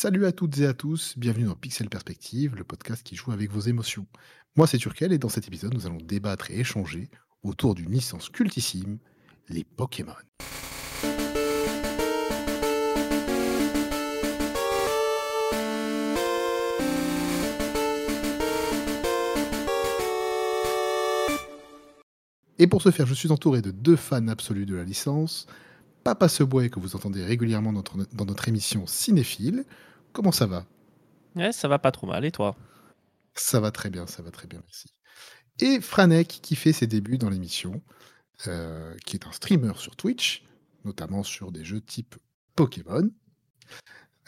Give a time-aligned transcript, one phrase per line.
[0.00, 3.50] Salut à toutes et à tous, bienvenue dans Pixel Perspective, le podcast qui joue avec
[3.50, 4.06] vos émotions.
[4.54, 7.10] Moi c'est Turkel et dans cet épisode nous allons débattre et échanger
[7.42, 8.98] autour d'une licence cultissime,
[9.48, 10.12] les Pokémon.
[22.60, 25.48] Et pour ce faire, je suis entouré de deux fans absolus de la licence.
[26.08, 29.66] Papa Seboy, que vous entendez régulièrement dans notre, dans notre émission Cinéphile.
[30.14, 30.64] Comment ça va?
[31.36, 32.24] Ouais, ça va pas trop mal.
[32.24, 32.56] Et toi?
[33.34, 34.88] Ça va très bien, ça va très bien, merci.
[35.60, 37.82] Et Franek, qui fait ses débuts dans l'émission,
[38.46, 40.44] euh, qui est un streamer sur Twitch,
[40.86, 42.14] notamment sur des jeux type
[42.56, 43.10] Pokémon.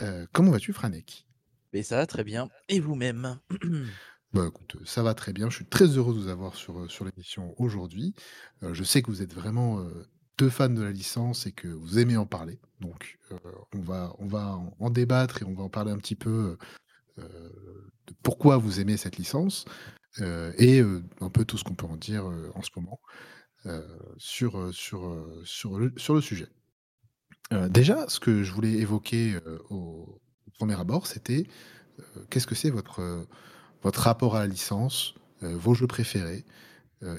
[0.02, 1.24] Euh, comment vas-tu, Franek?
[1.72, 2.50] Mais ça va très bien.
[2.68, 3.38] Et vous-même?
[4.32, 5.50] Bah écoute, ça va très bien.
[5.50, 8.14] Je suis très heureux de vous avoir sur, euh, sur l'émission aujourd'hui.
[8.62, 10.06] Euh, je sais que vous êtes vraiment euh,
[10.40, 12.58] deux fans de la licence et que vous aimez en parler.
[12.80, 13.36] Donc euh,
[13.74, 16.56] on va, on va en, débattre et on va en parler un petit peu
[17.18, 17.22] euh,
[18.06, 19.66] de pourquoi vous aimez cette licence
[20.20, 20.80] euh, et
[21.20, 22.24] un peu tout ce qu'on peut en dire
[22.54, 23.00] en ce moment
[24.16, 26.48] sur, sur, sur, le, sur le sujet.
[27.68, 29.36] Déjà, ce que je voulais évoquer
[29.68, 31.46] au, au premier abord, c'était
[32.30, 33.26] qu'est-ce que c'est votre,
[33.82, 36.44] votre rapport à la licence, vos jeux préférés,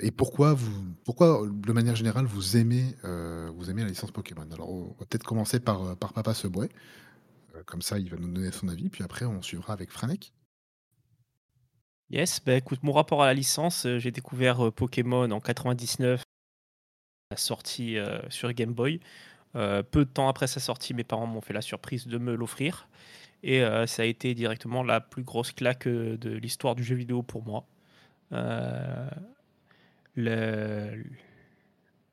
[0.01, 4.47] et pourquoi, de manière générale, vous aimez, euh, la licence Pokémon?
[4.51, 6.69] Alors, on va peut-être commencer par, euh, Papa Seboué.
[7.55, 10.33] Euh, comme ça, il va nous donner son avis, puis après, on suivra avec Franek.
[12.09, 16.23] Yes, bah écoute, mon rapport à la licence, euh, j'ai découvert euh, Pokémon en 99,
[17.31, 18.99] la sortie euh, sur Game Boy.
[19.55, 22.35] Euh, peu de temps après sa sortie, mes parents m'ont fait la surprise de me
[22.35, 22.87] l'offrir.
[23.43, 26.95] Et euh, ça a été directement la plus grosse claque euh, de l'histoire du jeu
[26.95, 27.65] vidéo pour moi.
[28.33, 29.09] Euh,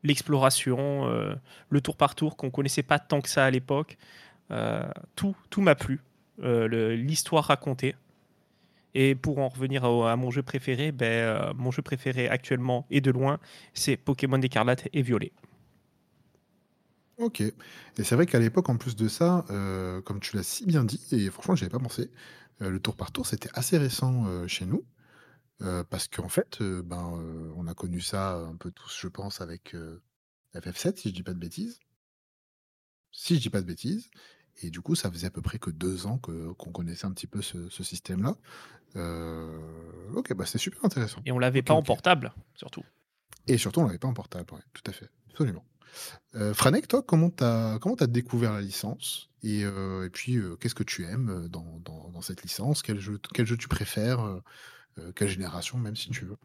[0.04, 1.34] L'exploration, euh,
[1.70, 3.98] le tour par tour qu'on connaissait pas tant que ça à l'époque,
[4.50, 6.00] euh, tout, tout m'a plu.
[6.42, 7.96] Euh, L'histoire racontée.
[8.94, 13.10] Et pour en revenir à, mon jeu préféré, ben, mon jeu préféré actuellement et de
[13.10, 13.38] loin,
[13.74, 15.32] c'est Pokémon écarlate et violet.
[17.18, 17.40] Ok.
[17.40, 17.52] Et
[17.98, 19.44] c'est vrai qu'à l'époque, en plus de ça,
[20.04, 22.10] comme tu l'as si bien dit, et franchement, j'y avais pas pensé,
[22.60, 24.82] le tour par tour, c'était assez récent chez nous.
[25.62, 29.08] Euh, parce qu'en fait, euh, ben, euh, on a connu ça un peu tous, je
[29.08, 30.00] pense, avec euh,
[30.54, 31.80] FF7, si je dis pas de bêtises.
[33.10, 34.10] Si je dis pas de bêtises.
[34.62, 37.12] Et du coup, ça faisait à peu près que deux ans que, qu'on connaissait un
[37.12, 38.36] petit peu ce, ce système-là.
[40.14, 41.20] Ok, bah c'est super intéressant.
[41.24, 42.82] Et on l'avait pas en portable, surtout.
[43.46, 45.64] Et surtout, on l'avait pas en portable, ouais, tout à fait, absolument.
[46.54, 49.30] Franek, toi, comment t'as comment t'as découvert la licence?
[49.44, 52.82] Et, et puis qu'est-ce que tu aimes dans, dans, dans cette licence?
[52.82, 54.40] Quel jeu quel jeu tu préfères
[54.98, 56.36] euh, Quelle génération, même si tu veux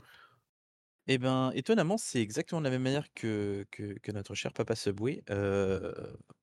[1.07, 3.65] Eh ben, étonnamment, c'est exactement de la même manière que,
[4.13, 5.23] notre cher papa Subway.
[5.29, 5.93] Euh,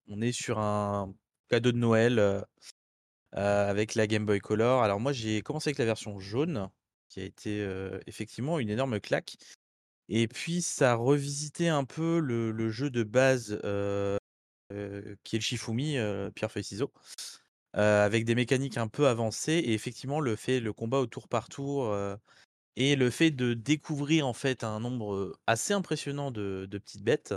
[0.09, 1.15] on est sur un
[1.48, 2.43] cadeau de Noël euh,
[3.32, 4.82] avec la Game Boy Color.
[4.82, 6.69] Alors moi, j'ai commencé avec la version jaune,
[7.09, 7.66] qui a été
[8.06, 9.37] effectivement une énorme claque.
[10.09, 13.59] Et puis, ça a revisité un peu le, jeu de base
[15.25, 15.97] qui est le Shifumi,
[16.34, 16.92] pierre feuille ciseaux,
[17.77, 19.53] euh, avec des mécaniques un peu avancées.
[19.53, 21.87] Et effectivement, le fait, le combat au tour par tour.
[21.87, 22.17] euh,
[22.77, 27.35] Et le fait de découvrir en fait un nombre assez impressionnant de, petites bêtes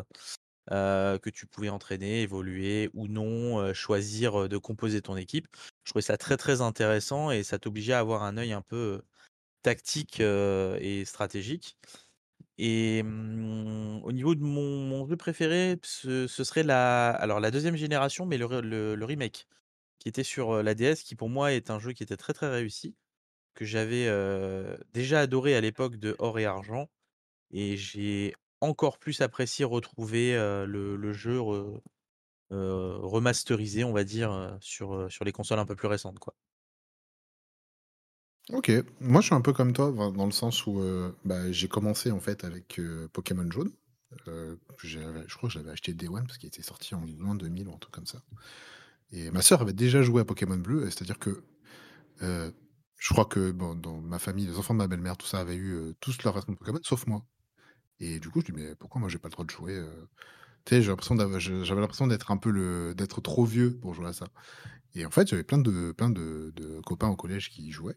[0.72, 5.48] euh, que tu pouvais entraîner, évoluer ou non, choisir de composer ton équipe,
[5.86, 9.02] je trouvais ça très très intéressant et ça t'obligeait à avoir un œil un peu
[9.64, 11.78] tactique et stratégique.
[12.58, 17.76] Et hum, au niveau de mon, mon jeu préféré, ce, serait la, alors la deuxième
[17.76, 19.48] génération, mais le remake
[20.04, 22.50] qui était sur la DS, qui pour moi est un jeu qui était très très
[22.50, 22.96] réussi
[23.56, 24.08] que j'avais
[24.94, 26.90] déjà adoré à l'époque de Or et Argent,
[27.52, 30.34] et j'ai encore plus apprécié retrouver
[30.68, 31.82] le, jeu re-
[32.52, 36.36] remasterisé, on va dire, sur, sur les consoles un peu plus récentes, quoi.
[38.52, 40.82] Ok, moi je suis un peu comme toi dans le sens où
[41.24, 42.80] bah, j'ai commencé en fait avec
[43.14, 43.72] Pokémon jaune.
[44.84, 47.36] J'avais- je crois que je l'avais acheté Day One parce qu'il était sorti en juin
[47.36, 48.22] 2000 ou un truc comme ça.
[49.14, 51.44] Et ma sœur avait déjà joué à Pokémon bleu, c'est-à-dire que
[52.24, 52.52] euh,
[52.98, 55.74] je crois que dans ma famille, les enfants de ma belle-mère, tout ça, avaient eu
[55.74, 57.26] euh, tous leur version de Pokémon, sauf moi.
[58.00, 60.08] Et du coup, je dis, mais pourquoi moi j'ai pas le droit de jouer euh?
[60.66, 64.28] Tu sais, j'avais l'impression d'être un peu le, d'être trop vieux pour jouer à ça.
[64.96, 65.94] Et en fait, j'avais plein de,
[66.86, 67.96] copains au collège qui jouaient.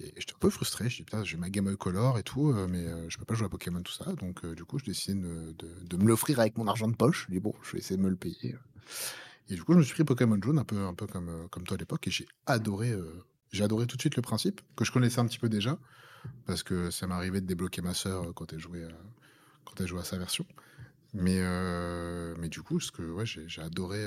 [0.00, 0.90] Et j'étais un peu frustré.
[0.90, 3.46] Je dis, putain, j'ai ma Game Boy Color et tout, mais je peux pas jouer
[3.46, 4.12] à Pokémon, tout ça.
[4.14, 7.26] Donc, du coup, je décide de, de- de me l'offrir avec mon argent de poche.
[7.28, 8.56] Je dis, bon, je vais essayer de me le payer.
[9.48, 11.48] Et du coup, je me suis pris Pokémon jaune, un peu, un peu comme, euh,
[11.48, 13.24] comme toi à l'époque, et j'ai adoré, euh,
[13.60, 15.78] adoré tout de suite le principe, que je connaissais un petit peu déjà,
[16.46, 18.88] parce que ça arrivé de débloquer ma sœur euh, quand elle jouait à,
[19.64, 20.46] quand elle jouait à sa version.
[21.14, 21.40] Mais,
[22.36, 24.04] mais du coup, ouais, j'ai adoré,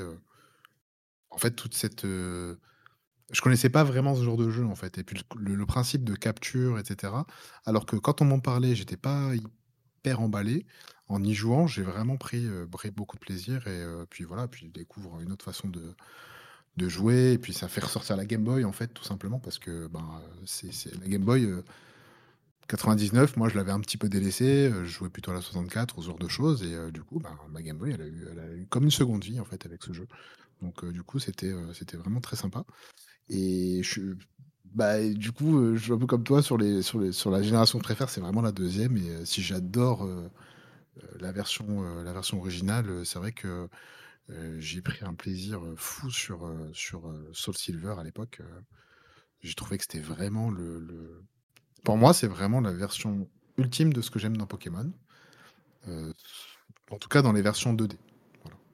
[1.32, 5.04] en fait, toute cette, je connaissais pas vraiment ce genre de jeu, en fait et
[5.04, 7.26] puis le le principe de capture et cetera,
[7.66, 9.32] alors que quand on m'en parlait, j'étais pas
[10.00, 10.66] hyper emballé.
[11.08, 12.48] En y jouant, j'ai vraiment pris,
[12.96, 15.96] beaucoup de plaisir et puis voilà, puis je découvre une autre façon de
[16.78, 19.60] de jouer et puis ça fait ressortir la Game Boy, en fait, tout simplement parce
[19.60, 21.64] que, ben, c'est la Game Boy, heu,
[22.68, 26.02] 99, moi je l'avais un petit peu délaissée, heu, je jouais plutôt à la 64,
[26.02, 28.08] ce genre de choses et du coup, ben, ma Game Boy, elle a
[28.56, 30.08] eu comme une seconde vie, en fait, avec ce jeu.
[30.62, 31.52] Donc du coup, c'était,
[31.98, 32.64] vraiment très sympa
[33.30, 34.16] et je
[34.74, 37.32] bah du coup, heu, je suis un peu comme toi sur les sur les sur
[37.32, 40.30] la génération que je préfère, c'est vraiment la deuxième et heu, si j'adore, heu,
[41.20, 43.70] la version, la version originale, c'est vrai que,
[44.60, 48.42] j'ai pris un plaisir, fou sur, sur, Soul Silver à l'époque,
[49.42, 51.24] j'ai trouvé que c'était vraiment le le
[51.84, 53.28] pour moi, c'est vraiment la version
[53.58, 54.92] ultime de ce que j'aime dans Pokémon.
[56.92, 57.98] En tout cas dans les versions 2D.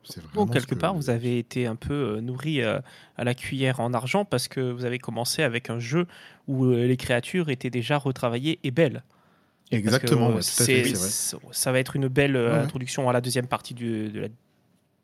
[0.05, 2.79] Ce quelque part, vous avez été un peu, heu, nourris, heu,
[3.17, 6.07] à la cuillère en argent parce que vous avez commencé avec un jeu
[6.47, 9.03] où, heu, les créatures étaient déjà retravaillées et belles.
[9.71, 11.09] Exactement, ouais, fait, c'est vrai.
[11.51, 14.27] ça va être une belle, Ouais, introduction à la deuxième partie du de la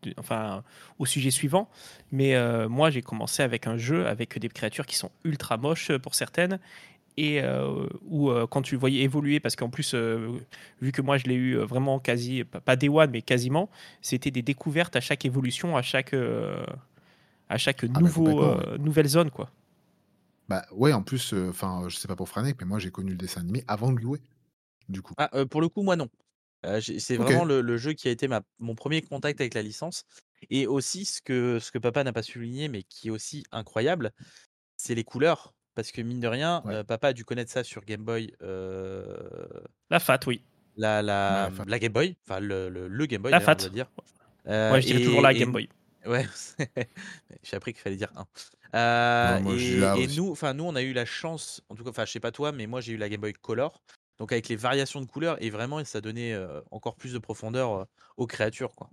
[0.04, 0.64] du enfin,
[1.00, 1.70] au sujet suivant.
[2.12, 2.36] Mais,
[2.68, 6.60] moi, j'ai commencé avec un jeu avec des créatures qui sont ultra moches, pour certaines
[7.18, 10.42] et heu, où, heu, quand tu le voyais évoluer parce qu'en plus, heu,
[10.82, 13.70] vu que moi je l'ai eu, vraiment quasi pas day one mais quasiment,
[14.02, 16.14] c'était des découvertes à chaque évolution, à chaque,
[17.50, 18.62] à chaque Ah bah, nouveau, ouais.
[18.80, 19.52] nouvelle zone, quoi.
[20.50, 23.18] Bah, ouais, en plus, enfin, je sais pas pour Franek, mais moi j'ai connu le
[23.18, 24.22] dessin animé avant de jouer,
[24.90, 25.16] du coup.
[25.18, 26.10] Ah, pour le coup, moi non.
[26.82, 30.04] C'est vraiment le le jeu qui a été ma mon 1er contact avec la licence
[30.52, 34.12] et aussi ce que ce que papa n'a pas souligné, mais qui est aussi incroyable,
[34.78, 35.54] c'est les couleurs.
[35.78, 36.78] Parce que mine de rien, Ouais.
[36.82, 40.44] heu, papa a dû connaître ça sur Game Boy, heu, La Fat, oui.
[40.76, 43.54] la Ouais, la, enfin la Game Boy, enfin le le le Game Boy La d'ailleurs
[43.54, 43.58] on Fat.
[43.58, 43.92] doit dire.
[44.48, 45.70] Heu Ouais, je dirais toujours la et Game Boy.
[46.08, 46.26] ouais,
[47.44, 48.28] j'ai appris qu'il fallait dire 1.
[49.24, 51.76] Non, Heu moi j'ai la et nous, enfin nous, on a eu la chance, en
[51.76, 53.84] tout cas, enfin je sais pas toi, mais moi j'ai eu la Game Boy Color,
[54.20, 56.36] donc avec les variations de couleurs et vraiment ça donnait,
[56.72, 57.88] encore plus de profondeur,
[58.18, 58.92] aux créatures, quoi.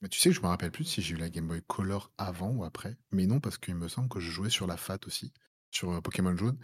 [0.00, 2.12] Mais tu sais que je me rappelle plus si j'ai eu la Game Boy Color
[2.18, 4.98] avant ou après, mais non parce qu'il me semble que je jouais sur la Fat
[5.06, 5.32] aussi,
[5.70, 6.58] sur, Pokémon Jaune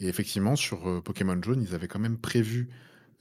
[0.00, 2.70] et effectivement sur, Pokémon Jaune, ils avaient quand même prévu,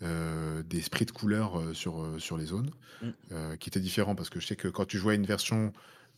[0.01, 2.71] des sprites couleurs, heu, sur, sur les zones,
[3.01, 3.13] Mmh.
[3.59, 5.73] qui étaient différents parce que je sais que quand tu jouais une version,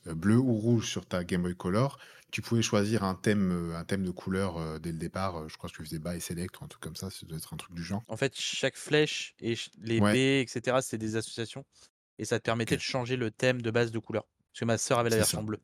[0.08, 2.00] bleue ou rouge sur ta Game Boy Color,
[2.32, 5.76] tu pouvais choisir un thème, un thème de couleur, dès le départ, je crois que
[5.76, 7.84] tu faisais Buy Select ou un truc comme ça, ça doit être un truc du
[7.84, 8.06] genre.
[8.08, 10.12] En fait, chaque flèche et ch les Ouais.
[10.12, 11.66] baies et cetera, c'est des associations
[12.20, 12.78] et ça te permettait OK.
[12.78, 14.26] de changer le thème de base de couleur.
[14.54, 15.44] Parce que ma sœur avait la C'est version ça.
[15.44, 15.62] bleue.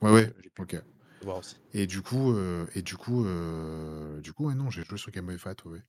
[0.00, 0.76] Ouais, Donc ouais, heu, j'ai pu OK.
[1.72, 5.10] Et du coup, heu et du coup, heu, du coup, ouais, non, j'ai joué sur
[5.10, 5.82] Game Boy Fat, ouais, ouais.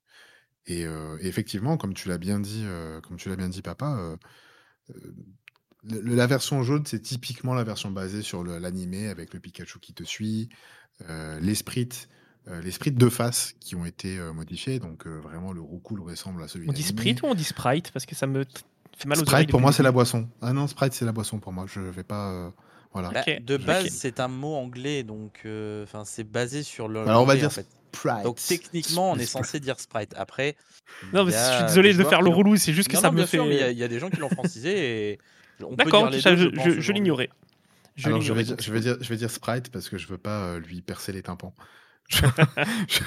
[0.68, 0.86] Et
[1.28, 4.18] effectivement, comme tu l'as bien dit, heu, comme tu l'as bien dit papa,
[5.84, 9.94] le la version jaune, c'est typiquement la version basée sur l'animé avec le Pikachu qui
[9.94, 10.50] te suit,
[11.08, 12.10] les sprites,
[12.48, 14.80] les sprites de face qui ont été, modifiés.
[14.80, 17.92] Donc vraiment le Roucoule ressemble à celui On dit Sprite ou on dit Sprite?
[17.92, 18.44] Parce que ça me
[18.98, 20.28] fait mal aux Sprite pour moi, c'est la boisson.
[20.42, 22.54] Ah non, Sprite, c'est la boisson pour moi, je vais pas,
[23.02, 25.40] voilà, Bah, de base, c'est un mot anglais donc
[25.84, 27.68] enfin, c'est basé sur le alors on va l'anglais, en dire fait.
[28.24, 30.14] Donc Sprite, techniquement, on les est censé dire Sprite.
[30.18, 30.56] Après,
[31.14, 33.14] Non, mais je suis désolé de faire le relou, c'est juste que non, ça non,
[33.14, 34.30] me bien sûr, mais il y a fait il y a des gens qui l'ont
[34.30, 35.20] francisé et
[35.64, 37.30] on peut dire d'accord, les ça 2, je je je l'ignorais.
[37.96, 38.82] Je Alors je vais dire je vais cool.
[38.82, 41.54] dire je vais dire Sprite parce que je veux pas, heu, lui percer les tympans.
[42.10, 42.26] Je
[42.88, 43.00] je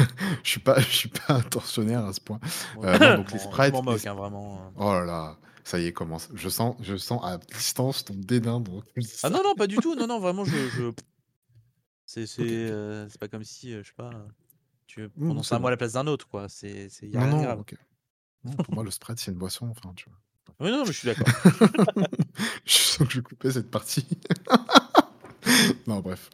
[0.43, 2.41] je suis pas je suis pas intentionnaire à ce point.
[2.75, 4.73] Je non, donc les sprites les moque, sp hein, vraiment, heu.
[4.77, 6.29] oh là là, ça y est, commence.
[6.35, 8.85] Je sens je sens à distance ton dédain donc
[9.23, 10.93] Ah non, non, pas du tout, non, non, vraiment, je je
[12.07, 14.11] c'est pas comme si, heu, je sais pas,
[14.87, 16.49] tu prononces un mot à la place d'un autre, quoi.
[16.49, 17.65] C'est Non, non, grave.
[18.43, 20.19] Non, pour moi, le Sprite, c'est une boisson, enfin, tu vois?
[20.59, 21.29] Oui, non, mais je suis d'accord.
[22.65, 24.07] Je sens que je vais couper cette partie.
[25.87, 26.31] Non, bref.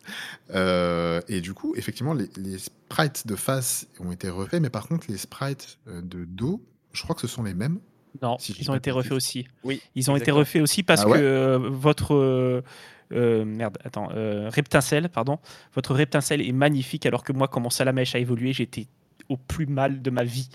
[0.50, 4.88] Heu et du coup, effectivement, les les sprites de face ont été refaits, mais par
[4.88, 6.61] contre, les sprites, de dos,
[6.92, 7.78] je crois que ce sont les mêmes,
[8.23, 9.46] Non, si ils ont été refaits aussi.
[9.64, 11.18] Oui, Ils ont été refaits aussi parce Ah que, ouais?
[11.20, 12.62] heu, votre,
[13.11, 15.38] merde, attends, heu, Reptincelle, pardon,
[15.75, 18.87] votre Reptincelle est magnifique alors que moi, quand mon Salamèche a évolué, j'étais
[19.28, 20.49] au plus mal de ma vie.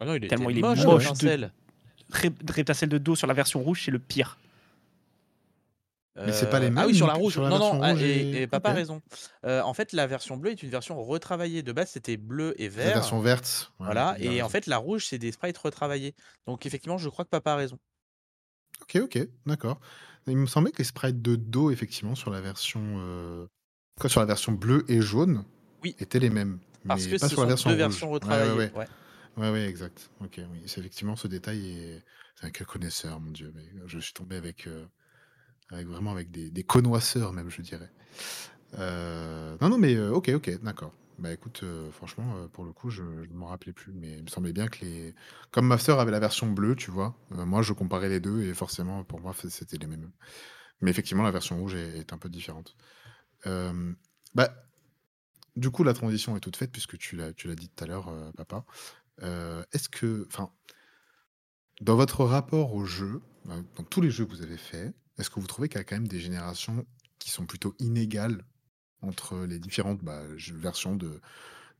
[0.00, 3.60] Ah non, il Tellement il est moche, moche de Reptincelle de dos sur la version
[3.60, 4.38] rouge, c'est le pire.
[6.22, 7.40] Mais c'est pas les Heu, ah oui, mêmes sur la rouge.
[7.40, 9.00] Sur la Non, non, ah et papa a raison.
[9.46, 11.62] Heu, en fait, la version bleue est une version retravaillée.
[11.62, 14.78] De base, c'était bleu et La vert, version verte, ouais, voilà et en fait, la
[14.78, 16.14] rouge, c'est des sprites retravaillés.
[16.46, 17.78] Donc effectivement, je crois que papa a raison.
[18.82, 19.80] OK, OK, d'accord.
[20.26, 23.48] Il me semblait que les sprites de dos, effectivement, sur la version, heu,
[23.98, 25.44] quoi, sur la version bleue et jaune,
[25.82, 28.06] Oui, étaient les mêmes, parce mais que pas ce sur la sont version 2 rouge.
[28.06, 28.72] versions retravaillées, ouais.
[28.72, 28.88] ouais.
[29.36, 30.10] Ouais, ouais, exact.
[30.20, 32.04] OK, oui, c'est effectivement ce détail est
[32.36, 34.68] c'est quel connaisseur, mon Dieu, mais je suis tombé avec,
[35.70, 37.90] avec vraiment avec des des connoisseurs même, je dirais.
[38.78, 40.92] Heu, Non, non, mais euh, ok, ok, d'accord.
[41.18, 44.22] Bah écoute, euh, franchement, euh, pour le coup, je ne m'en rappelais plus, mais il
[44.24, 45.14] me semblait bien que les...
[45.50, 48.42] Comme ma sœur avait la version bleue, tu vois, euh, moi je comparais les deux
[48.42, 50.10] et forcément, pour moi, c'était les mêmes.
[50.80, 52.76] Mais effectivement, la version rouge est, est un peu différente.
[53.46, 53.92] Euh,
[54.34, 54.50] bah,
[55.56, 58.30] du coup, la transition est toute faite puisque tu l'as, dit tout à l'heure, euh,
[58.36, 58.64] papa.
[59.22, 60.50] Euh, est-ce que, enfin,
[61.80, 65.30] dans votre rapport au jeu, euh, dans tous les jeux que vous avez faits, est-ce
[65.30, 66.86] que vous trouvez qu'il y a quand même des générations
[67.18, 68.44] qui sont plutôt inégales
[69.02, 70.22] entre les différentes bah,
[70.54, 71.20] versions de,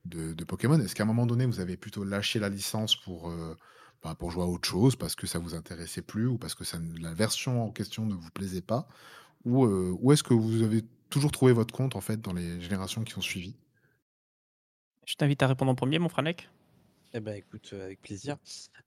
[0.05, 0.79] de, de Pokémon?
[0.81, 3.57] Est-ce qu'à un moment donné, vous avez plutôt lâché la licence pour, euh,
[4.03, 6.65] bah, pour jouer à autre chose, parce que ça vous intéressait plus, ou parce que
[6.65, 8.89] ça, la version en question ne vous plaisait pas?
[9.45, 12.61] Ou, euh, ou est-ce que vous avez toujours trouvé votre compte en fait dans les
[12.61, 13.57] générations qui ont suivi?
[15.07, 16.49] Je t'invite à répondre en premier, mon Franek.
[17.13, 18.37] Eh ben, écoute, heu, avec plaisir.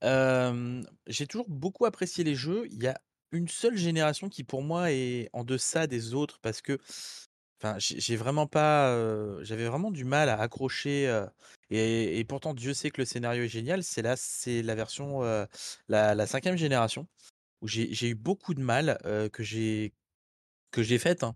[0.02, 2.68] J'ai toujours beaucoup apprécié les jeux.
[2.72, 3.02] Il y a
[3.34, 6.80] une seule génération qui, pour moi, est en deçà des autres parce que,
[7.62, 8.96] enfin, j'ai vraiment pas,
[9.44, 11.26] j'avais vraiment du mal à accrocher,
[11.72, 13.84] et pourtant Dieu sait que le scénario est génial.
[13.84, 15.22] C'est la c'est la version,
[15.90, 17.08] la 5 génération
[17.62, 19.00] où j'ai eu beaucoup de mal,
[19.34, 19.94] que j'ai
[20.72, 21.36] que j'ai faite, hein.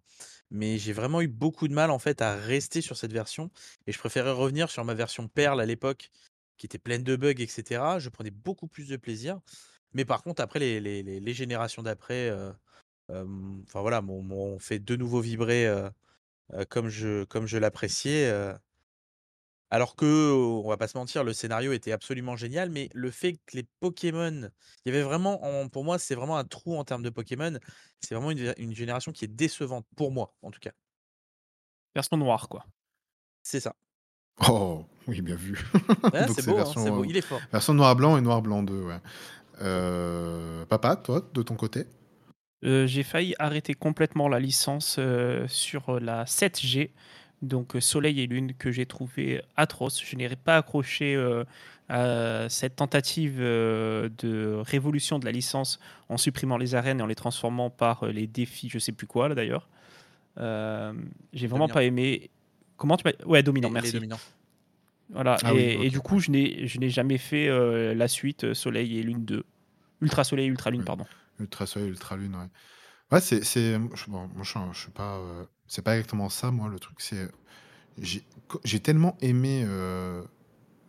[0.52, 3.52] Mais j'ai vraiment eu beaucoup de mal, en fait, à rester sur cette version
[3.88, 6.10] et je préférais revenir sur ma version Perle à l'époque,
[6.58, 8.00] qui était pleine de bugs et cetera.
[8.00, 9.40] Je prenais beaucoup plus de plaisir.
[9.94, 12.54] Mais par contre, après les les les les générations d'après, heu,
[13.10, 15.92] hem, enfin voilà, m'ont fait de nouveau vibrer, heu,
[16.70, 18.32] comme je comme je l'appréciais,
[19.70, 23.34] alors que, on va pas se mentir, le scénario était absolument génial, mais le fait
[23.46, 24.50] que les Pokémon
[24.86, 27.58] il y avait vraiment en pour moi, c'est vraiment un trou en termes de Pokémon.
[28.02, 30.72] C'est vraiment une une génération qui est décevante, pour moi, en tout cas.
[31.96, 32.66] Version noire, quoi.
[33.44, 33.76] C'est ça.
[34.50, 35.58] Oh, oui, bien vu.
[36.28, 37.48] C'est beau, hein, c'est beau, version, il est fort.
[37.52, 39.00] version noir-blanc et noir-blanc 2, ouais.
[39.62, 41.86] Euh, papa, toi, de ton côté
[42.66, 46.92] Euh, j'ai failli arrêter complètement la licence euh, sur la 7G,
[47.44, 50.02] donc Soleil et Lune, que j'ai trouvé atroce.
[50.04, 51.44] Je n'ai pas accroché euh,
[51.88, 57.08] à cette tentative euh, de révolution de la licence en supprimant les arènes et en
[57.08, 59.68] les transformant par euh, les défis, je sais plus quoi là d'ailleurs.
[60.40, 60.94] Euh,
[61.34, 61.74] j'ai vraiment Dominant.
[61.74, 62.30] pas aimé.
[62.76, 63.94] Comment tu m'as Ouais, dominant, Les les merci.
[63.94, 64.20] dominants.
[65.10, 65.38] Voilà.
[65.44, 65.94] Ah et, oui, et ok.
[65.94, 69.24] du coup, je n'ai je n'ai jamais fait euh, la suite euh, Soleil et Lune
[69.26, 69.44] 2.
[70.02, 71.06] Ultra Soleil et Ultra Lune, pardon.
[71.40, 72.50] Ultra Soleil, Ultra Lune, ouais.
[73.12, 73.78] Ouais, c'est,
[74.10, 77.30] bon, moi, je, je suis pas, euh, c'est pas exactement ça, moi, le truc, c'est,
[78.00, 80.22] j'ai, tellement aimé, euh,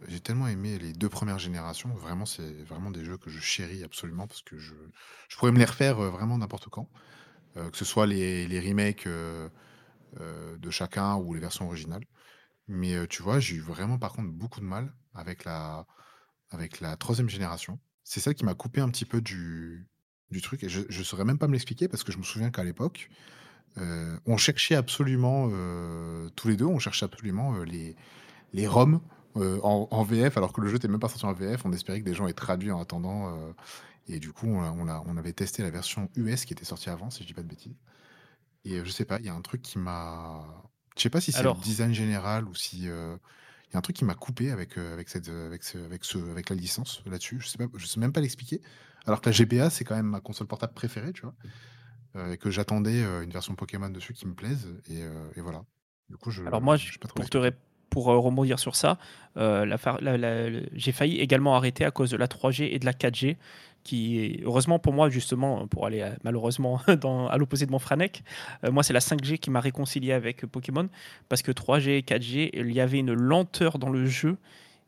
[0.09, 3.85] j'ai tellement aimé les deux premières générations, vraiment, c'est vraiment des jeux que je chéris
[3.85, 4.75] absolument, parce que je,
[5.29, 6.89] je pourrais me les refaire vraiment n'importe quand,
[7.55, 12.05] que ce soit les, les remakes de chacun ou les versions originales.
[12.69, 15.87] Mais tu vois, j'ai eu vraiment, par contre, beaucoup de mal avec la,
[16.51, 17.79] avec la troisième génération.
[18.05, 19.89] C'est celle qui m'a coupé un petit peu du,
[20.31, 20.65] du truc.
[20.65, 23.11] Et je ne saurais même pas me l'expliquer parce que je me souviens qu'à l'époque,
[24.27, 25.49] on cherchait absolument,
[26.37, 27.97] tous les deux, on cherchait absolument les,
[28.53, 29.01] les ROM
[29.37, 31.65] en, VF, alors que le jeu n'était même pas sorti en VF.
[31.67, 33.33] On espérait que des gens aient traduit en attendant.
[34.09, 36.91] et du coup, on, on, a- on avait testé la version US qui était sortie
[36.91, 37.77] avant, si je dis pas de bêtises.
[38.65, 40.47] Et je sais pas, il y a un truc qui m'a.
[40.99, 42.89] Je sais pas si c'est le design général ou si.
[42.89, 43.17] euh,
[43.71, 45.79] Il y a un truc qui m'a coupé avec, euh, avec, cette, euh, avec, ce,
[45.79, 47.39] avec, ce, avec la licence là-dessus.
[47.41, 48.61] Je sais, pas, je sais même pas l'expliquer.
[49.07, 51.35] Alors que la GBA, c'est quand même ma console portable préférée, tu vois.
[52.17, 54.69] euh, et que j'attendais une version Pokémon dessus qui me plaise.
[54.91, 55.01] Et,
[55.37, 55.65] et voilà.
[56.11, 57.53] Du coup, je Alors moi, je pas pour te
[57.91, 58.99] pour rebondir sur ça,
[59.35, 59.79] la
[60.75, 63.37] j'ai failli également arrêter à cause de la 3G et de la 4G,
[63.89, 67.79] qui est- heureusement pour moi justement, pour aller euh, malheureusement dans, à l'opposé de mon
[67.79, 68.23] Franek,
[68.65, 70.89] euh, moi c'est la 5G qui m'a réconcilié avec Pokémon,
[71.31, 74.37] parce que 3G et 4G, il y avait une lenteur dans le jeu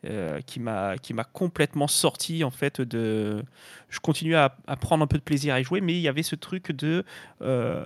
[0.04, 3.42] euh, qui m'a qui m'a complètement sorti en fait de.
[3.88, 6.08] Je continuais à, à prendre un peu de plaisir à y jouer, mais il y
[6.08, 7.04] avait ce truc de
[7.42, 7.84] euh,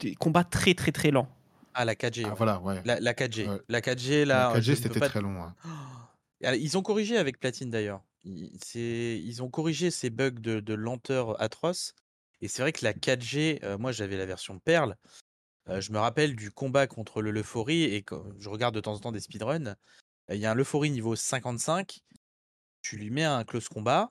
[0.00, 1.28] des combats très très très lents.
[1.74, 2.34] Ah, la 4G, Ah, ouais.
[2.36, 2.80] voilà, ouais.
[2.84, 3.48] La la 4G.
[3.48, 3.58] Ouais.
[3.68, 5.36] La 4G, La là, je 4G, ne peux c'était pas très long.
[6.58, 8.00] ils ont corrigé avec Platine d'ailleurs.
[8.24, 11.94] Ils c'est ils ont corrigé ces bugs de de lenteur atroces
[12.40, 14.96] et c'est vrai que la 4G, heu, moi j'avais la version Perle,
[15.70, 17.32] heu, je me rappelle du combat contre le
[17.70, 19.76] et quand je regarde de temps en temps des speedruns,
[20.30, 22.00] il y a un Leufori niveau 55,
[22.82, 24.10] tu lui mets un close combat,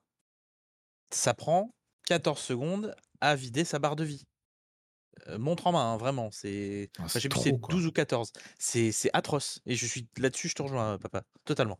[1.11, 4.23] ça prend 14 secondes à vider sa barre de vie.
[5.27, 7.59] Heu, montre en main, hein, vraiment, c'est Ah, enfin, je c'est sais plus, trop, c'est
[7.59, 7.79] quoi.
[7.79, 8.31] 12 ou 14.
[8.59, 11.79] C'est c'est atroce et je suis là-dessus, je te rejoins, heu, papa, totalement.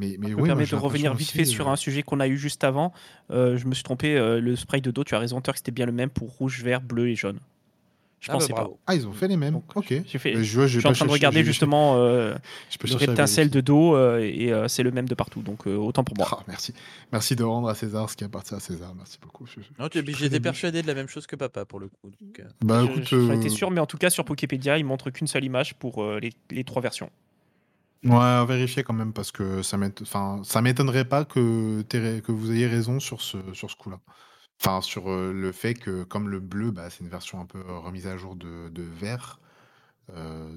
[0.00, 1.50] Mais, mais Je me oui, moi, permets j'ai de revenir vite fait aussi.
[1.52, 2.92] sur euh, un sujet qu'on a eu juste avant.
[3.30, 5.70] Euh, je me suis trompé, euh, le spray de dos, tu as raison, Turk, c'était
[5.72, 7.38] bien le même pour rouge, vert, bleu et jaune.
[8.22, 8.60] Je Ah bah, pensais pas.
[8.60, 8.78] bravo.
[8.86, 9.54] Ah, ils ont fait les mêmes.
[9.54, 9.94] Donc, ok.
[10.06, 12.34] j'ai fait- Mais je, vois, Je suis en train de regarder justement euh,
[12.86, 15.40] le reptincelle de dos euh, et euh, c'est le même de partout.
[15.40, 16.28] Donc euh, autant pour moi.
[16.30, 16.74] Ah, merci.
[17.12, 18.92] Merci de rendre à César ce qui appartient à César.
[18.94, 19.46] Merci beaucoup.
[20.18, 22.10] J'étais persuadé de la même chose que papa pour le coup.
[22.20, 25.08] donc, euh, Bah Je- écoute, euh, sûr, mais en tout cas sur Wikipédia, il montre
[25.08, 27.08] qu'une seule image pour euh, les, les trois versions.
[28.04, 32.14] Ouais, à vérifier quand même parce que ça m'ét- enfin, ça m'étonnerait pas que, t'aies
[32.16, 34.00] ra- que vous ayez raison sur ce, sur ce coup-là.
[34.62, 37.58] Enfin, sur euh, le fait que comme le bleu, bah, c'est une version un peu
[37.58, 39.38] euh, remise à jour de, de vert.
[40.16, 40.56] euh,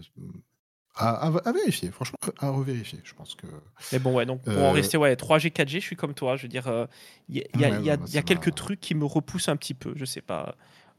[0.95, 3.00] à, à- à vérifier, franchement, à revérifier.
[3.03, 3.47] Je pense que.
[3.91, 6.35] Mais bon, ouais, donc pour Euh, en rester ouais, 3G, 4G, je suis comme toi.
[6.35, 6.85] Je veux dire, euh,
[7.29, 8.93] il y a, y Ouais, bah, moi, il y a ça quelques m'a- trucs qui
[8.93, 9.93] me repoussent un petit peu.
[9.95, 10.55] Je sais pas.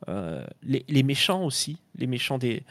[0.09, 2.65] Euh, les, les méchants aussi, les méchants des de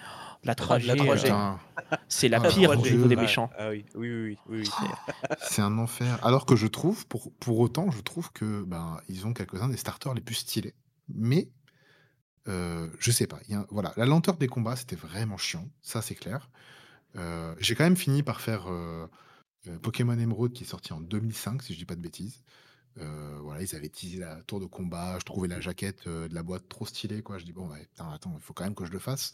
[0.43, 1.31] la 3G, La 3G.
[1.31, 1.55] euh,
[2.09, 3.49] c'est la Ah, pire au 3G, niveau des méchants.
[3.57, 4.39] Ah oui, oui, oui, oui.
[4.47, 4.87] oui, oui.
[5.41, 6.19] c'est un enfer.
[6.25, 9.77] Alors que je trouve, pour, pour autant, je trouve que ben, ils ont quelques-uns des
[9.77, 10.75] starters les plus stylés.
[11.09, 11.49] Mais
[12.47, 13.39] euh, je sais pas.
[13.47, 15.69] y a voilà, la lenteur des combats, c'était vraiment chiant.
[15.81, 16.49] Ça, c'est clair.
[17.15, 19.07] Euh, J'ai quand même fini par faire euh,
[19.81, 22.43] Pokémon Emerald qui est sorti en 2005, si je dis pas de bêtises.
[22.99, 25.17] Euh, voilà, ils avaient teasé la tour de combat.
[25.19, 27.23] Je trouvais la jaquette euh, de la boîte trop stylée.
[27.23, 27.37] Quoi.
[27.39, 29.33] Je dis, bon, ouais, putain, attends, il faut quand même que je le fasse.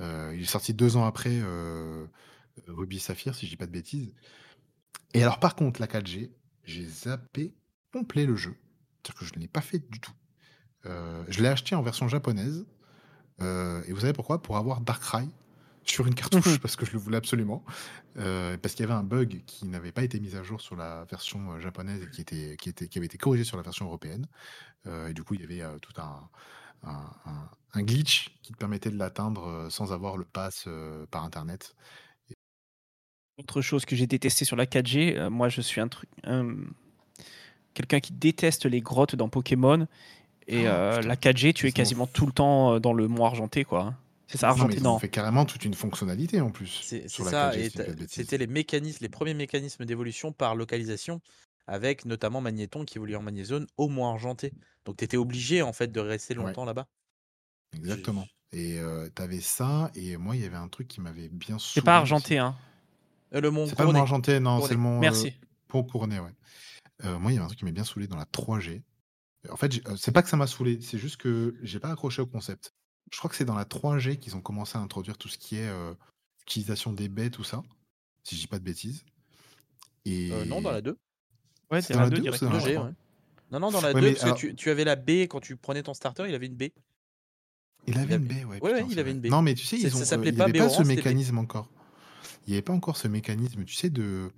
[0.00, 2.06] Euh, il est sorti deux ans après euh,
[2.66, 4.12] Ruby Saphir, si je dis pas de bêtises.
[5.12, 6.30] Et alors, par contre, la 4G,
[6.64, 7.54] j'ai zappé
[7.92, 8.56] complet le jeu.
[9.02, 10.12] C'est-à-dire que je ne l'ai pas fait du tout.
[10.86, 12.66] Euh, je l'ai acheté en version japonaise.
[13.40, 14.40] Et vous savez pourquoi?
[14.42, 15.28] Pour avoir Darkrai
[15.84, 17.64] sur une cartouche, parce que je le voulais absolument.
[18.14, 21.04] Parce qu'il y avait un bug qui n'avait pas été mis à jour sur la
[21.10, 24.26] version japonaise et qui, était, qui, était, qui avait été corrigé sur la version européenne.
[24.86, 26.28] Et du coup, il y avait tout un,
[26.84, 30.68] un, un- un glitch qui te permettait de l'atteindre sans avoir le pass
[31.10, 31.74] par Internet.
[33.36, 36.54] Autre chose que j'ai détesté sur la 4G, euh, moi je suis un truc, un-
[37.74, 39.88] quelqu'un qui déteste les grottes dans Pokémon.
[40.46, 41.08] Et Oh, euh, putain.
[41.08, 43.80] la 4G, tu es quasiment tout le temps dans le mont argenté, quoi.
[43.82, 43.96] hein.
[44.26, 44.98] C'est ça, argenté, non.
[44.98, 46.80] fait carrément toute une fonctionnalité en plus.
[46.82, 48.14] C'est ça, 4G, et si je dis pas de t'as- bêtises.
[48.16, 51.20] c'était les mécanismes, les premiers mécanismes d'évolution par localisation,
[51.66, 54.52] avec notamment Magnéton qui évoluait en Magnézone au moins argenté.
[54.84, 56.44] Donc tu étais obligé en fait de rester Ouais.
[56.44, 56.86] longtemps là-bas.
[57.76, 58.26] Exactement.
[58.52, 61.82] Et euh, t'avais ça, et moi, il y avait un truc qui m'avait bien C'est
[61.82, 62.56] pas argenté, hein.
[63.34, 64.96] Euh, le Mont C'est pas le mont argenté, non, c'est le mont.
[64.98, 65.32] euh, Merci.
[65.66, 66.30] Pont couronné, ouais.
[67.04, 68.82] Euh, moi, il y avait un truc qui m'a bien saoulé dans la 3G.
[69.50, 72.22] En fait, euh, c'est pas que ça m'a saoulé, c'est juste que j'ai pas accroché
[72.22, 72.72] au concept.
[73.12, 75.56] Je crois que c'est dans la 3G qu'ils ont commencé à introduire tout ce qui
[75.56, 75.92] est euh,
[76.42, 77.60] utilisation des baies, tout ça,
[78.22, 79.04] si je dis pas de bêtises.
[80.04, 80.30] Et...
[80.32, 80.96] Euh, non, dans la 2.
[81.72, 82.50] Ouais, C'est dans la la 2 deux ou directement.
[82.52, 82.94] c'est dans la 2G, trois ouais.
[83.50, 85.26] Non, non, dans la Ouais, 2, mais parce alors- que tu, tu avais la baie
[85.28, 86.72] quand tu prenais ton starter, il avait une baie.
[87.86, 88.44] Il avait une baie, ouais.
[88.44, 89.28] Ouais, putain, ouais, c'est il avait une baie.
[89.28, 91.68] Non, mais tu sais, ils ont, s'appelait pas avait pas ce mécanisme encore.
[92.46, 94.30] Il n'y avait pas encore ce mécanisme, tu sais, de,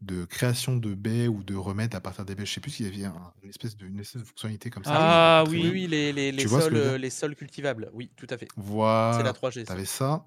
[0.00, 2.46] de création de baies ou de remède à partir des baies.
[2.46, 4.84] Je sais plus s'il y avait un- une, espèce de, une espèce de fonctionnalité comme
[4.84, 4.92] ça.
[4.94, 5.68] Ah, oui.
[5.72, 7.90] Oui, les, Tu sols, euh, les sols cultivables.
[7.92, 8.48] Oui, tout à fait.
[8.56, 9.16] Voilà.
[9.18, 9.60] C'est la 3G.
[9.60, 9.64] ça.
[9.66, 10.24] T'avais ça.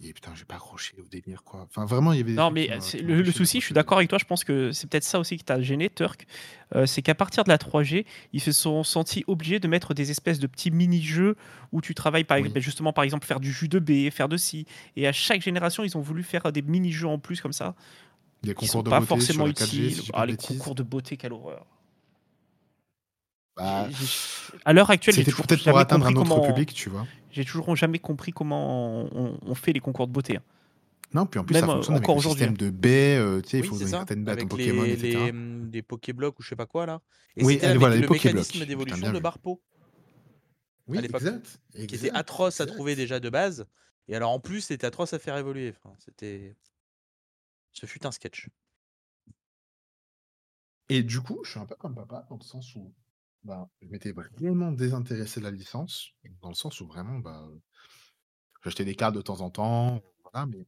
[0.00, 1.66] Et putain, j'ai pas accroché au délire, quoi.
[1.68, 2.30] Enfin, vraiment, il y avait.
[2.30, 4.88] des Non, mais qui le, souci, je suis d'accord avec toi, je pense que c'est
[4.88, 6.24] peut-être ça aussi qui t'a gêné, Turk.
[6.76, 10.12] Euh, c'est qu'à partir de la 3G, ils se sont sentis obligés de mettre des
[10.12, 11.34] espèces de petits mini-jeux
[11.72, 12.42] où tu travailles, par Oui.
[12.44, 14.66] exemple, justement, par exemple, faire du jus de baie, faire de ci.
[14.94, 17.74] Et à chaque génération, ils ont voulu faire des mini-jeux en plus comme ça,
[18.44, 19.94] Des qui concours sont de pas beauté forcément sur la 4G, utiles.
[20.04, 20.58] si ah, les bêtises.
[20.58, 21.66] concours de beauté, quelle horreur.
[23.58, 23.88] Bah,
[24.64, 26.72] À l'heure actuelle, j'ai C'était toujours peut-être pour jamais atteindre un compris autre comment- public,
[26.72, 27.06] tu vois.
[27.30, 30.36] J'ai toujours jamais compris comment on, on fait les concours de beauté.
[30.38, 30.42] hein.
[31.14, 33.16] Non, puis en plus, Même, ça euh, fonctionne avec encore le aujourd'hui, système de baies.
[33.16, 33.96] euh, tu sais, il Oui, faut donner ça.
[33.98, 35.18] certaines baies à ton Avec Pokémon, les, etc.
[35.32, 37.00] les, des Pokéblocs ou je sais pas quoi là.
[37.36, 38.34] Et Oui, avec voilà, les le Pokéblocs.
[38.46, 39.18] mécanisme d'évolution de.
[39.18, 39.60] Barpo,
[40.86, 41.60] Oui, à l'époque, exact.
[41.74, 42.76] qui était exact, atroce à exact.
[42.76, 43.66] trouver déjà de base.
[44.06, 45.74] Et alors en plus, c'était atroce à faire évoluer.
[45.82, 46.54] Enfin, c'était.
[47.72, 48.48] Ce fut un sketch.
[50.90, 52.92] Et du coup, je suis un peu comme papa, dans le sens où
[53.44, 56.10] bah, je m'étais vraiment désintéressé de la licence,
[56.42, 57.48] dans le sens où vraiment, bah,
[58.62, 60.66] j'achetais des cartes de temps en temps, voilà, mais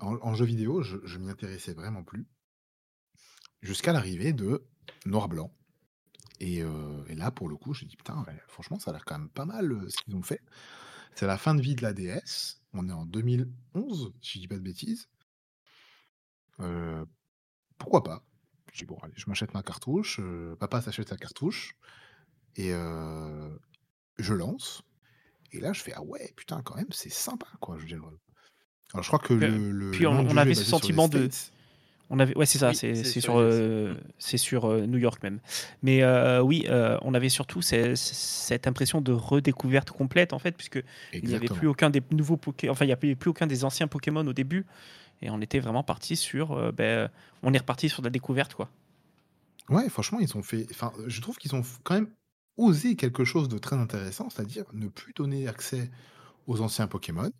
[0.00, 2.26] en, jeu vidéo, je, m'y intéressais vraiment plus,
[3.62, 4.66] jusqu'à l'arrivée de
[5.06, 5.54] Noir-Blanc.
[6.40, 6.60] Et,
[7.08, 9.44] et là, pour le coup, je dis, putain, franchement, ça a l'air quand même pas
[9.44, 10.40] mal ce qu'ils ont fait.
[11.14, 14.48] C'est la fin de vie de la DS, on est en 2011, si je dis
[14.48, 15.08] pas de bêtises.
[17.78, 18.24] Pourquoi pas?
[18.72, 21.74] Je dis, bon, allez, je m'achète ma cartouche, euh, papa s'achète sa cartouche,
[22.56, 23.48] et euh,
[24.18, 24.82] je lance.
[25.52, 27.76] Et là, je fais, ah ouais, putain, quand même, c'est sympa, quoi.
[27.84, 27.96] Je.
[27.96, 29.72] Alors, je crois que le.
[29.72, 31.28] le- puis le on- avait ce sentiment de-.
[32.12, 34.98] On avait, ouais, c'est ça, Oui, c'est c'est c'est sur euh, c'est sur euh, New
[34.98, 35.38] York même.
[35.84, 40.56] Mais euh, oui, euh, on avait surtout ces- cette impression de redécouverte complète en fait,
[40.56, 41.58] puisque il n'y avait Exactement.
[41.60, 44.32] plus aucun des nouveaux Pokémon, enfin il n'y avait plus aucun des anciens Pokémon au
[44.32, 44.66] début,
[45.22, 47.10] et on était vraiment parti sur, euh, ben,
[47.42, 48.70] on est reparti sur de la découverte quoi.
[49.68, 50.66] Ouais, franchement, ils ont fait.
[50.70, 52.10] Enfin, je trouve qu'ils ont quand même
[52.56, 55.90] osé quelque chose de très intéressant, c'est-à-dire ne plus donner accès
[56.46, 57.30] aux anciens Pokémon,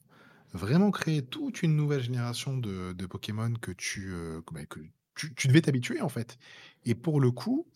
[0.52, 4.80] vraiment créer toute une nouvelle génération de, Pokémon que tu, euh, que,
[5.14, 6.38] que tu, devais t'habituer en fait.
[6.84, 7.66] Et pour le coup,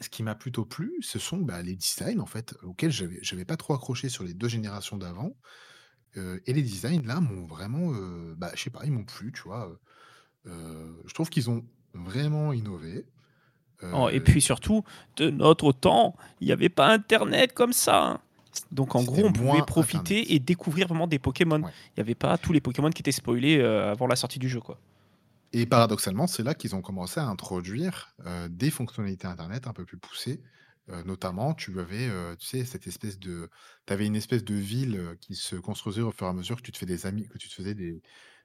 [0.00, 3.44] ce qui m'a plutôt plu, ce sont bah, les designs en fait, auxquels j'avais j'avais
[3.44, 5.36] pas trop accroché sur les deux générations d'avant.
[6.16, 9.42] Et les designs là m'ont vraiment, euh, bah, je sais pas, ils m'ont plu, tu
[9.42, 9.70] vois.
[10.44, 13.06] Je trouve qu'ils ont vraiment innové.
[13.92, 14.84] Oh, et puis surtout,
[15.16, 18.04] de notre temps, il n'y avait pas Internet comme ça.
[18.04, 18.20] hein.
[18.70, 20.26] Donc en C'était gros, on pouvait moins profiter Internet.
[20.30, 21.58] et découvrir vraiment des Pokémon.
[21.58, 21.64] Il
[21.96, 24.60] n'y avait pas tous les Pokémon qui étaient spoilés avant la sortie du jeu.
[24.60, 24.78] Quoi.
[25.52, 28.14] Et paradoxalement, c'est là qu'ils ont commencé à introduire
[28.50, 30.40] des fonctionnalités Internet un peu plus poussées.
[30.90, 33.48] Euh, notamment, tu avais, euh, tu sais, cette espèce de,
[33.86, 36.56] tu avais une espèce de ville euh, qui se construisait au fur et à mesure
[36.56, 38.02] que tu te fais des amis, que tu te faisais des,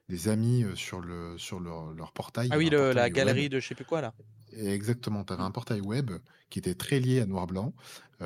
[0.08, 2.48] des amis euh, sur le, sur leur, leur portail.
[2.48, 3.10] Il y Ah avait oui, un le- la web.
[3.10, 4.14] galerie de je sais plus quoi là.
[4.52, 5.42] Et exactement, tu avais Mm.
[5.42, 6.10] un portail web
[6.50, 7.74] qui était très lié à Noir-Blanc.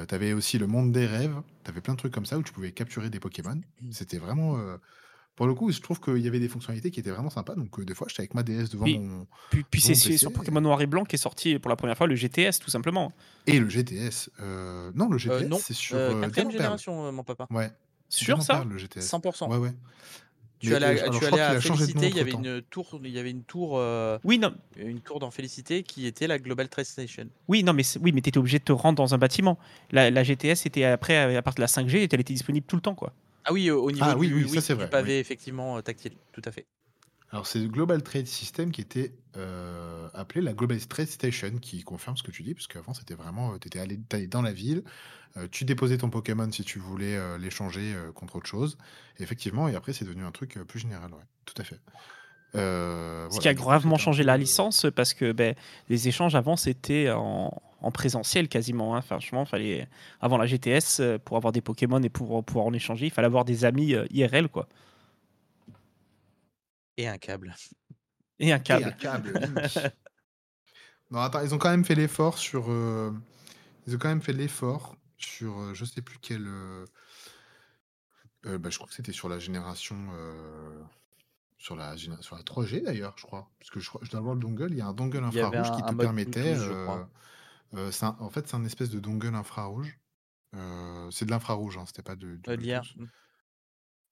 [0.08, 1.42] tu avais aussi le monde des rêves.
[1.64, 3.60] Tu avais plein de trucs comme ça où tu pouvais capturer des Pokémon.
[3.80, 3.90] Mm.
[3.90, 4.58] C'était vraiment.
[4.58, 4.76] euh,
[5.34, 7.54] pour le coup, je trouve qu'il y avait des fonctionnalités qui étaient vraiment sympas.
[7.54, 9.26] Donc, euh, des fois, j'étais avec ma DS devant mon.
[9.50, 11.96] Puis, puis c'est sur et- Pokémon Noir et Blanc qui est sorti pour la première
[11.96, 13.12] fois le GTS, tout simplement.
[13.46, 14.30] Et le GTS.
[14.40, 15.96] euh, Non, le GTS, Euh, c'est sur.
[15.96, 17.46] euh, quatrième génération, mon papa.
[17.50, 17.70] Ouais.
[18.08, 19.00] Sur ça Perle, le GTS.
[19.00, 19.48] 100%.
[19.50, 19.72] Ouais, ouais.
[20.58, 23.18] Tu Mais, allais, à- alors, tu allais Félicité, il y avait une tour, il y
[23.18, 26.84] avait une tour, euh, Oui, non, une tour dans Félicité qui était la Global Trade
[26.84, 27.26] Station.
[27.48, 29.58] oui, non mais, oui, mais tu étais obligé de te rendre dans un bâtiment.
[29.90, 32.82] La, la GTS était après, à partir de la 5G, elle était disponible tout le
[32.82, 32.94] temps.
[32.94, 33.12] quoi.
[33.44, 35.76] Ah oui, au au niveau Ah oui, du, oui, ça, c'est du vrai, pavé effectivement
[35.78, 36.66] euh, tactile, tout à fait.
[37.30, 41.82] Alors, c'est le Global Trade System qui était euh, appelé la Global Trade Station, qui
[41.82, 43.58] confirme ce que tu dis, parce qu'avant, c'était vraiment.
[43.58, 43.96] Tu étais allé,
[44.28, 44.84] dans la ville,
[45.38, 48.76] euh, tu déposais ton Pokémon si tu voulais euh, l'échanger euh, contre autre chose.
[49.18, 51.80] Effectivement, et après, c'est devenu un truc euh, plus général, ouais, tout à fait.
[52.54, 55.54] Euh, Ce voilà, qui a gravement changé la euh, licence parce que ben,
[55.88, 58.94] les échanges avant c'était en, en présentiel quasiment.
[58.94, 59.00] hein.
[59.02, 59.88] Franchement, fallait
[60.20, 63.26] avant la GTS euh, pour avoir des Pokémon et pour pouvoir en échanger, il fallait
[63.26, 64.68] avoir des amis euh, IRL quoi
[66.96, 67.54] Et un câble.
[68.38, 69.38] et un Et un câble.
[71.10, 72.70] non, attends, ils ont quand même fait l'effort sur.
[72.70, 73.10] euh,
[73.86, 75.58] Ils ont quand même fait l'effort sur.
[75.60, 76.46] euh, je sais plus quel.
[76.46, 76.84] euh,
[78.46, 79.96] euh, bah, je crois que c'était sur la génération.
[81.62, 83.48] Sur la, sur la 3G d'ailleurs, je crois.
[83.60, 84.72] Parce que je, dois voir le dongle.
[84.72, 86.40] Il y a un dongle infrarouge qui te permettait.
[86.40, 87.08] Bluetooth, je crois.
[87.74, 89.96] euh, euh, un- en fait, c'est un espèce de dongle infrarouge.
[90.56, 92.82] Euh, c'est de l'infrarouge, hein, c'était pas de, l'IR.
[92.96, 93.14] Bluetooth.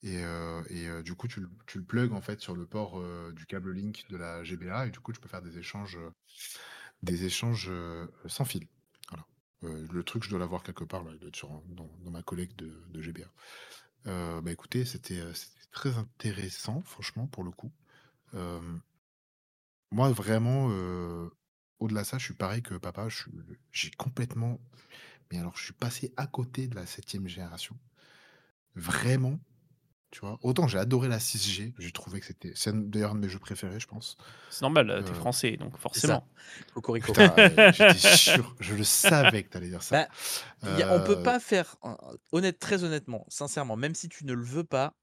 [0.05, 3.03] Et, euh, et, du coup, tu, le- tu le plugs en fait sur le port
[3.33, 5.99] du câble Link de la GBA et du coup, tu peux faire des échanges,
[7.03, 7.69] des échanges
[8.27, 8.69] sans fil.
[9.09, 9.27] Voilà.
[9.91, 11.11] Le truc, je dois l'avoir quelque part là,
[11.67, 14.41] dans, dans ma collecte de, de GBA.
[14.41, 15.21] Bah écoutez, c'était
[15.73, 17.73] très intéressant, franchement, pour le coup.
[18.35, 18.61] Euh,
[19.91, 21.29] moi, vraiment, euh,
[21.81, 23.09] au-delà de ça, je suis pareil que papa.
[23.09, 23.33] je suis-
[23.73, 24.61] J'ai complètement.
[25.33, 27.77] Mais alors, je suis passé à côté de la septième génération.
[28.77, 29.39] Vraiment.
[30.11, 32.53] Tu vois, autant j'ai adoré la 6G, j'ai trouvé que c'était.
[32.57, 34.17] C'est un- d'ailleurs un de mes jeux préférés, je pense.
[34.49, 36.27] C'est normal, euh, t'es Euh, français donc forcément.
[36.75, 37.13] Cocorico.
[37.13, 39.97] Putain, euh, j'étais sûr, je le savais que t'allais dire ça.
[39.97, 40.09] Bah,
[40.67, 41.77] Y a- on peut Euh, pas faire,
[42.33, 44.95] honnête, très honnêtement, sincèrement, même si tu ne le veux pas,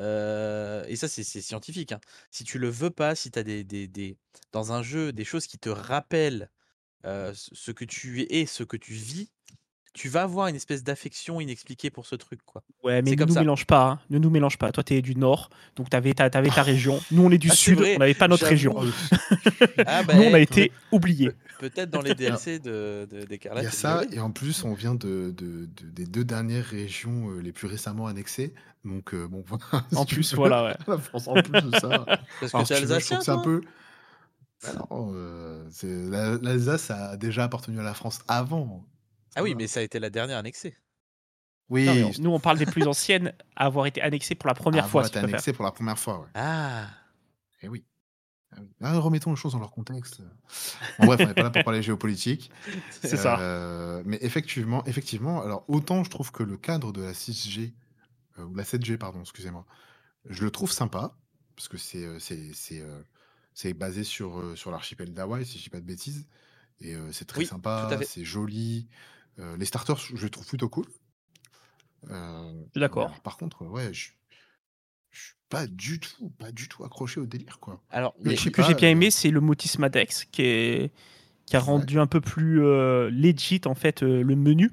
[0.00, 4.18] et ça c'est scientifique, hein, si tu le veux pas, si tu as des,
[4.52, 6.50] dans un jeu des choses qui te rappellent
[7.04, 9.30] ce que tu es, ce que tu vis,
[9.92, 12.62] tu vas avoir une espèce d'affection inexpliquée pour ce truc, quoi.
[12.84, 13.40] Ouais, mais C'est ne comme nous ça.
[13.40, 14.00] mélange pas, hein.
[14.10, 14.70] ne nous mélange pas.
[14.70, 17.00] Toi, t'es du nord, donc t'avais ta, t'avais ta région.
[17.10, 18.76] Nous, on est du Ah, c'est sud, on n'avait pas notre région.
[19.86, 21.30] Ah bah, Nous, on a eh, été oubliés.
[21.58, 24.94] peut-être dans les DLC de, de- Il y a ça, et en plus, on vient
[24.94, 28.54] de, de- de- des deux dernières régions euh, les plus récemment annexées.
[28.84, 30.74] Donc, euh, bon, voilà, En tu plus, voilà, ouais.
[30.86, 32.04] la France, en plus de ça.
[32.40, 33.60] Parce que Alors, tu veux, je trouve alsacien, que c'est un peu?
[34.62, 36.08] Bah euh, c'est-
[36.42, 38.84] l'Alsace a déjà appartenu à la France avant.
[39.36, 39.56] Ah oui, Voilà.
[39.56, 40.76] mais ça a été la dernière annexée.
[41.68, 44.48] Oui, Non, mais on- nous, on parle des plus anciennes à avoir été annexées pour
[44.48, 45.34] la première avoir fois, si été tu préfères.
[45.36, 46.20] annexé pour la première fois.
[46.20, 46.26] Ouais.
[46.34, 46.88] Ah
[47.62, 47.84] Eh oui.
[48.52, 48.68] Ah oui.
[48.80, 50.20] Ah, remettons les choses dans leur contexte.
[50.98, 52.50] En bref, on n'est pas là pour parler géopolitique.
[52.90, 53.38] C'est ça.
[53.38, 57.72] Euh, mais effectivement, effectivement, alors autant je trouve que le cadre de la 6G,
[58.40, 59.64] euh, ou la 7G, pardon, excusez-moi,
[60.28, 61.16] je le trouve sympa,
[61.54, 62.84] parce que c'est euh, c'est c'est,
[63.54, 66.26] c'est basé sur, sur l'archipel d'Hawaï, si je dis pas de bêtises.
[66.80, 68.88] Et euh, c'est très Oui, sympa, à c'est joli.
[69.38, 70.86] Euh, les starters, je les trouve plutôt cool.
[72.10, 73.10] Euh, suis d'accord.
[73.22, 74.10] Par contre, ouais, je
[75.10, 77.82] je suis pas du tout, pas du tout accroché au délire, quoi.
[77.90, 80.92] Alors, sais que pas, j'ai bien euh, aimé, c'est le Motis Madex qui, est,
[81.46, 81.64] qui a Ouais.
[81.64, 84.72] rendu un peu plus euh, legit en fait le menu.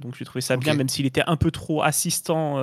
[0.00, 2.56] Donc j'ai trouvé ça bien, même s'il était un peu trop assistant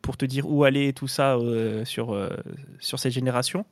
[0.00, 1.36] pour te dire où aller et tout ça
[1.84, 2.16] sur,
[2.78, 3.66] sur cette génération.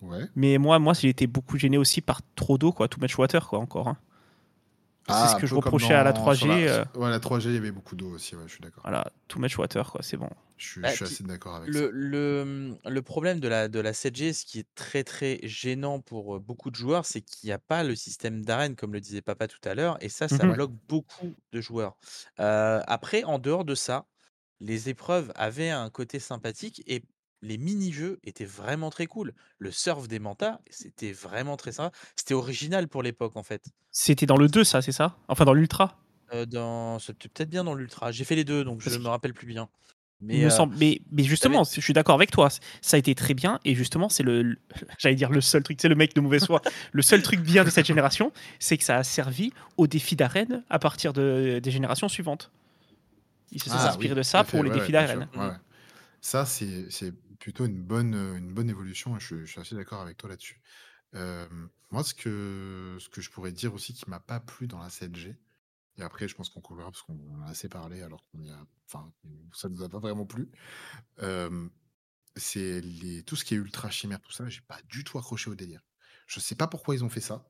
[0.00, 0.24] Ouais.
[0.36, 3.48] Mais moi, moi j'ai été beaucoup gêné aussi par trop d'eau, quoi, too much water,
[3.48, 3.88] quoi, encore.
[3.88, 3.96] hein.
[5.10, 6.68] C'est Ah, ce un que je reprochais à la dans- sur 3G.
[6.68, 8.84] euh, Ouais, la 3G, il y avait beaucoup d'eau aussi, ouais, je suis d'accord.
[8.84, 10.30] voilà, too much water, quoi, c'est bon.
[10.56, 11.84] Je suis, Bah, je suis puis assez d'accord avec ça.
[11.84, 15.40] Le, le, mmh, le problème de la, de la 7G, ce qui est très très
[15.44, 18.92] gênant pour euh, beaucoup de joueurs, c'est qu'il n'y a pas le système d'arène, comme
[18.92, 20.54] le disait Papa tout à l'heure, et ça, ça Mhm.
[20.54, 21.96] bloque beaucoup de joueurs.
[22.40, 24.06] Euh, après, en dehors de ça,
[24.60, 27.02] les épreuves avaient un côté sympathique et
[27.44, 29.32] les mini-jeux étaient vraiment très cool.
[29.58, 31.96] Le surf des mantas, c'était vraiment très sympa.
[32.16, 33.66] C'était original pour l'époque, en fait.
[33.90, 35.16] C'était dans le 2, ça, c'est ça?
[35.28, 35.98] Enfin, dans l'Ultra?
[36.32, 36.98] Euh, dans...
[36.98, 38.10] C'était peut-être bien dans l'Ultra.
[38.12, 39.68] J'ai fait les deux, donc je Parce me rappelle plus bien.
[40.20, 40.74] Il Mais me euh, semble.
[40.78, 42.48] Mais, mais justement, je suis d'accord avec toi.
[42.80, 43.60] Ça a été très bien.
[43.66, 44.42] Et justement, c'est le.
[44.42, 44.58] le-
[44.98, 46.62] J'allais dire le seul truc, c'est le mec de mauvaise foi.
[46.92, 50.64] le seul truc bien de cette génération, c'est que ça a servi au défi d'arène
[50.70, 52.50] à partir de, des générations suivantes.
[53.52, 55.28] Ils se sont Ah, inspirés oui, de ça fait, pour les ouais, défis ouais, d'arène.
[56.20, 56.86] Ça, c'est
[57.44, 59.14] plutôt une bonne, une bonne évolution.
[59.18, 60.62] et Je, suis assez d'accord avec toi là-dessus.
[61.12, 64.88] Moi, ce que, ce que je pourrais dire aussi qui m'a pas plu dans la
[64.88, 65.36] 7G,
[65.98, 68.66] et après, je pense qu'on couvrira parce qu'on a assez parlé alors qu'on y a.
[68.86, 69.12] Enfin,
[69.52, 70.50] ça nous a pas vraiment plu.
[72.36, 75.50] C'est les, tout ce qui est ultra chimère, tout ça, j'ai pas du tout accroché
[75.50, 75.82] au délire.
[76.26, 77.46] Je sais pas pourquoi ils ont fait ça.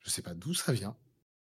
[0.00, 0.96] Je sais pas d'où ça vient.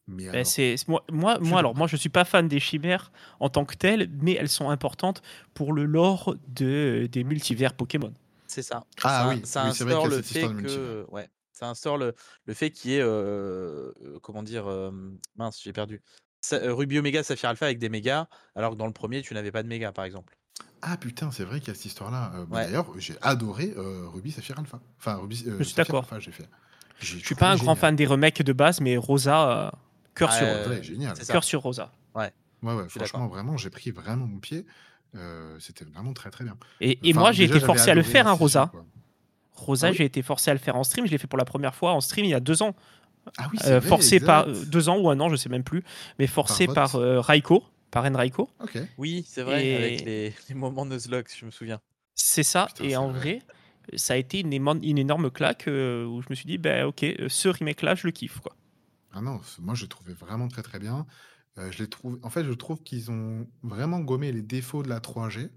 [0.08, 0.54] Mais Ben, alors,
[0.88, 4.10] moi, moi, moi, alors moi, je suis pas fan des chimères en tant que telles,
[4.22, 5.22] mais elles sont importantes
[5.54, 8.14] pour le lore de, des multivers Pokémon.
[8.48, 8.86] C'est ça.
[9.04, 12.16] Ah ça, oui, ça oui, c'est vrai instaure le fait que, ouais, ça instaure le,
[12.46, 14.92] le fait qu'il y ait, euh, euh, comment dire, euh,
[15.36, 16.02] mince, j'ai perdu.
[16.40, 19.34] Sa- euh, Ruby Omega, Saphir Alpha avec des mégas, alors que dans le premier, tu
[19.34, 20.38] n'avais pas de mégas, par exemple.
[20.82, 22.32] Ah putain, c'est vrai qu'il y a cette histoire-là.
[22.36, 22.66] Euh, bah, Ouais.
[22.66, 24.80] D'ailleurs, j'ai adoré euh, Ruby Saphir Alpha.
[25.00, 26.04] Enfin, Ruby euh, Je suis d'accord.
[26.04, 26.48] Alpha, j'ai fait.
[27.00, 29.72] J'ai Je suis pas un grand fan des remakes de base, mais Rosa, euh,
[30.18, 31.16] cœur sur Euh, Ouais, génial.
[31.16, 31.34] c'est ça.
[31.34, 31.92] cœur sur Rosa.
[32.16, 32.32] Ouais,
[32.64, 34.66] ouais, suis franchement, vraiment, j'ai pris vraiment mon pied.
[35.16, 36.58] Euh, C'était vraiment très très bien.
[36.82, 38.68] Et, et Enfin, moi, j'ai été forcé à le faire, hein, 6G, Rosa.
[38.72, 38.86] quoi.
[39.54, 41.06] Rosa, Ah oui j'ai été forcé à le faire en stream.
[41.08, 42.76] Je l'ai fait pour la première fois en stream il y a deux ans.
[43.38, 45.50] Ah oui, c'est Euh, vrai, forcé par euh, deux ans ou un an, je sais
[45.50, 45.84] même plus,
[46.20, 46.76] mais forcé vote.
[46.76, 48.50] par, euh, Raiko, par N Raiko.
[48.62, 48.78] Ok.
[48.98, 51.80] Oui, c'est vrai, Et- avec les, les moments Nuzlocke, je me souviens.
[52.16, 52.68] C'est ça.
[52.68, 53.20] Putain, et en vrai.
[53.20, 53.42] vrai,
[53.98, 57.50] ça a été une, énorme claque euh, où je me suis dit, ben ok, ce
[57.50, 58.40] remake-là, je le kiffe.
[58.40, 58.56] Quoi.
[59.18, 61.06] Ah non, c- moi je l'ai trouvé vraiment très très bien.
[61.58, 62.20] Euh, je l'ai trouvé.
[62.24, 65.52] En fait, je trouve qu'ils ont vraiment gommé les défauts de la 3G,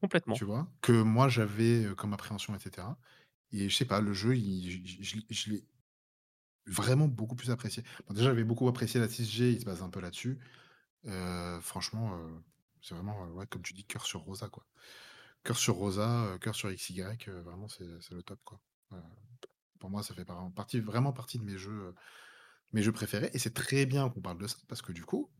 [0.00, 0.40] Complètement.
[0.40, 2.98] tu vois, que moi j'avais euh, comme appréhension, etc.
[3.52, 5.64] Et je sais pas, le jeu, il- je, je- je- je l'ai
[6.66, 7.82] vraiment beaucoup plus apprécié.
[8.06, 10.38] Bon, déjà, j'avais beaucoup apprécié la 6G, il se base un peu là-dessus.
[11.06, 12.38] Euh, franchement, euh,
[12.82, 14.66] c'est vraiment, euh, ouais, comme tu dis, cœur sur Rosa, quoi.
[15.44, 18.60] Cœur sur Rosa, euh, cœur sur XY, euh, vraiment, c'est c'est le top, quoi.
[18.92, 19.00] Euh,
[19.80, 21.94] pour moi, ça fait par- partie, vraiment partie de mes jeux, euh,
[22.72, 23.30] mes jeux préférés.
[23.34, 25.30] Et c'est très bien qu'on parle de ça, parce que du coup,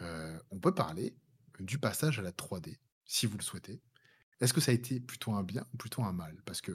[0.00, 1.16] euh, on peut parler
[1.60, 3.80] du passage à la 3D, si vous le souhaitez.
[4.40, 6.36] Est-ce que ça a été plutôt un bien ou plutôt un mal?
[6.44, 6.72] Parce que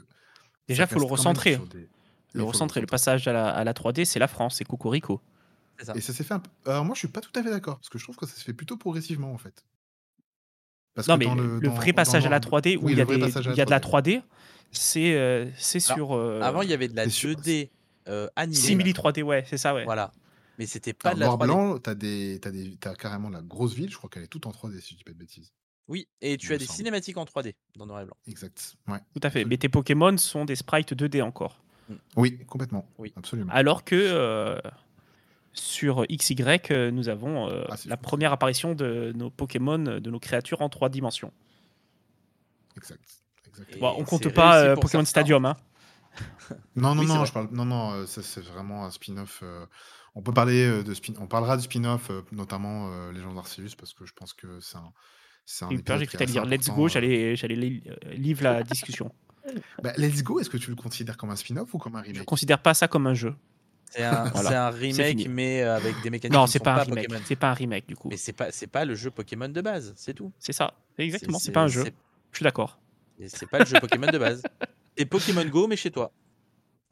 [0.67, 1.57] Déjà, ça faut le recentrer.
[1.71, 1.89] des-
[2.33, 5.21] Le faut recentrer, le passage à la, à la 3D, c'est la France, c'est Cocorico.
[5.83, 5.93] Ça.
[5.95, 6.49] Et ça s'est fait un peu...
[6.65, 8.35] Alors moi, je suis pas tout à fait d'accord, parce que je trouve que ça
[8.35, 9.65] se fait plutôt progressivement, en fait.
[10.93, 12.77] Parce Non, que mais dans le, le, dans- vrai dans passage à la l'ordre- 3D
[12.77, 14.21] où Oui, il y a, vrai des- passage à il y a de la 3D,
[14.71, 17.29] c'est c'est Alors, sur euh, Avant, il y avait de la c'est sûr.
[17.35, 17.69] 2D
[18.07, 18.55] euh, animée.
[18.57, 19.83] simili 3D, ouais, c'est ça, ouais.
[19.85, 20.11] Voilà.
[20.59, 21.45] Mais c'était pas Alors, de la noir 3D.
[21.71, 23.89] blanc, t'as des, t'as des, t'as carrément la grosse ville.
[23.91, 25.51] Je crois qu'elle est toute en 3D, si je dis pas de bêtises.
[25.87, 26.75] Oui, et tu as des semble.
[26.77, 28.15] cinématiques en 3D dans Noir et Blanc.
[28.27, 28.75] Exact.
[28.87, 28.99] Ouais.
[29.13, 29.39] Tout à fait.
[29.39, 29.49] Absolument.
[29.49, 31.61] Mais tes Pokémon sont des sprites 2D encore.
[32.15, 32.87] Oui, complètement.
[32.97, 33.11] Oui.
[33.17, 33.51] Absolument.
[33.51, 34.57] Alors que euh,
[35.51, 36.35] sur XY,
[36.71, 38.03] euh, nous avons euh, Ah, la fou.
[38.03, 41.33] première apparition de nos Pokémon, de nos créatures en trois dimensions.
[42.77, 43.01] Exact.
[43.79, 45.05] Bon, on compte pas euh, Pokémon certains.
[45.05, 45.45] Stadium.
[45.45, 45.57] Hein.
[46.75, 47.47] Non, non, Oui, non, je parle.
[47.51, 49.39] Non, non, euh, ça, c'est vraiment un spin-off.
[49.43, 49.65] euh,
[50.15, 51.13] On peut parler euh, de spin.
[51.19, 54.77] On parlera de spin-off, euh, notamment euh, Legends Arceus, parce que je pense que c'est
[54.77, 54.91] un.
[55.45, 59.11] C'est un J'ai cru dire Let's Go, j'allais j'allais li- livre la discussion.
[59.81, 62.09] Bah, Let's Go, est-ce que tu le considères comme un spin-off ou comme un Je
[62.11, 62.25] remake?
[62.25, 63.33] considère pas ça comme un jeu.
[63.89, 64.49] C'est un, Voilà.
[64.49, 64.93] c'est un fini.
[64.93, 67.07] remake, mais avec des mécaniques Non, qui c'est pas sont un pas remake.
[67.07, 67.25] Pokémon.
[67.25, 68.07] C'est pas un remake du coup.
[68.09, 70.31] Mais c'est pas, c'est pas le jeu Pokémon de base, c'est tout.
[70.39, 70.73] C'est ça.
[70.97, 71.83] Exactement, C'est- c'est pas un jeu.
[71.85, 71.93] c'est-
[72.31, 72.77] Je suis d'accord.
[73.19, 74.43] Et C'est pas le jeu Pokémon de base.
[74.97, 76.11] C'est Pokémon Go, mais chez toi.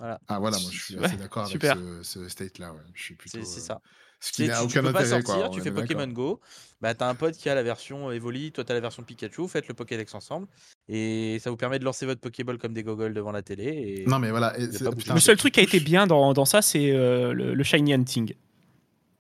[0.02, 2.72] Ah voilà, moi je suis Ouais, assez d'accord avec ce, ce state-là.
[2.74, 2.80] Ouais.
[2.94, 3.38] Je suis plutôt.
[3.40, 3.82] C'est c'est euh, ça.
[4.22, 5.50] Ce Tu qui n'a tu, tu aucun peux pas intérêt, sortir, quoi.
[5.50, 6.08] tu fais Pokémon.
[6.08, 6.40] Go,
[6.82, 9.68] bah t'as un pote qui a la version Evoli, toi t'as la version Pikachu, faites
[9.68, 10.48] le Pokédex ensemble,
[10.88, 13.66] et ça vous permet de lancer votre Pokéball comme des goggles devant la télé.
[13.66, 14.06] Et...
[14.08, 14.58] Non, mais voilà.
[14.60, 17.54] et putain, le seul truc qui a été bien dans, dans ça, c'est euh, le,
[17.54, 18.34] le Shiny Hunting.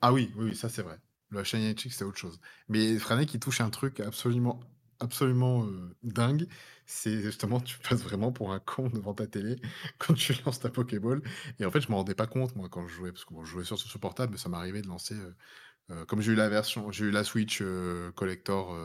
[0.02, 0.98] Ah oui, oui, oui, ça c'est vrai.
[1.30, 2.40] Le Shiny Chick, c'est autre chose.
[2.70, 4.60] Mais Franek, qui touche un truc absolument,
[5.00, 6.48] absolument euh, dingue.
[6.86, 9.58] C'est justement, tu passes vraiment pour un con devant ta télé
[10.00, 11.22] quand tu lances ta Pokéball.
[11.60, 13.44] Et en fait, je me rendais pas compte, moi, quand je jouais, parce que bon,
[13.46, 15.16] je jouais sur portable, mais ça m'arrivait de lancer.
[15.16, 15.36] euh,
[15.92, 17.64] euh, comme j'ai eu la version, j'ai eu la Switch
[18.16, 18.76] Collector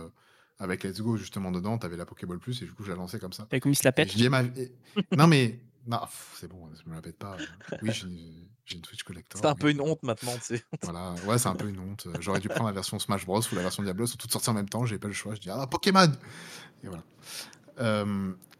[0.59, 3.19] avec Let's Go justement dedans, t'avais la Pokéball Plus, et du coup, je la lançais
[3.19, 3.45] comme ça.
[3.45, 4.17] T'avais commis la pète?
[4.17, 4.73] je ma- et-
[5.17, 6.01] Non, mais Non,
[6.35, 7.37] c'est bon, je me la pète pas.
[7.83, 10.65] Oui, j'ai une Switch collector, C'est un peu une honte maintenant, tu sais.
[10.83, 12.07] Voilà, ouais, c'est un peu une honte.
[12.21, 14.55] J'aurais dû prendre la version Smash Bros ou la version Diablo, sont toutes sorties en
[14.55, 15.35] même temps, j'ai pas le choix.
[15.35, 16.11] Je dis: «Ah, Pokémon!»
[16.83, 17.05] et voilà.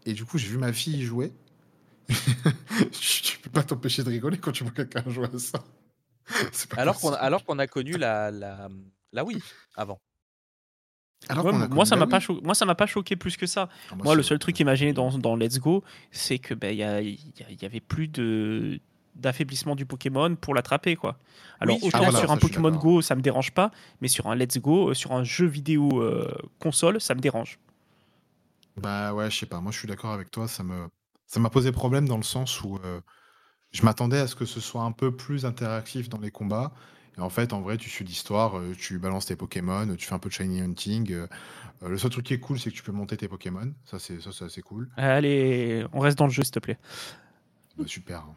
[0.07, 1.33] Et du coup, j'ai vu ma fille jouer.
[2.93, 5.65] Tu peux pas t'empêcher de rigoler quand tu vois quelqu'un jouer à ça.
[6.77, 7.27] Alors qu'on a possible.
[7.27, 8.69] alors qu'on a connu la la,
[9.13, 9.43] la Wii
[9.77, 10.01] avant.
[11.29, 12.27] Alors Ouais, moi, ça m'a pas Wii.
[12.27, 13.69] cho moi, ça m'a pas choqué plus que ça.
[13.91, 16.39] Ah, Moi, le seul truc moi, qui m'a gêné j'ai dans dans Let's Go, c'est
[16.39, 16.97] que, beh, il y a
[17.67, 18.81] avait plus de
[19.17, 21.19] d'affaiblissement du Pokémon pour l'attraper, quoi.
[21.61, 22.71] Alors Oui, autant Ah voilà, sur un Pokémon.
[22.71, 26.03] Go, ça me dérange pas, mais sur un Let's Go, heu, sur un jeu vidéo,
[26.03, 27.59] heu, console, ça me dérange.
[28.77, 30.89] Bah, ouais, je sais pas, moi je suis d'accord avec toi, ça me
[31.27, 33.01] ça m'a posé problème dans le sens où, heu,
[33.73, 36.73] je m'attendais à ce que ce soit un peu plus interactif dans les combats
[37.19, 40.19] en fait, en vrai, tu suis l'histoire, heu, tu balances tes Pokémon, tu fais un
[40.19, 41.29] peu de shiny hunting, heu
[41.83, 43.99] heu, le seul truc qui est cool, c'est que tu peux monter tes Pokémon, ça
[43.99, 44.91] c'est ça c'est assez cool.
[44.97, 46.79] Allez, on reste dans le jeu, s'il te plaît.
[47.77, 48.37] Bah, super, hein.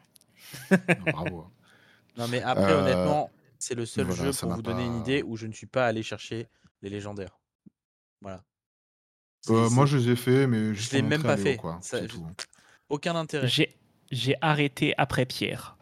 [1.00, 1.52] Non, bravo, hein.
[2.18, 5.24] Non, mais après, honnêtement, c'est le seul voilà, jeu ça pour vous donner une idée
[5.24, 6.48] où je ne suis pas allé chercher
[6.82, 7.40] les légendaires.
[8.22, 8.44] Voilà.
[9.50, 11.58] Moi je les ai faits, mais je juste l'ai pour même pas fait.
[11.58, 12.36] quoi, Ça c'est j tout, hein.
[12.90, 13.48] aucun intérêt.
[13.48, 13.78] J'ai
[14.12, 15.77] j'ai arrêté après Pierre.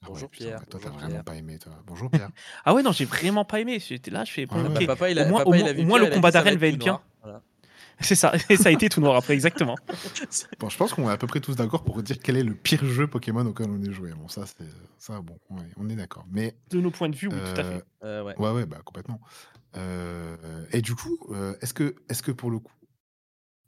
[0.00, 1.72] Ah ouais, Bonjour putain, Pierre, ouais, toi, bonjour vraiment pas aimé, toi.
[1.86, 2.30] Bonjour Pierre.
[2.64, 3.80] Ah ouais, non, j'ai vraiment pas aimé.
[3.80, 4.86] J'étais là, je fais: Ouais, «Bon, ouais.
[4.86, 6.30] papa, il au moins au papa, il moins a au vu moins Pierre, le combat
[6.30, 6.92] dit: «Ça va d'arène être va être bien».
[6.92, 7.02] noir».
[7.22, 7.42] Voilà.
[8.00, 9.76] C'est ça, et ça a été tout noir après, exactement.
[10.60, 12.54] Bon, je pense qu'on est à peu près tous d'accord pour dire quel est le
[12.54, 14.12] pire jeu Pokémon auquel on ait joué.
[14.12, 14.64] Bon, ça, c'est
[14.98, 16.24] ça, bon, ouais, on est d'accord.
[16.30, 17.84] Mais De nos points de vue, oui, tout à euh, fait.
[18.04, 18.38] Heu, ouais.
[18.38, 19.20] ouais, ouais, bah complètement.
[19.76, 22.72] Euh, et du coup, euh, est-ce que, est-ce que pour le coup,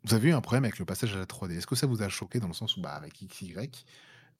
[0.05, 2.03] vous avez eu un problème avec le passage à la 3D Est-ce que ça vous
[2.03, 3.55] a choqué dans le sens où, bah, avec XY,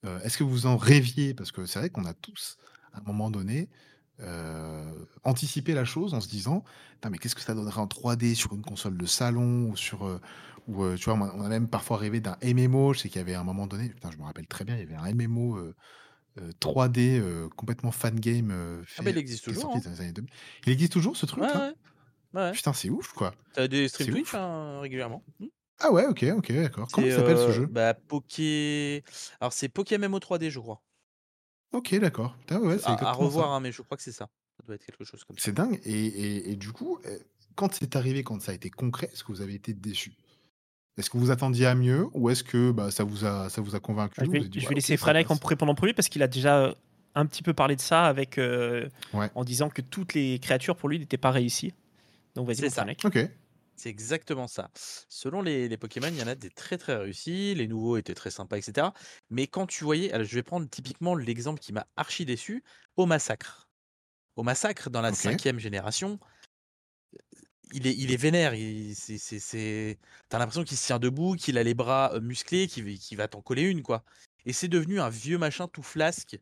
[0.05, 1.33] euh, est-ce que vous en rêviez?
[1.33, 2.57] Parce que c'est vrai qu'on a tous,
[2.93, 3.69] à un moment donné,
[4.19, 6.63] euh, anticipé la chose en se disant,
[7.09, 10.19] mais qu'est-ce que ça donnerait en 3D sur une console de salon ou sur, euh,
[10.67, 12.93] ou tu vois, on a même parfois rêvé d'un MMO.
[12.93, 14.81] Je sais qu'il y avait un moment donné, putain, je me rappelle très bien, il
[14.81, 15.75] y avait un MMO euh,
[16.39, 18.51] euh, 3D euh, complètement fan game
[18.97, 19.81] Ah, bah, il existe toujours, hein.
[19.83, 20.31] dans les années 2000.
[20.65, 21.73] Il existe toujours ce truc là ouais.
[22.33, 22.51] Ouais, ouais.
[22.53, 23.33] Putain, c'est ouf quoi.
[23.53, 25.23] Tu as des streams Twitch, hein, régulièrement?
[25.83, 26.87] Ah ouais, ok, ok, d'accord.
[26.91, 27.67] Comment il s'appelle ce heu, jeu?
[27.67, 29.03] bah, Poké
[29.39, 30.81] alors c'est PokéMMO 3D, je crois.
[31.73, 32.35] Ok, d'accord.
[32.39, 34.27] Putain, ouais, à à revoir, hein, mais je crois que c'est ça.
[34.59, 35.43] Ça doit être quelque chose comme ça.
[35.45, 35.79] C'est dingue.
[35.85, 37.17] Et, et- et du coup, euh,
[37.55, 40.13] quand c'est arrivé, quand ça a été concret, est-ce que vous avez été déçu?
[40.97, 43.75] Est-ce que vous attendiez à mieux ou est-ce que bah, ça, vous a, ça vous
[43.75, 44.15] a convaincu?
[44.21, 46.59] Ah, je vais, dit, je laisser Fralek en répondre en premier parce qu'il a déjà
[46.59, 46.73] euh,
[47.15, 49.29] un petit peu parlé de ça avec, euh, Ouais.
[49.33, 51.73] en disant que toutes les créatures pour lui n'étaient pas réussies.
[52.35, 52.69] Donc vas-y.
[52.69, 53.01] Fralek.
[53.05, 53.17] Ok.
[53.81, 54.69] C'est exactement ça.
[55.09, 58.13] Selon les, les Pokémon, il y en a des très très réussis, les nouveaux étaient
[58.13, 58.93] très sympas, etc.
[59.31, 62.63] Mais quand tu voyais, alors je vais prendre typiquement l'exemple qui m'a archi déçu,
[62.95, 63.71] au massacre.
[64.35, 65.15] Au massacre, dans la Ok.
[65.15, 66.19] cinquième génération,
[67.73, 68.53] il est, il est vénère.
[68.53, 69.97] il- c'est, c'est, c'est-
[70.29, 73.17] T'as l'impression qu'il se tient debout, qu'il a les bras euh, musclés, qu'il, va- qu'il
[73.17, 74.03] va t'en coller une, quoi.
[74.45, 76.37] Et c'est devenu un vieux machin tout flasque,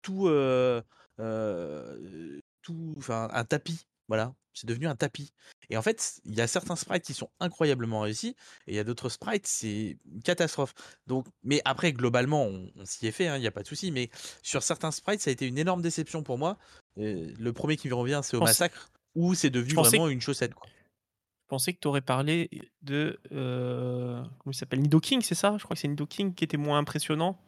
[0.00, 0.80] tout, euh,
[1.18, 3.88] euh, tout, enfin, un tapis.
[4.08, 5.32] Voilà, c'est devenu un tapis.
[5.70, 8.36] Et en fait, il y a certains sprites qui sont incroyablement réussis,
[8.66, 10.74] et il y a d'autres sprites, c'est une catastrophe.
[11.06, 13.90] Donc, mais après, globalement, on, on s'y est fait, il n'y a pas de souci.
[13.90, 14.10] Mais
[14.42, 16.58] sur certains sprites, ça a été une énorme déception pour moi.
[16.98, 20.20] Euh, le premier qui me revient, c'est au pense- massacre, où c'est devenu vraiment une
[20.20, 20.52] chaussette.
[20.54, 20.66] Quoi.
[20.68, 22.50] Je pensais que tu aurais parlé
[22.82, 23.18] de.
[23.32, 25.56] euh, comment il s'appelle Nidoking, c'est ça?
[25.58, 27.38] Je crois que c'est Nidoking qui était moins impressionnant.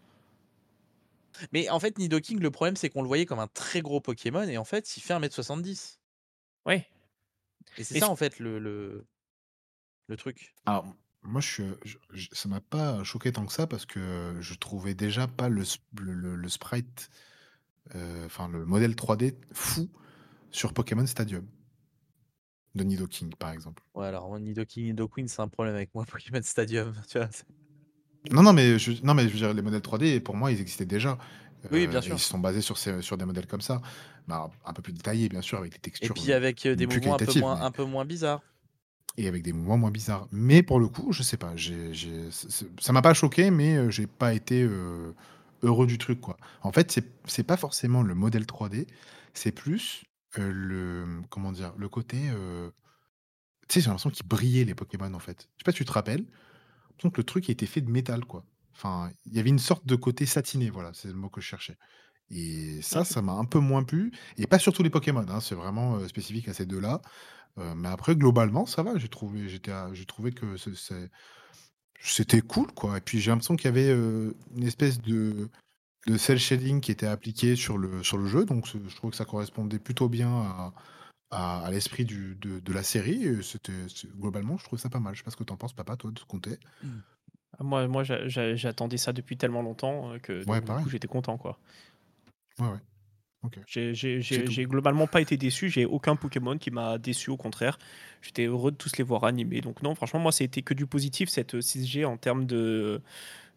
[1.53, 4.42] Mais en fait, Nidoking, le problème, c'est qu'on le voyait comme un très gros Pokémon,
[4.49, 5.99] et en fait, il fait 1m70.
[6.66, 6.87] Ouais.
[7.79, 9.07] Et c'est ça, en fait, le, le,
[10.09, 10.55] le truc.
[10.66, 10.85] Alors,
[11.22, 14.55] moi, je suis, je- je- ça m'a pas choqué tant que ça parce que je
[14.55, 15.62] trouvais déjà pas le,
[16.00, 17.11] le, le- le sprite,
[17.94, 19.88] euh, enfin le modèle 3D fou
[20.50, 21.46] sur Pokémon Stadium
[22.74, 23.83] de Nidoking, par exemple.
[23.94, 26.92] Ouais, alors, moi, Nidoking, Nidoqueen, c'est un problème avec moi, Pokémon Stadium.
[27.09, 27.29] Tu vois,
[28.31, 30.61] Non, non, mais je, non, mais je veux dire, les modèles 3D, pour moi, ils
[30.61, 31.16] existaient déjà.
[31.70, 32.16] Oui, bien Euh, et sûr.
[32.16, 33.81] ils sont basés sur, ces, sur des modèles comme ça.
[34.29, 36.74] Bah, un peu plus détaillés, bien sûr, avec des Et textures puis euh, avec euh,
[36.76, 38.42] des plus mouvements un peu, moins, mais- un peu moins bizarres.
[39.18, 40.29] et avec des mouvements moins bizarres.
[40.33, 41.55] Mais pour le coup, je sais pas,
[42.33, 45.14] c'est- c'est- ça m'a pas choqué, mais euh, j'ai pas été euh,
[45.62, 46.37] heureux du truc, quoi.
[46.62, 47.07] En fait, c'est,
[47.44, 48.87] pas forcément le modèle 3D,
[49.33, 50.05] c'est plus
[50.38, 52.70] euh, le, comment dire, le côté, euh,
[53.68, 55.48] tu sais, j'ai l'impression qu'ils brillaient les Pokémon, en fait.
[55.57, 56.26] Je sais pas si tu te rappelles,
[56.98, 58.44] que le truc était fait de métal, quoi.
[58.76, 61.46] Enfin, il y avait une sorte de côté satiné, voilà, c'est le mot que je
[61.46, 61.76] cherchais.
[62.30, 64.12] Et ça, ça m'a un peu moins plu.
[64.38, 67.00] Et pas sur tous les Pokémon, hein, c'est vraiment euh, spécifique à ces deux-là.
[67.58, 68.98] Euh, mais après, globalement, ça va.
[68.98, 71.10] J'ai trouvé, j'étais, à- j'ai trouvé que c'est- c'est-
[72.00, 72.98] c'était cool, quoi.
[72.98, 75.48] Et puis j'ai l'impression qu'il y avait euh, une espèce de,
[76.06, 78.44] de cel shading qui était appliqué sur le, sur le jeu.
[78.46, 80.74] Donc je trouve que ça correspondait plutôt bien à,
[81.31, 83.24] à, à l'esprit du- de, de la série.
[83.24, 85.14] Et C'était, c'est- globalement, je trouve ça pas mal.
[85.14, 86.58] Je sais pas ce que t'en penses, papa, toi, de ce côté.
[87.61, 90.42] Moi, moi j'attendais ça depuis tellement longtemps que
[90.88, 91.38] j'étais content.
[91.38, 91.59] quoi.
[92.59, 92.79] Ouais, ouais.
[93.67, 95.69] J'ai globalement pas été déçu.
[95.69, 97.31] J'ai aucun Pokémon qui m'a déçu.
[97.31, 97.79] Au contraire,
[98.23, 99.61] j'étais heureux de tous les voir animés.
[99.61, 103.00] Donc non, franchement, moi, c'était que du positif cette 6G en termes de,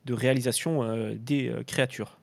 [0.06, 2.18] de réalisation euh, des euh, créatures.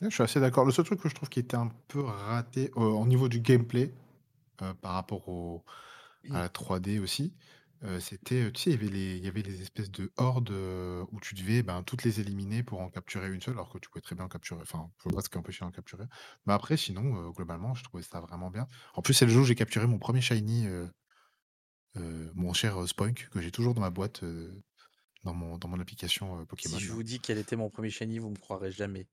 [0.00, 0.64] Je suis assez d'accord.
[0.64, 3.40] Le seul truc que je trouve qui était un peu raté euh, au niveau du
[3.40, 3.92] gameplay
[4.80, 5.62] par rapport au,
[6.32, 7.32] à la 3D aussi,
[8.00, 11.20] c'était, tu sais, il y avait les, il y avait les espèces de hordes où
[11.20, 14.02] tu devais ben, toutes les éliminer pour en capturer une seule, alors que tu pouvais
[14.02, 14.60] très bien en capturer.
[14.62, 16.04] Enfin, je vois ce qui empêchait d'en capturer.
[16.46, 18.66] Mais après, sinon, globalement, je trouvais ça vraiment bien.
[18.94, 20.66] En plus, c'est le jour où j'ai capturé mon premier shiny,
[21.94, 24.24] mon cher Spoink, que j'ai toujours dans ma boîte,
[25.24, 26.78] dans mon, dans mon application Pokémon.
[26.78, 29.06] Si je vous dis quel était mon premier shiny, vous me croirez jamais.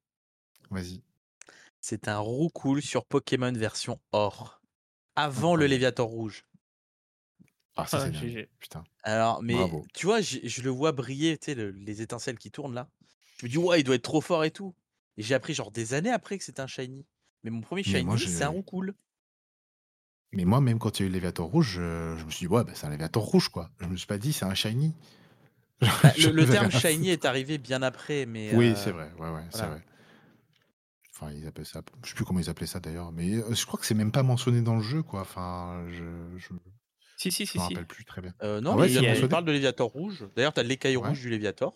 [0.72, 1.04] Vas-y.
[1.82, 4.60] C'est un Roucoule sur Pokémon version or,
[5.16, 6.44] avant le Léviator rouge.
[7.76, 8.84] Ah, ça, c'est Putain.
[9.04, 9.56] Alors, mais
[9.94, 12.90] tu vois, je, le vois briller, tu sais, les étincelles qui tournent là.
[13.38, 14.74] Je me dis, ouais, il doit être trop fort et tout.
[15.18, 17.06] Et j'ai appris genre des années après que c'était un shiny.
[17.44, 18.96] Mais mon premier shiny, c'est un cool.
[20.32, 22.54] Mais moi, même quand il y a eu le Léviator rouge, je, me suis dit,
[22.54, 23.70] ouais, bah, c'est un Léviator rouge, quoi.
[23.80, 24.94] Je me suis pas dit, c'est un shiny.
[25.82, 28.56] Bah, le, terme shiny est arrivé bien après, mais.
[28.56, 29.84] Oui, c'est vrai, ouais, ouais, c'est vrai.
[31.12, 31.82] Enfin, ils appellent ça.
[32.04, 34.24] Je sais plus comment ils appelaient ça d'ailleurs, mais je crois que c'est même pas
[34.24, 35.22] mentionné dans le jeu, quoi.
[35.22, 36.54] Enfin, je...
[37.32, 37.58] Si, si, si.
[37.58, 38.34] Je me rappelle plus très bien.
[38.44, 40.26] Euh, non, ah il, parle de Léviator rouge.
[40.36, 41.74] D'ailleurs, tu as l'écaille rouge du Léviator.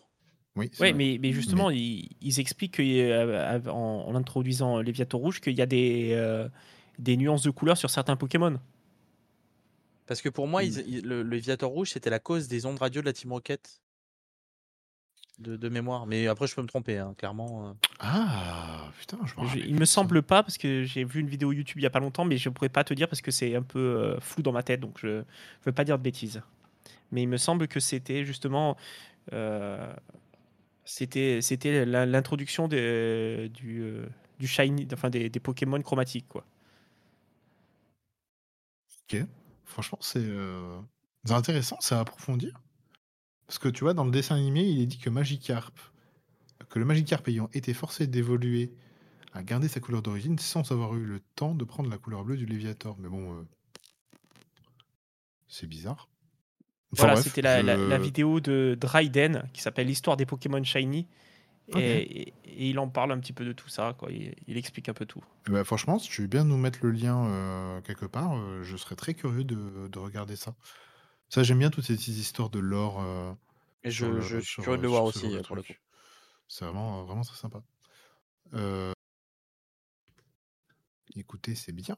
[0.56, 5.66] Oui, ouais, mais, mais, justement, Ils, expliquent que, en, introduisant Léviator rouge qu'il y a
[5.66, 6.48] des, euh,
[7.00, 8.60] des nuances de couleurs sur certains Pokémon.
[10.06, 11.02] Parce que pour moi, mmh.
[11.04, 13.82] le, Léviator rouge, c'était la cause des ondes radio de la Team Rocket
[15.40, 16.06] de, mémoire.
[16.06, 17.70] Mais après, je peux me tromper, hein, clairement.
[17.70, 17.74] Euh.
[18.00, 21.84] Ah, putain, je, Il me semble pas, parce que j'ai vu une vidéo YouTube il
[21.84, 23.80] y a pas longtemps, mais je pourrais pas te dire parce que c'est un peu
[23.80, 25.24] euh, flou dans ma tête, donc je ne
[25.66, 26.42] veux pas dire de bêtises.
[27.12, 28.78] Mais il me semble que c'était justement.
[29.34, 29.94] Euh,
[30.86, 33.50] c'était c'était l'introduction du,
[34.40, 36.46] du shiny, enfin des, des, Pokémon chromatiques, quoi.
[39.12, 39.24] Ok,
[39.66, 40.26] franchement, c'est
[41.30, 42.60] intéressant, c'est à approfondir.
[43.50, 45.74] Parce que tu vois, dans le dessin animé, il est dit que Magikarp,
[46.70, 48.72] que le Magikarp ayant été forcé d'évoluer,
[49.34, 52.38] a gardé sa couleur d'origine sans avoir eu le temps de prendre la couleur bleue
[52.38, 52.96] du Léviator.
[53.00, 53.42] Mais bon, euh,
[55.48, 56.10] c'est bizarre.
[56.92, 61.08] voilà, c'était la, vidéo de Dryden qui s'appelle L'histoire des Pokémon Shiny.
[61.76, 64.10] Et, il en parle un petit peu de tout ça, quoi.
[64.12, 65.24] Il, explique un peu tout.
[65.48, 68.78] Bah, franchement, si tu veux bien nous mettre le lien euh, quelque part, euh, je
[68.78, 70.54] serais très curieux de regarder ça.
[71.30, 73.02] Ça, j'aime bien toutes ces histoires de lore.
[73.02, 73.34] Euh,
[73.84, 75.74] Et je, je suis curieux de le voir aussi, pour le coup.
[76.48, 77.62] C'est vraiment, vraiment très sympa.
[81.16, 81.98] Écoutez, c'est bien.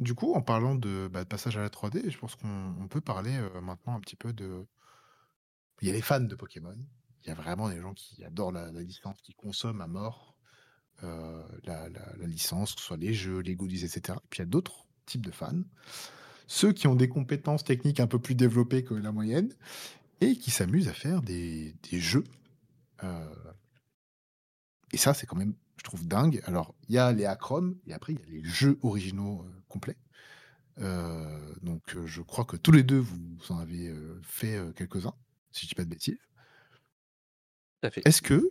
[0.00, 3.38] Du coup, en parlant de, bah, passage à la 3D, je pense qu'on peut parler
[3.62, 4.66] maintenant un petit peu de.
[5.80, 6.76] Il y a les fans de Pokémon.
[7.22, 10.36] Il y a vraiment des gens qui adorent la, licence, qui consomment à mort
[11.00, 14.18] la, la, licence, que ce soit les jeux, les goodies, etc.
[14.22, 15.62] Et puis il y a d'autres types de fans
[16.46, 19.52] ceux qui ont des compétences techniques un peu plus développées que la moyenne
[20.20, 22.24] et qui s'amusent à faire des, jeux.
[23.02, 23.34] Euh,
[24.92, 26.40] et ça, c'est quand même, je trouve, dingue.
[26.44, 29.62] Alors, il y a les acromes et après, il y a les jeux originaux euh,
[29.68, 29.96] complets.
[30.78, 35.14] Euh, donc, je crois que tous les deux, vous en avez fait quelques-uns,
[35.50, 36.18] si je dis pas de bêtises.
[37.82, 38.48] Est-ce que,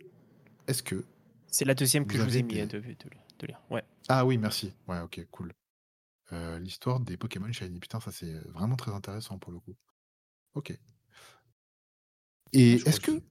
[0.68, 1.04] est-ce que
[1.48, 2.78] c'est la deuxième que je vous ai mis de,
[3.46, 3.60] lire.
[3.70, 3.84] Ouais.
[4.08, 4.72] Ah oui, merci.
[4.88, 5.52] Ouais, ok, cool
[6.58, 7.80] l'histoire des Pokémon Shiny.
[7.80, 9.76] Putain, ça c'est vraiment très intéressant pour le coup.
[10.54, 10.78] Ok.
[12.52, 13.22] Et est-ce que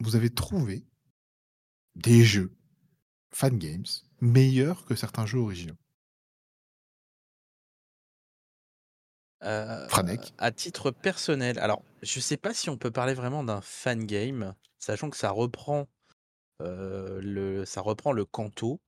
[0.00, 0.84] vous avez trouvé
[1.94, 2.54] des jeux
[3.30, 3.84] fan games
[4.20, 5.76] meilleurs que certains jeux originaux?
[9.40, 10.34] Franek.
[10.38, 14.54] À titre personnel, alors je sais pas si on peut parler vraiment d'un fan game,
[14.78, 15.88] sachant que ça reprend
[16.60, 18.80] le, ça reprend le Kanto,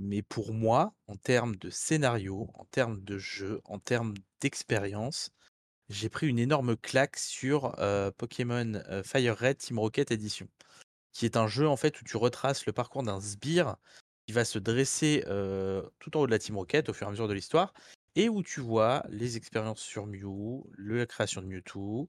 [0.00, 5.30] mais pour moi, en termes de scénario, en termes de jeu, en termes d'expérience,
[5.90, 7.76] j'ai pris une énorme claque sur
[8.16, 10.48] Pokémon Fire Red Team Rocket Edition,
[11.12, 13.76] qui est un jeu en fait où tu retraces le parcours d'un sbire
[14.26, 15.22] qui va se dresser
[15.98, 17.74] tout en haut de la Team Rocket au fur et à mesure de l'histoire,
[18.14, 22.08] et où tu vois les expériences sur Mew, la création de Mewtwo,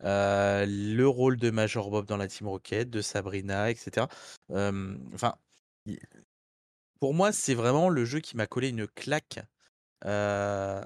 [0.00, 4.06] le rôle de Major Bob dans la Team Rocket, de Sabrina, etc.
[4.50, 5.36] enfin,
[7.00, 9.40] pour moi, c'est vraiment le jeu qui m'a collé une claque.
[10.04, 10.84] Enfin,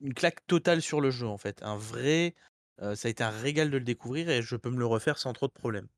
[0.00, 1.62] une claque totale sur le jeu, en fait.
[1.62, 2.34] Un vrai.
[2.78, 5.32] ça a été un régal de le découvrir et je peux me le refaire sans
[5.32, 5.88] trop de problèmes.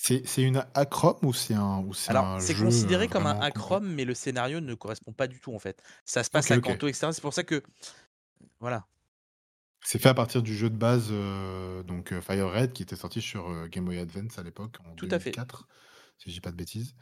[0.00, 4.60] C'est une acrome ou c'est un, Alors, c'est considéré comme un acrome, mais le scénario
[4.60, 5.82] ne correspond pas du tout, en fait.
[6.04, 7.08] Ça se passe à Kanto, etc.
[7.12, 7.62] C'est pour ça que.
[8.60, 8.86] Voilà.
[9.84, 13.20] C'est fait à partir du jeu de base, euh, donc Fire Red, qui était sorti
[13.20, 15.32] sur Game Boy Advance à l'époque, en Tout à fait.
[16.18, 16.94] 2004, si je dis pas de bêtises.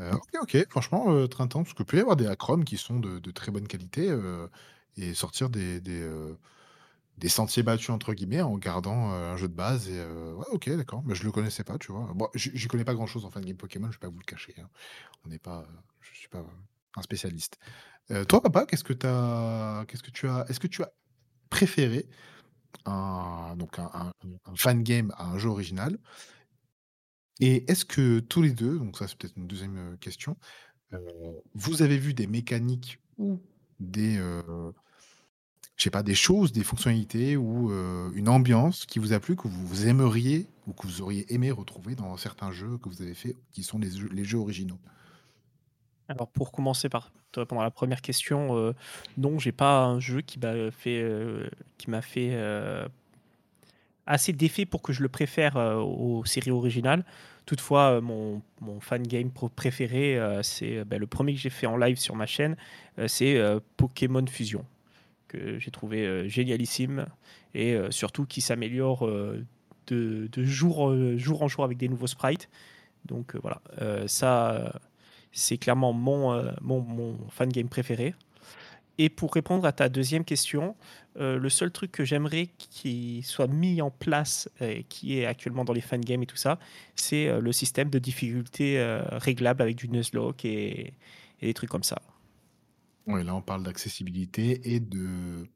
[0.00, 3.18] Euh, ok, ok, franchement, euh, parce que peut y avoir des acromes qui sont de,
[3.18, 4.48] de très bonne qualité euh,
[4.96, 6.34] et sortir euh,
[7.18, 9.88] des sentiers battus, entre guillemets, en gardant un jeu de base.
[9.88, 12.10] Ouais, ok, d'accord, mais je le connaissais pas, tu vois.
[12.14, 14.24] Bon, j'y connais pas grand chose en fan game Pokémon, je vais pas vous le
[14.24, 14.54] cacher.
[14.58, 14.68] hein.
[15.24, 15.64] On n'est pas,
[16.00, 16.44] je suis pas
[16.96, 17.58] un spécialiste.
[18.28, 18.94] Toi, papa, qu'est-ce que
[19.86, 20.92] qu'est-ce que tu as, est-ce que tu as
[21.50, 22.08] préféré
[22.86, 24.12] un-
[24.46, 25.98] un fan game à un jeu original
[27.40, 30.36] Et est-ce que tous les deux, donc ça c'est peut-être une deuxième question,
[31.54, 33.40] vous avez vu des mécaniques ou
[33.80, 34.20] des,
[35.90, 37.72] pas, des choses, des fonctionnalités ou
[38.14, 41.94] une ambiance qui vous a plu, que vous, aimeriez ou que vous auriez aimé retrouver
[41.94, 44.78] dans certains jeux que vous avez fait, qui sont les jeux, originaux?
[46.08, 48.74] Alors pour commencer par te répondre à la première question,
[49.16, 51.02] non, j'ai pas un jeu qui m'a fait,
[54.06, 57.04] assez d'effet pour que je le préfère euh, aux séries originales.
[57.46, 61.66] Toutefois, euh, mon, mon fan game préféré, euh, c'est bah, le premier que j'ai fait
[61.66, 62.56] en live sur ma chaîne,
[63.06, 63.40] c'est
[63.76, 64.64] Pokémon Fusion,
[65.28, 67.06] que j'ai trouvé génialissime
[67.54, 69.08] et surtout qui s'améliore
[69.86, 72.50] de, jour, en jour avec des nouveaux sprites.
[73.06, 73.62] Donc voilà,
[74.06, 74.78] ça,
[75.32, 78.14] c'est clairement mon, mon, mon fan game préféré.
[78.98, 80.76] Et pour répondre à ta deuxième question,
[81.18, 85.64] euh, le seul truc que j'aimerais qui soit mis en place, euh, qui est actuellement
[85.64, 86.58] dans les fan games et tout ça,
[86.96, 90.94] c'est euh, le système de difficulté réglable avec du Nuzlocke et,
[91.40, 92.00] et des trucs comme ça.
[93.06, 95.46] Oui, là on parle d'accessibilité et de,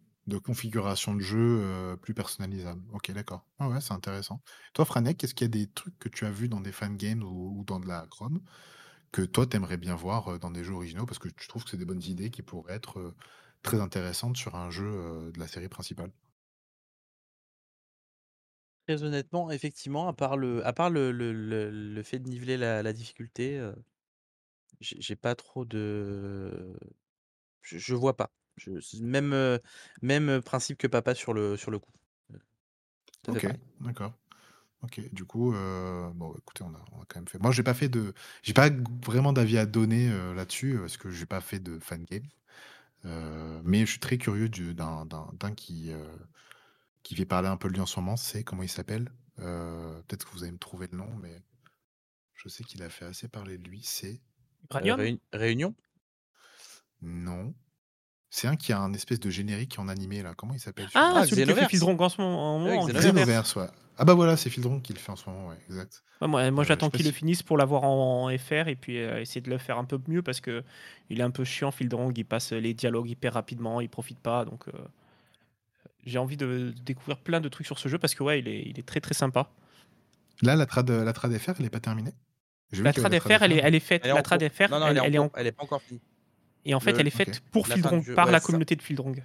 [0.44, 2.82] configuration de jeu plus personnalisable.
[2.92, 3.46] Ok, d'accord.
[3.59, 4.40] Ah ouais, c'est intéressant.
[4.74, 6.96] Toi, Franek, est-ce qu'il y a des trucs que tu as vus dans des fan
[6.96, 8.40] games ou, ou dans de la Chrome
[9.12, 11.07] que toi, t'aimerais bien voir dans des jeux originaux?
[11.07, 13.14] Parce que tu trouves que c'est des bonnes idées qui pourraient être
[13.67, 16.12] très intéressantes sur un jeu euh, de la série principale.
[18.89, 22.57] Très honnêtement, effectivement, à part le, à part le, le, le- le fait de niveler
[22.57, 23.73] la, la difficulté, euh,
[24.81, 26.77] j'ai j'ai pas trop de.
[27.62, 28.33] Je, je vois pas.
[28.57, 29.59] Je, c'est même, euh,
[30.03, 31.93] même principe que papa sur le, sur le coup.
[32.35, 32.39] Euh,
[33.23, 33.61] Tout à fait Ok, pareil.
[33.81, 34.12] d'accord.
[34.83, 37.39] Ok, du coup, euh, bon, écoutez, on a, on a quand même fait.
[37.41, 40.81] Moi, j'ai pas fait de, j'ai pas g- vraiment d'avis à donner euh, là-dessus euh,
[40.83, 42.25] parce que j'ai pas fait de fan game.
[43.07, 45.07] Euh, mais je suis très curieux du- d'un
[45.57, 46.16] qui, euh,
[47.02, 48.16] qui fait parler un peu de lui en ce moment.
[48.16, 51.42] C'est comment il s'appelle Euh, Peut-être que vous allez me trouver le nom, mais
[52.34, 53.82] je sais qu'il a fait assez parler de lui.
[53.84, 54.20] C'est
[54.70, 54.96] Réunion?
[57.00, 57.54] Non,
[58.31, 60.35] c'est un qui a un espèce de générique en animé là.
[60.37, 62.57] Comment il s'appelle Ah, Ah, celui qui fait en ce moment.
[62.57, 63.57] en Ouais, Xenoverse.
[63.57, 63.66] Ouais.
[63.99, 66.03] Ah bah voilà, c'est Fildron qui le fait en ce moment, ouais, exact.
[66.20, 68.99] Ouais, moi, moi Euh, j'attends qu'il le finisse pour l'avoir en, en FR et puis
[68.99, 70.62] euh, essayer de le faire un peu mieux parce que
[71.09, 72.12] il est un peu chiant, Fildrong.
[72.18, 74.45] Il passe les dialogues hyper rapidement, il profite pas.
[74.45, 74.72] Donc euh,
[76.05, 78.49] j'ai envie de, de découvrir plein de trucs sur ce jeu parce que ouais, il
[78.49, 79.51] est, il est très très sympa.
[80.43, 82.12] Là, la trad, la trad FR, elle est pas terminée?
[82.72, 84.03] La trad FR, elle est, elle est faite.
[84.05, 84.47] Elle est en La trad.
[84.53, 85.31] FR, Non, non, elle, elle, elle est en.
[85.37, 86.01] Elle est pas encore finie.
[86.67, 88.47] Et en fait, Le- elle est faite pour Fildrong, du par ouais, la ça.
[88.47, 89.23] communauté de Fildrong.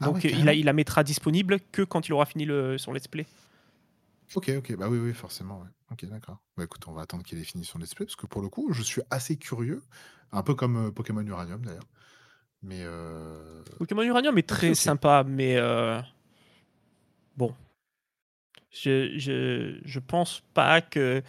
[0.00, 0.50] Ah Donc ouais, euh, il, carrément.
[0.50, 3.26] a, il la mettra disponible que quand il aura fini le, son let's play.
[4.34, 5.68] Ok, ok, bah oui, oui, forcément, ouais.
[5.92, 6.38] Ok, d'accord.
[6.56, 8.48] Bah écoute, on va attendre qu'il ait fini son let's play, parce que pour le
[8.48, 9.82] coup, je suis assez curieux,
[10.32, 11.86] un peu comme euh, Pokémon Uranium d'ailleurs.
[12.62, 13.62] Mais euh...
[13.78, 16.00] Pokémon Uranium est très sympa, mais euh,
[17.36, 17.54] bon,
[18.72, 21.22] je, je, je pense pas que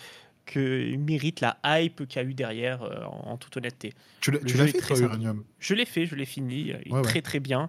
[0.47, 3.93] qu'il mérite la hype qu'il y a eu derrière, euh, en, en toute honnêteté.
[4.21, 4.99] tu l'as fait très.
[5.01, 7.01] Uranium Je l'ai fait, je l'ai fini, il est Ouais, ouais.
[7.03, 7.67] très très bien.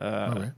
[0.00, 0.52] Euh, Ouais, ouais.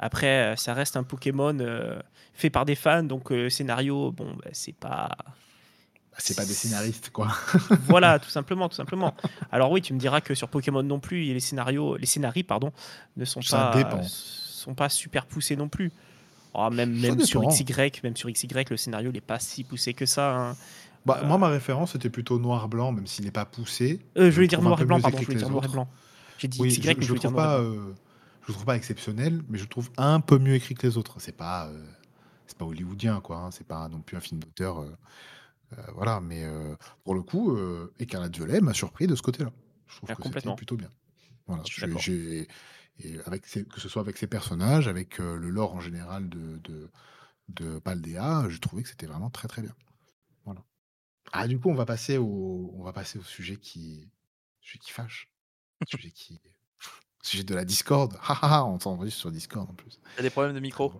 [0.00, 1.98] Après, euh, ça reste un Pokémon euh,
[2.32, 5.08] fait par des fans, donc euh, scénario, bon, bah, c'est pas.
[5.18, 7.28] Bah, c'est pas des scénaristes, quoi.
[7.86, 9.14] voilà, tout simplement, tout simplement.
[9.50, 12.72] Alors oui, tu me diras que sur Pokémon non plus, les scénarios, les scénarii, pardon,
[13.16, 15.90] ne sont Ça pas, sont pas super poussés non plus.
[16.54, 17.42] Oh, même même sur.
[17.46, 17.64] XY,
[18.04, 20.34] même sur XY, le scénario n'est pas si poussé que ça.
[20.36, 20.56] hein.
[21.08, 24.00] Bah, Euh, Moi, ma référence, c'était plutôt noir-blanc, même s'il n'est pas poussé.
[24.16, 25.72] Je voulais dire noir et blanc, pardon, je voulais dire les noir et autres.
[25.74, 25.88] blanc.
[26.38, 29.58] J'ai dit Oui, XY, je, mais je trouve pas, je le trouve pas exceptionnel, mais
[29.58, 31.16] je le trouve un peu mieux écrit que les autres.
[31.18, 31.84] C'est pas, euh,
[32.46, 33.38] c'est pas hollywoodien, quoi.
[33.38, 33.50] hein.
[33.50, 34.90] C'est pas non plus un film d'auteur, euh,
[35.94, 36.20] voilà.
[36.20, 36.44] Mais
[37.04, 39.50] pour le coup, euh, Écarlate Violet m'a surpris de ce côté-là.
[39.88, 40.90] Je trouve Ah, que c'était plutôt bien.
[41.46, 41.62] Voilà.
[41.98, 42.46] J'ai-
[43.00, 46.28] et avec ses- que ce soit avec ses personnages, avec euh, le lore en général
[46.28, 46.90] de, de,
[47.48, 49.72] de Paldea, j'ai trouvé que c'était vraiment très très bien.
[51.32, 54.08] Ah, du coup, on va passer au, on va passer au sujet qui,
[54.60, 55.28] sujet qui fâche,
[55.86, 56.40] sujet qui,
[57.22, 58.14] sujet de la Discord.
[58.22, 60.00] Ha ha ha, on s'enregistre sur Discord en plus.
[60.16, 60.92] T'as des problèmes de micro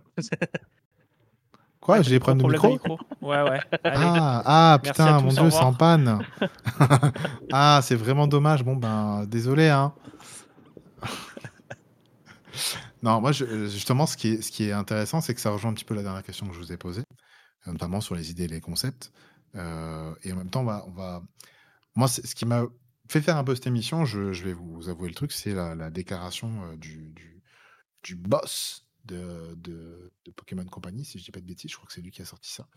[1.81, 3.61] Quoi, Ouais, j'ai des problèmes de micro Ouais, ouais.
[3.85, 4.05] Allez.
[4.05, 6.19] Ah, ah, putain, mon dieu, c'est en panne.
[7.53, 8.63] ah, c'est vraiment dommage.
[8.65, 9.95] Bon, ben, désolé, hein.
[13.03, 15.71] Non, moi, je- justement, ce qui est, ce qui est intéressant, c'est que ça rejoint
[15.71, 17.05] un petit peu la dernière question que je vous ai posée,
[17.67, 19.13] notamment sur les idées et les concepts.
[19.55, 21.23] Euh, et en même temps, on va,
[21.95, 22.67] moi, ce qui m'a
[23.09, 25.91] fait faire un peu cette émission, je, vais vous avouer le truc, c'est la, la
[25.91, 27.15] déclaration euh, du,
[28.17, 32.11] boss de, Pokémon Company, si je dis pas de bêtises, je crois que c'est lui
[32.11, 32.69] qui a sorti ça.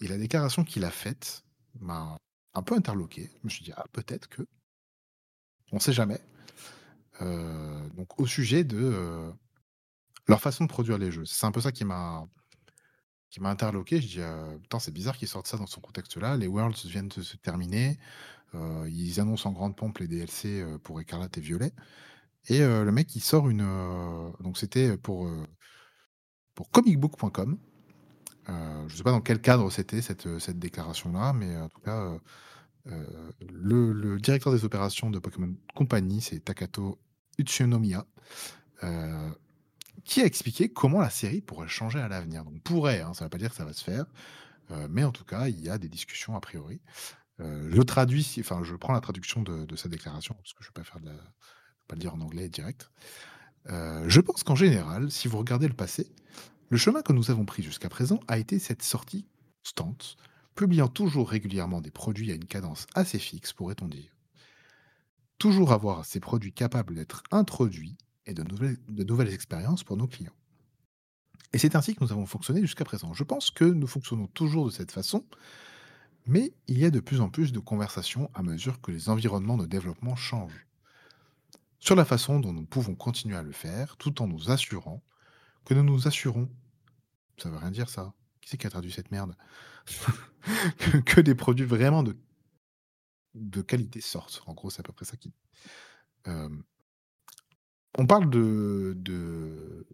[0.00, 1.44] Et la déclaration qu'il a faite
[1.80, 2.16] m'a
[2.54, 3.30] un peu interloqué.
[3.40, 4.42] Je me suis dit, ah, peut-être que.
[5.72, 6.20] On sait jamais.
[7.20, 9.32] Euh, donc, au sujet de
[10.28, 11.24] leur façon de produire les jeux.
[11.24, 12.26] C'est un peu ça qui m'a
[13.30, 14.00] qui m'a interloqué.
[14.00, 16.36] Je dis, euh, putain, c'est bizarre qu'ils sortent ça dans ce contexte-là.
[16.36, 17.98] Les Worlds viennent de se terminer.
[18.88, 21.72] Ils annoncent en grande pompe les DLC pour Écarlate et Violet.
[22.48, 23.66] Et le mec, il sort une.
[24.40, 25.28] donc, c'était pour,
[26.54, 27.58] pour comicbook.com.
[28.48, 32.18] Je ne sais pas dans quel cadre c'était cette, cette déclaration-là, mais en tout cas,
[32.86, 36.98] le, le directeur des opérations de Pokémon Company, c'est Takato
[37.36, 38.06] Utsunomiya,
[40.06, 42.44] qui a expliqué comment la série pourrait changer à l'avenir.
[42.44, 44.06] Donc pourrait, hein, ça ne veut pas dire que ça va se faire,
[44.70, 46.80] euh, mais en tout cas, il y a des discussions a priori.
[47.40, 50.70] Euh, je traduis, enfin, je prends la traduction de, sa déclaration parce que je ne
[50.70, 51.16] vais pas faire de la,
[51.88, 52.90] pas le dire en anglais direct.
[53.68, 56.10] Euh, je pense qu'en général, si vous regardez le passé,
[56.70, 59.26] le chemin que nous avons pris jusqu'à présent a été cette sortie
[59.62, 60.16] constante,
[60.54, 64.12] publiant toujours régulièrement des produits à une cadence assez fixe, pourrait-on dire.
[65.38, 70.34] Toujours avoir ces produits capables d'être introduits et de nouvelles, expériences pour nos clients.
[71.52, 73.14] Et c'est ainsi que nous avons fonctionné jusqu'à présent.
[73.14, 75.24] Je pense que nous fonctionnons toujours de cette façon,
[76.26, 79.56] mais il y a de plus en plus de conversations à mesure que les environnements
[79.56, 80.66] de développement changent.
[81.78, 85.02] Sur la façon dont nous pouvons continuer à le faire, tout en nous assurant
[85.64, 86.50] que nous nous assurons.
[87.38, 88.12] Ça veut rien dire ça.
[88.40, 89.36] Qui c'est qui a traduit cette merde?
[91.04, 92.16] Que, des produits vraiment de,
[93.34, 94.44] de qualité sortent.
[94.46, 95.32] En gros, c'est à peu près ça qui.
[96.28, 96.48] Euh,
[97.96, 99.86] on parle de, de,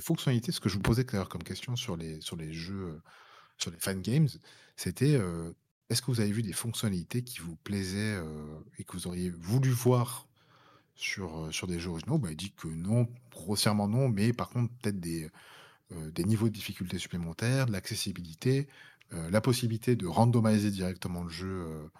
[0.00, 0.52] fonctionnalités.
[0.52, 3.02] Ce que je vous posais l'heure comme question sur les, sur jeux, euh,
[3.58, 4.28] sur les fan games,
[4.76, 5.52] c'était euh,
[5.88, 9.30] est-ce que vous avez vu des fonctionnalités qui vous plaisaient euh, et que vous auriez
[9.30, 10.26] voulu voir
[10.94, 12.18] sur, des jeux originaux?
[12.18, 15.30] Bah, Il dit que non, grossièrement non, mais par contre, peut-être des,
[15.90, 18.68] des niveaux de difficulté supplémentaires, de l'accessibilité,
[19.10, 21.90] la possibilité de randomiser directement le jeu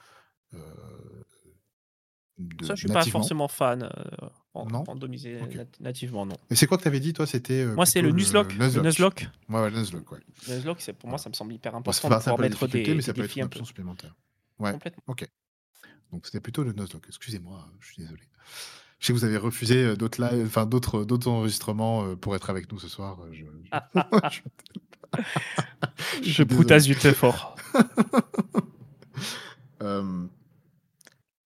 [2.40, 3.82] de- Ça, je suis pas forcément fan.
[3.84, 6.36] euh, en- Non randomisé nat- nativement, non.
[6.50, 7.26] Et c'est quoi que tu avais dit, toi?
[7.26, 8.52] C'était euh, Moi, c'est le Nuzlocke.
[8.54, 9.28] Le Nuzlocke.
[9.48, 10.18] Ouais, ouais, le Nuzlocke, ouais.
[10.48, 12.66] Le Nuzlocke, c'est- pour moi, ça me semble hyper Bon, important de pouvoir la mettre
[12.66, 13.46] des, mais des ça peut être une peu.
[13.46, 14.14] option supplémentaire.
[14.58, 15.02] Ouais, Complètement.
[15.06, 15.28] ok.
[16.12, 17.04] Donc c'était plutôt le Nuzlocke.
[17.08, 18.22] Excusez-moi, je suis désolé.
[18.98, 22.50] Je sais que vous avez refusé euh, d'autres live, enfin d'autres d'autres enregistrements pour être
[22.50, 23.18] avec nous ce soir.
[23.32, 23.44] Je, je-
[24.30, 24.40] je
[26.22, 26.56] Je suis désolé.
[26.56, 27.54] poutasse du très fort.
[29.82, 30.26] Euh,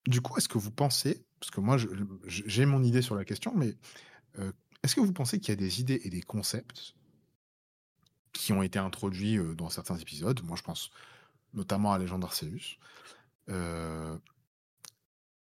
[0.07, 1.76] du coup, est-ce que vous pensez, parce que moi
[2.26, 3.76] j'ai mon idée sur la question, mais
[4.82, 6.94] est-ce que vous pensez qu'il y a des idées et des concepts
[8.32, 10.42] qui ont été introduits dans certains épisodes?
[10.44, 10.90] Moi, je pense
[11.55, 12.78] notamment à Légende d'Arceus,
[13.48, 14.18] euh,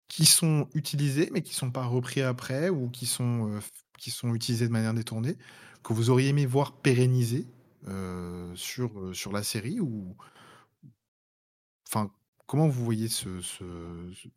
[0.07, 3.59] qui sont utilisés mais qui sont pas repris après ou qui sont
[3.97, 5.37] qui sont utilisés de manière détournée,
[5.83, 7.47] que vous auriez aimé voir pérenniser
[7.87, 10.15] euh, sur sur la série ou
[11.87, 12.11] enfin
[12.45, 13.27] comment vous voyez ce,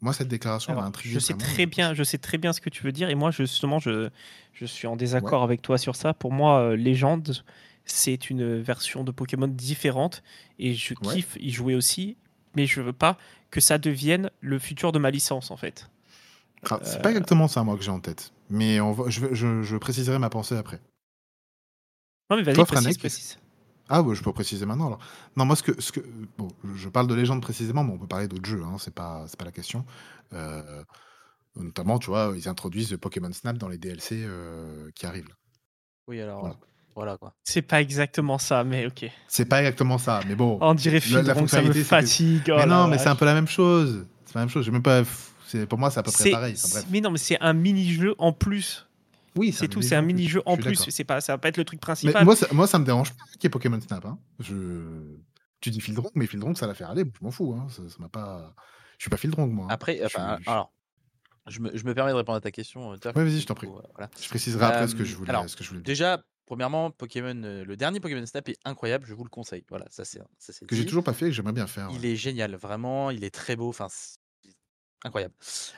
[0.00, 2.60] moi cette déclaration m'a intrigué je sais vraiment, très bien, je sais très bien ce
[2.60, 4.10] que tu veux dire, et moi justement, je,
[4.54, 6.14] je suis en ouais désaccord avec toi sur ça.
[6.14, 7.44] Pour moi, euh, Légende,
[7.84, 10.22] c'est une version de Pokémon différente,
[10.58, 12.16] et je ouais kiffe y jouer aussi,
[12.54, 13.16] mais je veux pas
[13.50, 15.88] que ça devienne le futur de ma licence en fait.
[16.70, 19.20] Ah, c'est pas Euh, exactement ça moi que j'ai en tête mais on va- je,
[19.20, 20.80] vais- je, je préciserai ma pensée après
[22.30, 23.38] Non mais vas-y, précise.
[23.88, 24.98] Ah ouais, je peux préciser maintenant alors.
[25.36, 26.00] Non, moi ce que, ce que
[26.38, 29.24] bon, je parle de légende précisément, mais on peut parler d'autres jeux, hein, c'est pas
[29.28, 29.84] c'est pas la question.
[30.32, 30.82] Euh,
[31.54, 35.28] notamment, tu vois, ils introduisent le Pokémon Snap dans les DLC euh, qui arrivent.
[35.28, 35.34] là.
[36.08, 36.56] Oui, alors, Voilà.
[36.94, 37.34] voilà quoi.
[37.44, 39.10] C'est pas exactement ça, mais ok.
[39.28, 40.58] C'est pas exactement ça, mais bon.
[40.60, 42.42] On dirait la, la Fildron, ça me que- fatigue.
[42.52, 44.06] oh mais non, mais c'est un peu la même chose.
[44.26, 44.64] C'est la même chose.
[44.64, 45.02] J'ai même pas.
[45.46, 46.56] C'est pour moi, c'est à peu près pareil.
[46.90, 48.85] Mais non, mais c'est un mini-jeu en plus.
[49.36, 50.88] Oui, C'est tout, c'est un mini-jeu en plus.
[50.90, 52.24] C'est pas, ça va pas être le truc Mais principal.
[52.24, 54.04] moi, ça, moi, ça me dérange pas qu'il y ait Pokémon Snap.
[54.04, 54.18] Hein.
[54.40, 55.16] Je...
[55.60, 57.04] Tu dis Fildron, mais Fildron, ça l'a fait aller.
[57.04, 57.54] Je m'en fous.
[57.58, 57.66] Hein.
[57.70, 58.54] Ça, ça m'a pas.
[58.98, 59.64] Je suis pas Fildron, moi.
[59.66, 59.68] hein.
[59.70, 60.72] Après, Je suis- je- alors,
[61.46, 62.92] je me, je me permets de répondre à ta question.
[62.92, 63.66] euh, Ouais, vas-y, je t'en prie.
[63.68, 64.10] euh, voilà.
[64.20, 65.86] Je préciserai après ce que Euh, je voulais, alors, ce que je voulais dire.
[65.86, 69.64] Déjà, premièrement, Pokémon, euh, le dernier Pokémon Snap est incroyable, je vous le conseille.
[69.68, 71.88] Voilà, ça c'est ça c'est Que j'ai toujours pas fait et que j'aimerais bien faire.
[71.92, 72.12] Il ouais.
[72.12, 73.88] est génial, vraiment, il est très beau, enfin,
[75.04, 75.34] incroyable.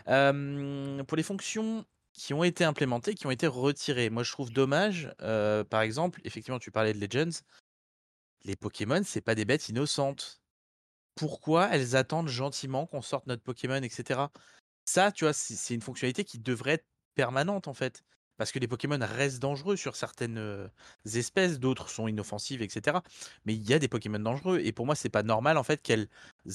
[0.08, 1.84] Euh, pour les fonctions
[2.18, 5.10] qui ont été implémentées, qui ont été retirées, moi je trouve dommage,
[5.70, 7.40] par exemple, effectivement, tu parlais de Legends,
[8.44, 10.40] les Pokémon, c'est pas des bêtes innocentes.
[11.16, 14.30] Pourquoi elles attendent gentiment qu'on sorte notre Pokémon, etc.
[14.84, 18.04] Ça, tu vois, c'est c'est une fonctionnalité qui devrait être permanente en fait.
[18.38, 20.70] parce que les Pokémon restent dangereux sur certaines
[21.04, 22.98] espèces, d'autres sont inoffensives, etc.
[23.44, 25.82] Mais il y a des Pokémon dangereux, et pour moi, c'est pas normal en fait
[25.82, 26.08] qu'elles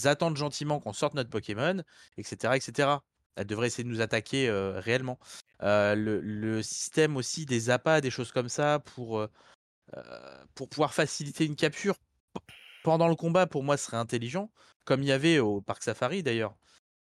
[0.05, 1.83] attendent gentiment qu'on sorte notre Pokémon,
[2.17, 2.89] etc., etc.
[3.35, 5.19] Elles devraient essayer de nous attaquer réellement.
[5.61, 9.27] le, le, système aussi des appâts, des choses comme ça, pour,
[10.55, 11.95] pour pouvoir faciliter une capture
[12.83, 14.51] pendant le combat, pour moi, serait intelligent,
[14.83, 16.55] comme il y avait au Parc Safari d'ailleurs.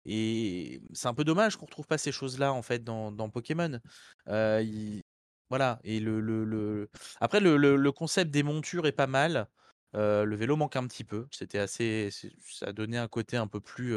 [0.07, 3.81] Et c'est un peu dommage qu'on retrouve pas ces choses-là en fait dans, Pokémon.
[4.27, 5.81] Voilà.
[5.85, 6.89] Et le, le,
[7.21, 9.49] après le, concept des montures est pas mal.
[9.95, 11.27] le vélo manque un petit peu.
[11.31, 12.09] C'était assez,
[12.51, 13.95] ça donné un côté un peu plus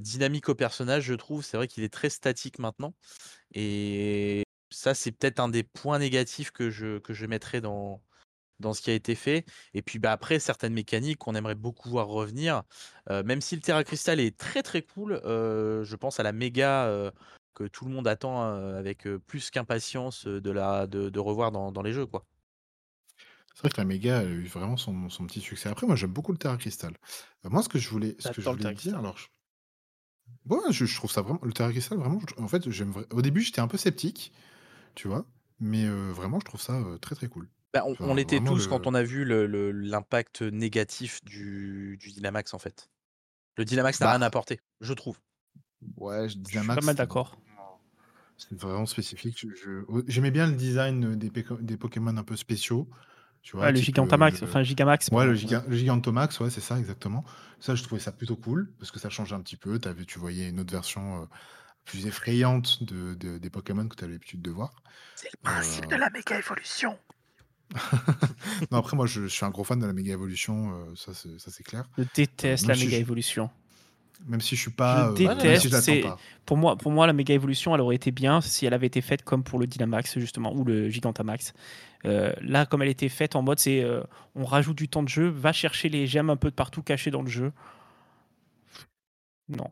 [0.00, 1.44] dynamique au personnage, je trouve.
[1.44, 2.94] C'est vrai qu'il est très statique maintenant.
[3.54, 8.02] Et ça, c'est peut-être un des points négatifs que je, que je mettrais dans,
[8.60, 9.44] dans ce qui a été fait.
[9.72, 12.62] Et puis bah, après, certaines mécaniques qu'on aimerait beaucoup voir revenir,
[13.10, 17.12] même si le Terra Crystal est très très cool, je pense à la méga
[17.54, 21.92] que tout le monde attend avec plus qu'impatience de, la, de, revoir dans, dans, les
[21.92, 22.06] jeux.
[22.06, 22.24] quoi.
[23.54, 25.68] C'est vrai que la méga a eu vraiment son, son petit succès.
[25.68, 26.92] Après, moi j'aime beaucoup le Terra Crystal.
[27.44, 29.16] moi, ce que je voulais, ce que je voulais dire, alors.
[29.16, 29.26] Je...
[30.70, 31.40] je, je, trouve ça vraiment.
[31.42, 32.92] Le Terra Crystal, vraiment, en fait, j'aime.
[33.10, 34.32] Au début, j'étais un peu sceptique,
[34.94, 35.26] tu vois,
[35.60, 37.48] mais vraiment, je trouve ça très très cool.
[37.72, 42.88] Bah, on, l'était tous quand on a vu l'impact négatif du, Dynamax, en fait.
[43.56, 45.18] Le Dynamax n'a bah rien apporté, je trouve.
[45.96, 47.36] Ouais, Je suis pas mal d'accord.
[48.36, 49.46] c'est vraiment spécifique.
[50.06, 51.30] J'aimais bien le design des,
[51.60, 52.88] des Pokémon un peu spéciaux.
[53.44, 55.08] Tu vois, le Gigantamax, enfin Gigamax.
[55.12, 57.24] Ouais, le, Gigantomax, ouais, c'est ça, exactement.
[57.60, 59.78] Ça, je trouvais ça plutôt cool, parce que ça changeait un petit peu.
[59.84, 61.28] Avais, tu voyais une autre version
[61.84, 64.82] plus effrayante de, des Pokémon que tu avais l'habitude de voir.
[65.14, 66.98] C'est le principe de la méga évolution.
[68.70, 71.62] non, après, moi, je, suis un gros fan de la méga évolution, euh, ça, c'est
[71.62, 71.84] clair.
[71.98, 73.50] Je déteste la méga évolution.
[74.26, 75.12] Même si je suis pas.
[75.16, 76.06] Je euh, déteste.
[76.46, 79.00] Pour moi, pour moi, la méga évolution, elle aurait été bien si elle avait été
[79.00, 81.52] faite comme pour le Dynamax, justement, ou le Gigantamax.
[82.06, 83.84] Euh, là, comme elle était faite en mode, c'est
[84.34, 87.10] on rajoute du temps de jeu, va chercher les gemmes un peu de partout cachés
[87.10, 87.52] dans le jeu.
[89.48, 89.70] Non.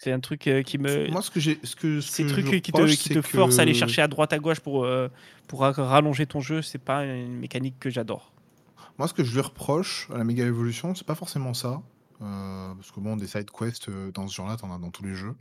[0.00, 1.10] C'est un truc euh, qui me.
[1.10, 1.58] Moi, ce que j'ai.
[1.62, 4.38] Ce que, Ces trucs qui te, qui te forcent à aller chercher à droite à
[4.38, 5.08] gauche pour, euh,
[5.46, 8.32] pour rallonger ton jeu, c'est pas une mécanique que j'adore.
[8.98, 11.80] Moi, ce que je lui reproche à la méga évolution, c'est pas forcément ça.
[12.20, 15.14] Euh, parce que bon, des side quests dans ce genre-là, t'en as dans tous les
[15.14, 15.34] jeux.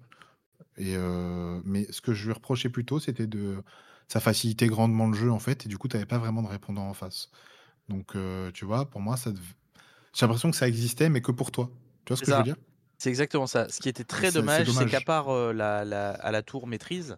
[0.78, 0.96] Et
[1.64, 3.64] mais ce que je lui reprochais plutôt, c'était de.
[4.08, 6.88] Ça facilitait grandement le jeu, en fait, et du coup, t'avais pas vraiment de répondant
[6.88, 7.30] en face.
[7.90, 8.16] Donc,
[8.54, 9.32] tu vois, pour moi, ça.
[10.14, 11.70] J'ai l'impression que ça existait, mais que pour toi.
[12.06, 12.56] Tu vois ce que je veux dire?
[12.98, 13.70] C'est exactement ça.
[13.70, 17.18] Ce qui était très dommage, c'est qu'à part la, à la tour maîtrise,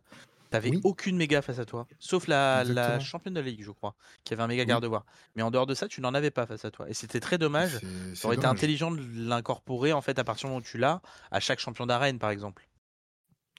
[0.50, 1.88] t'avais aucune méga face à toi.
[2.00, 5.06] Sauf la, championne de la ligue, je crois, qui avait un méga garde-voir.
[5.36, 6.90] Mais en dehors de ça, tu n'en avais pas face à toi.
[6.90, 7.80] Et c'était très dommage.
[8.16, 11.02] Ça aurait été intelligent de l'incorporer en fait à partir du moment où tu l'as
[11.32, 12.68] à chaque champion d'arène, par exemple.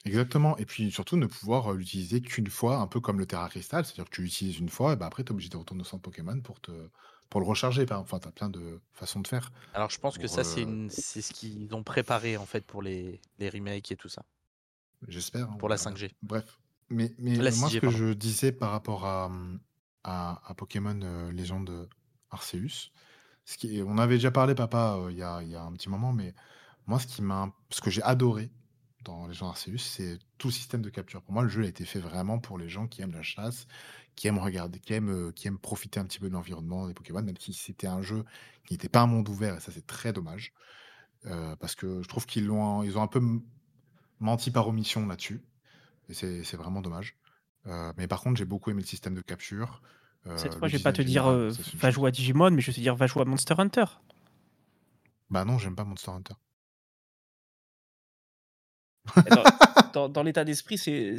[0.06, 0.56] Exactement.
[0.56, 4.06] Et puis surtout ne pouvoir l'utiliser qu'une fois, un peu comme le Terra Crystal, c'est-à-dire
[4.06, 6.02] que tu l'utilises une fois, et bah après tu es obligé de retourner au centre
[6.02, 6.72] Pokémon pour te
[7.30, 7.86] pour le recharger.
[7.90, 9.52] Enfin, tu as plein de façons de faire.
[9.72, 12.82] Alors, je pense que ça, c'est euh, c'est ce qu'ils ont préparé en fait pour
[12.82, 14.24] les, les remakes et tout ça.
[15.08, 15.48] J'espère.
[15.48, 16.10] Hein, pour la 5G.
[16.22, 16.59] Bref.
[16.90, 19.30] Mais, mais moi, ce que je disais par rapport à,
[20.04, 21.88] à, Pokémon euh, Légende
[22.30, 22.90] Arceus,
[23.44, 25.88] ce qui, on avait déjà parlé, papa, euh, il y, a, y, a, un petit
[25.88, 26.34] moment, mais
[26.86, 28.50] moi, ce, qui m'a, ce que j'ai adoré
[29.04, 31.22] dans Légende Arceus, c'est tout le système de capture.
[31.22, 33.66] Pour moi, le jeu a été fait vraiment pour les gens qui aiment la chasse,
[34.16, 36.94] qui aiment regarder, qui aiment, euh, qui aiment profiter un petit peu de l'environnement des
[36.94, 38.24] Pokémon, même si c'était un jeu
[38.66, 40.52] qui n'était pas un monde ouvert, et ça c'est très dommage.
[41.26, 43.20] Euh, parce que je trouve qu'ils l'ont, ils ont un peu
[44.20, 45.42] menti par omission là-dessus.
[46.10, 47.16] Et c'est vraiment dommage.
[47.66, 49.80] Euh, mais par contre, j'ai beaucoup aimé le système de capture.
[50.36, 51.24] Cette fois, je vais pas te dire
[51.74, 53.86] va jouer à Digimon, mais je vais te dire va jouer à Monster Hunter.
[55.30, 56.34] Bah non, j'aime pas Monster Hunter.
[59.94, 61.16] Dans, dans l'état d'esprit, c'est.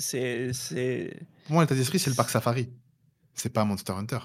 [1.46, 2.72] Pour moi, l'état d'esprit, c'est le parc safari
[3.34, 4.20] c'est pas Monster Hunter.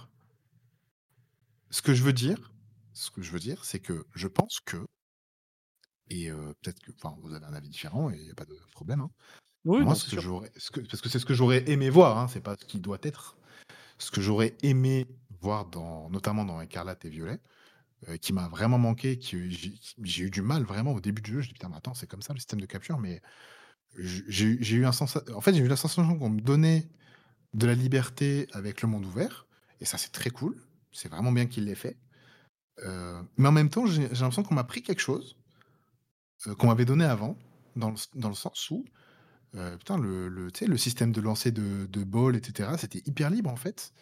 [1.71, 2.53] Ce que je veux dire,
[2.93, 4.87] ce que je veux dire, c'est que je pense que,
[6.09, 8.59] et peut-être que, enfin, vous avez un avis différent et il n'y a pas de
[8.73, 9.01] problème.
[9.01, 9.11] Hein.
[9.67, 10.15] Moi, ce
[10.71, 12.99] que parce que c'est ce que j'aurais aimé voir, hein, c'est pas ce qui doit
[13.03, 13.37] être.
[13.99, 15.07] Ce que j'aurais aimé
[15.41, 17.41] voir dans, notamment dans Écarlate et Violet,
[18.21, 19.51] qui m'a vraiment manqué, qui
[20.03, 21.41] j'ai eu du mal vraiment au début du jeu.
[21.41, 23.23] Je dis putain, mais attends, c'est comme ça le système de capture, mais
[23.99, 25.19] j'ai eu un sens.
[25.35, 26.89] En fait, j'ai eu la sensation qu'on me donnait
[27.55, 29.47] de la liberté avec le monde ouvert.
[29.81, 30.57] Et ça, c'est très cool.
[30.93, 31.97] C'est vraiment bien qu'il l'ait fait.
[32.85, 35.37] Euh, mais en même temps, j'ai l'impression qu'on m'a pris quelque chose
[36.47, 37.39] euh, qu'on m'avait donné avant,
[37.75, 38.85] dans le, dans le sens où,
[39.55, 43.51] euh, putain, le, le, le système de lancer de, de ball, etc., c'était hyper libre
[43.51, 43.93] en fait.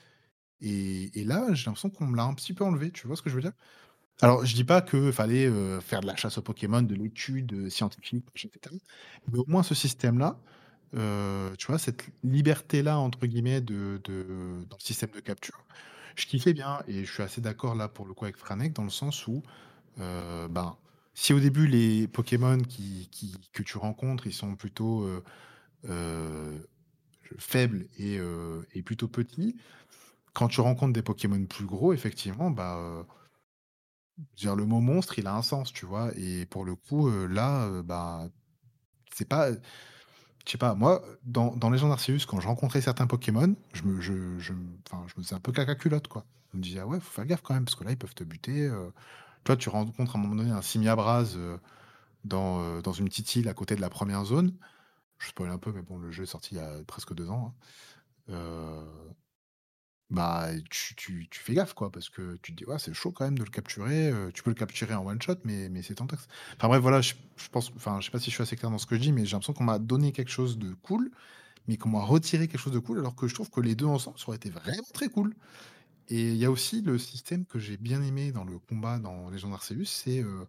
[0.60, 2.90] Et, là, j'ai l'impression qu'on me l'a un petit peu enlevé.
[2.90, 3.52] Tu vois ce que je veux dire?
[4.22, 8.26] Alors, je dis pas qu'il fallait faire de la chasse aux Pokémon, de l'étude scientifique,
[8.36, 8.76] etc.
[9.32, 10.38] Mais au moins, ce système-là,
[10.94, 15.64] euh, tu vois, cette liberté-là, entre guillemets, de, de- dans le système de capture,
[16.16, 16.80] je kiffais bien.
[16.88, 19.42] Et je suis assez d'accord là pour le coup avec Franek, dans le sens où,
[20.00, 20.76] euh, ben,
[21.14, 22.58] si au début les Pokémon
[23.52, 25.22] que tu rencontres, ils sont plutôt euh,
[25.88, 26.58] euh,
[27.38, 29.56] faibles et, euh, et plutôt petits,
[30.32, 33.06] quand tu rencontres des Pokémon plus gros, effectivement, bah,
[34.36, 36.10] dire, le mot monstre, il a un sens, tu vois.
[36.16, 38.28] Et pour le coup, là, bah,
[39.12, 39.52] c'est pas.
[39.52, 44.00] Je sais pas, moi, dans, dans Legend Arceus, quand je rencontrais certains Pokémon, je me,
[44.00, 44.12] je,
[45.16, 46.26] faisais un peu caca culotte, quoi.
[46.52, 48.14] Je me disais, ah ouais, faut faire gaffe quand même, parce que là, ils peuvent
[48.14, 48.70] te buter.
[49.44, 51.58] Toi, tu rencontres à un moment donné un Simiabraz euh,
[52.24, 54.56] dans, euh, dans une petite île à côté de la première zone.
[55.18, 57.30] Je spoil un peu, mais bon, le jeu est sorti il y a presque deux
[57.30, 57.54] ans.
[58.28, 58.32] hein.
[58.34, 58.84] Euh,
[60.10, 63.24] bah, tu, tu, fais gaffe, quoi, parce que tu te dis, ouais, c'est chaud quand
[63.24, 64.10] même de le capturer.
[64.10, 66.16] euh, tu peux le capturer en one shot, mais, mais c'est tentant.
[66.56, 68.70] Enfin bref, voilà, je, je pense, enfin, je sais pas si je suis assez clair
[68.70, 71.10] dans ce que je dis, mais j'ai l'impression qu'on m'a donné quelque chose de cool,
[71.68, 73.86] mais qu'on m'a retiré quelque chose de cool, alors que je trouve que les deux
[73.86, 75.34] ensemble, ça aurait été vraiment très cool.
[76.08, 79.30] Et il y a aussi le système que j'ai bien aimé dans le combat dans
[79.30, 80.44] Legend Arceus, c'est euh,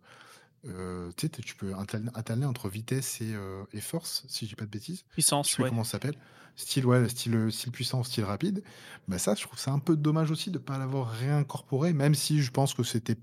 [0.68, 4.70] euh, tu peux alterner, entre vitesse et, euh, et force, si je dis pas de
[4.70, 5.06] bêtises.
[5.10, 5.70] Je Puissance, sais plus ouais.
[5.70, 6.16] comment ça s'appelle.
[6.58, 8.64] Style, ouais, style, style puissant, style rapide.
[9.08, 12.16] Bah ça, je trouve ça un peu dommage aussi de ne pas l'avoir réincorporé, même
[12.16, 13.18] si je pense que c'était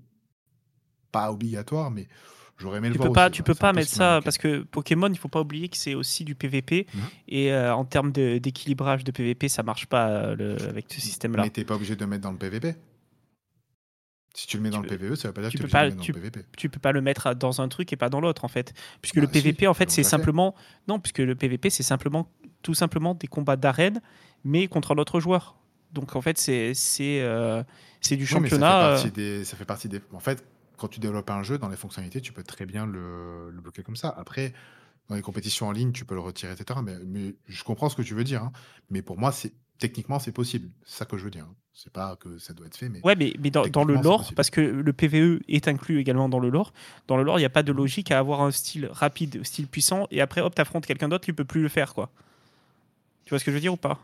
[1.11, 2.07] pas obligatoire, mais
[2.57, 4.37] j'aurais aimé le Tu voir peux pas, aussi, tu peux un pas mettre ça parce
[4.37, 7.01] que Pokémon, il faut pas oublier que c'est aussi du PVP Mhm.
[7.27, 11.43] et euh, en termes d'équilibrage de, PVP, ça marche pas euh, le- avec ce système-là.
[11.43, 12.75] Mais t'es pas obligé de le mettre dans le PVP.
[14.35, 15.67] Si tu le mets dans Tu le PVE, ça veut pas dire tu que tu
[15.67, 16.45] peux pas- le mettre dans le PVP.
[16.57, 19.15] Tu peux pas le mettre dans un truc et pas dans l'autre en fait, puisque
[19.17, 20.55] Bah le si, PVP en fait c'est simplement
[20.87, 22.27] non, puisque le PVP c'est simplement
[22.63, 24.01] tout simplement des combats d'arène
[24.43, 25.55] mais contre l'autre joueur.
[25.91, 27.61] Donc en fait c'est c'est euh,
[28.01, 28.87] c'est du Oui, mais ça fait, championnat.
[29.05, 30.01] euh, des, ça fait partie des.
[30.13, 30.43] En fait,
[30.77, 33.83] quand tu développes un jeu, dans les fonctionnalités, tu peux très bien le, le bloquer
[33.83, 34.09] comme ça.
[34.17, 34.53] Après,
[35.09, 36.79] dans les compétitions en ligne, tu peux le retirer, etc.
[36.83, 38.43] Mais, mais je comprends ce que tu veux dire.
[38.43, 38.51] hein.
[38.89, 40.69] Mais pour moi, c'est techniquement, c'est possible.
[40.85, 41.45] C'est ça que je veux dire.
[41.45, 41.55] hein.
[41.73, 44.31] C'est pas que ça doit être fait, mais Ouais, mais, mais dans, dans le lore,
[44.35, 46.71] parce que le PVE est inclus également dans le lore,
[47.07, 49.67] dans le lore, il n'y a pas de logique à avoir un style rapide, style
[49.67, 52.11] puissant, et après, hop, t'affrontes quelqu'un d'autre, tu peux plus le faire, quoi.
[53.25, 53.99] Tu vois ce que je veux dire ou pas?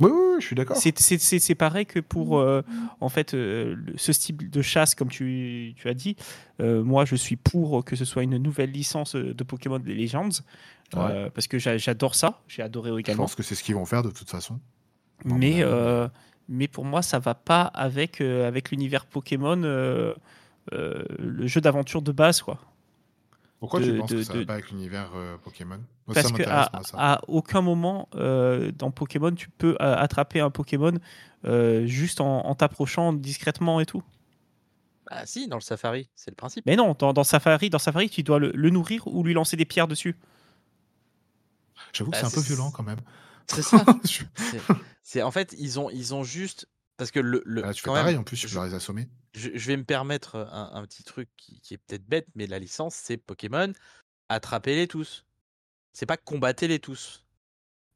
[0.00, 0.76] Oui, oui, oui, je suis d'accord.
[0.76, 2.62] C'est- C'est c'est- c'est pareil que pour, euh,
[3.00, 6.16] en fait, euh, le- ce style de chasse, comme tu, tu as dit.
[6.60, 10.28] Euh, moi, je suis pour que ce soit une nouvelle licence de Pokémon Legends,
[10.96, 13.22] euh, parce que j'a- j'adore ça, j'ai adoré Je également.
[13.24, 14.60] pense que c'est ce qu'ils vont faire de toute façon.
[15.24, 16.08] Non, Mais, mais- euh,
[16.48, 20.12] mais pour moi, ça va pas avec, euh, avec l'univers Pokémon, euh,
[20.72, 22.58] euh, le jeu d'aventure de base, quoi.
[23.64, 25.78] Pourquoi de- tu penses de- que ça de- va pas avec l'univers euh, Pokémon?
[25.78, 30.92] Moi, Parce m'intéresse, à, aucun moment euh, dans Pokémon, tu peux euh, attraper un Pokémon
[31.46, 34.02] euh, juste en, en t'approchant discrètement et tout.
[35.10, 36.66] Ah si, dans le Safari, c'est le principe.
[36.66, 39.56] Mais non, dans, dans Safari, dans Safari, tu dois le, le nourrir ou lui lancer
[39.56, 40.14] des pierres dessus.
[41.94, 43.00] J'avoue que Bah, c'est un peu violent quand même.
[43.46, 43.84] C'est ça.
[45.02, 46.66] C'est en fait, ils ont, ils ont juste
[46.96, 48.64] parce que le, le Là, tu fais quand même, pareil en plus, tu je- peux
[48.66, 49.08] les assommer.
[49.34, 52.46] je, je vais me permettre un, un petit truc qui, qui est peut-être bête, mais
[52.46, 53.72] la licence c'est Pokémon,
[54.28, 55.24] attrapez-les tous.
[55.92, 57.24] C'est pas combattez-les tous.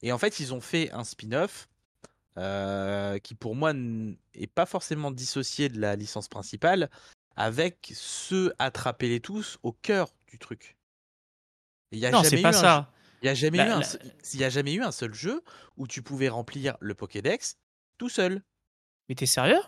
[0.02, 1.68] Et en fait, ils ont fait un spin-off
[2.36, 6.88] euh, qui pour moi n- est pas forcément dissocié de la licence principale,
[7.34, 10.76] avec ce attrapez-les tous au cœur du truc.
[11.90, 12.92] Il y a non, c'est pas un ça.
[13.22, 14.92] il n'y a, jamais La- eu un la- seul- il y a jamais eu un
[14.92, 15.42] seul jeu
[15.76, 17.56] où tu pouvais remplir le Pokédex
[17.96, 18.42] tout seul.
[19.08, 19.60] Mais t'es sérieux?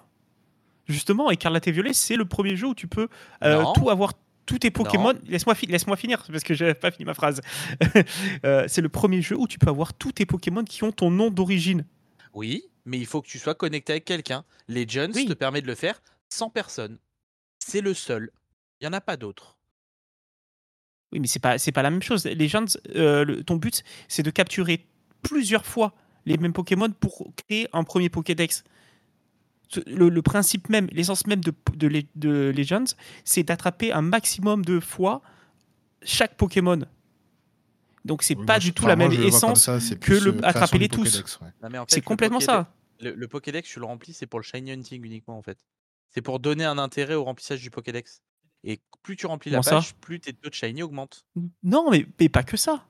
[0.87, 3.09] Justement, Écarlate et Violet, c'est le premier jeu où tu peux
[3.45, 4.13] euh, tout avoir,
[4.45, 5.15] tous tes Pokémon.
[5.27, 7.41] Laisse-moi fi- laisse finir, parce que j'ai pas fini ma phrase.
[8.45, 11.11] Euh, c'est le premier jeu où tu peux avoir tous tes Pokémon qui ont ton
[11.11, 11.85] nom d'origine.
[12.35, 14.45] Oui, mais il faut que tu sois connecté avec quelqu'un.
[14.69, 15.27] Legends Oui.
[15.27, 16.99] te permet de le faire sans personne.
[17.59, 18.31] C'est le seul.
[18.81, 19.59] Il n'y en a pas d'autres.
[21.13, 22.25] Oui, mais c'est pas, c'est pas la même chose.
[22.25, 22.65] Legends,
[22.97, 24.87] euh, le- ton but, c'est de capturer
[25.23, 25.93] plusieurs fois
[26.25, 28.65] les mêmes Pokémon pour créer un premier Pokédex.
[29.87, 32.85] Le, le principe même, l'essence même de, de, Le- de Legends,
[33.25, 35.23] c'est d'attraper un maximum de fois
[36.03, 36.81] chaque Pokémon.
[38.05, 39.65] Donc c'est Oui, pas moi, du tout la même essence.
[39.65, 41.39] ça, que le- euh, création attraper-les du tous.
[41.43, 41.79] Ouais.
[41.79, 42.75] En fait, C'est complètement Pokédex- ça.
[43.01, 45.59] Le, le Pokédex, tu le remplis, c'est pour le Shiny Hunting uniquement en fait.
[46.11, 48.23] C'est pour donner un intérêt au remplissage du Pokédex.
[48.65, 51.25] Et plus tu remplis la Comment ça page, plus tes taux de Shiny augmentent.
[51.63, 52.85] Non, mais, mais pas que ça.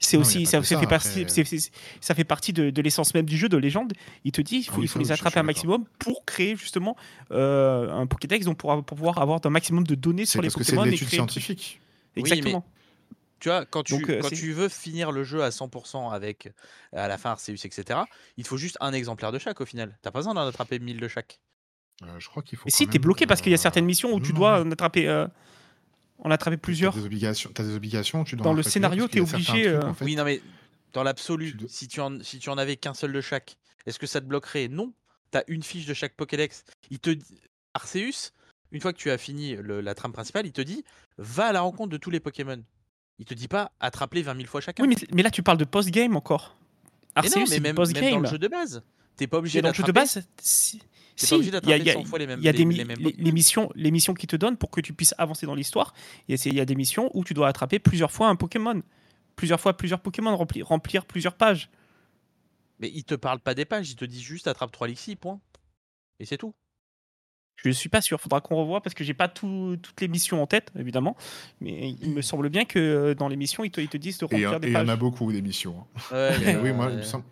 [0.00, 1.70] C'est aussi, ça, que ça ça, fait partie, c'est- c'est-
[2.00, 3.92] ça fait partie de, de l'essence même du jeu de légende.
[4.24, 6.24] Il te dit, il faut, Ah oui, il faut ça, les attraper un maximum pour
[6.26, 6.96] créer justement
[7.30, 10.48] euh, un Pokédex, donc pour, pour pouvoir avoir un maximum de données C'est sur les
[10.50, 10.84] parce c'est Pokémon.
[10.84, 11.80] et l'étude scientifique.
[12.16, 12.64] Oui, mais- Exactement.
[13.40, 16.10] Tu vois, quand tu, Donc, euh, quand c'est- tu veux finir le jeu à 100%
[16.10, 16.52] avec
[16.94, 18.00] à la fin Arceus, etc.,
[18.36, 19.98] il te faut juste un exemplaire de chaque au final.
[20.02, 21.40] T'as pas besoin d'en attraper 1000 de chaque.
[22.02, 22.64] Euh, je crois qu'il faut.
[22.66, 24.58] Mais quand si, t'es bloqué parce qu'il y a certaines missions où tu non, dois
[24.60, 25.26] non, en attraper, euh,
[26.24, 26.94] en attraper T'as plusieurs.
[26.94, 27.50] des obligations.
[27.54, 28.24] T'as des obligations.
[28.24, 30.16] Tu dois Dans en le faire scénario, a certains obligé, trucs, euh, en fait, Oui,
[30.16, 30.42] non mais
[30.92, 33.56] Dans l'absolu, si, tu en, si tu en avais qu'un seul de chaque,
[33.86, 34.68] est-ce que ça te bloquerait?
[34.68, 34.92] Non.
[35.30, 36.64] Tu as une fiche de chaque Pokédex.
[36.90, 37.16] Il te
[37.74, 38.32] Arceus,
[38.72, 40.84] une fois que tu as fini la trame principale, il te dit
[41.18, 42.62] va à la rencontre de tous les Pokémon.
[43.18, 44.84] Il te dit pas attrape-les 20 000 fois chacun.
[44.84, 46.56] Oui, mais, là tu parles de post-game encore.
[47.14, 48.10] Arceus, mais, même, post-game.
[48.10, 48.82] dans le jeu de base.
[49.16, 50.80] T'es pas obligé Dans le jeu de base, si,
[51.16, 55.14] il y a, des les, missions, les missions qui te donnent pour que tu puisses
[55.18, 55.94] avancer dans l'histoire.
[56.28, 58.82] Il y a des missions où tu dois attraper plusieurs fois un Pokémon.
[59.36, 61.70] Plusieurs fois plusieurs Pokémon, remplir, remplir plusieurs pages.
[62.80, 65.40] Mais il te parle pas des pages, il te dit juste attrape 3 Lixi, point.
[66.18, 66.54] Et c'est tout.
[67.56, 70.46] Je suis pas sûr, faudra qu'on revoie parce que j'ai pas toutes les missions en
[70.46, 71.16] tête, évidemment.
[71.60, 74.18] Mais il me semble bien que euh, dans les missions, ils te, ils te disent
[74.18, 74.82] de remplir des pages.
[74.82, 75.86] il y en a beaucoup des missions.
[76.12, 76.30] Hein.
[76.62, 77.24] oui, moi, il me semble,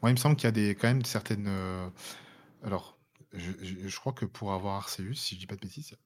[0.00, 1.46] moi, il me semble qu'il y a des, quand même certaines.
[1.46, 1.88] Euh,
[2.64, 2.95] alors,
[3.36, 5.96] je, crois que pour avoir Arceus, si je dis pas de bêtises,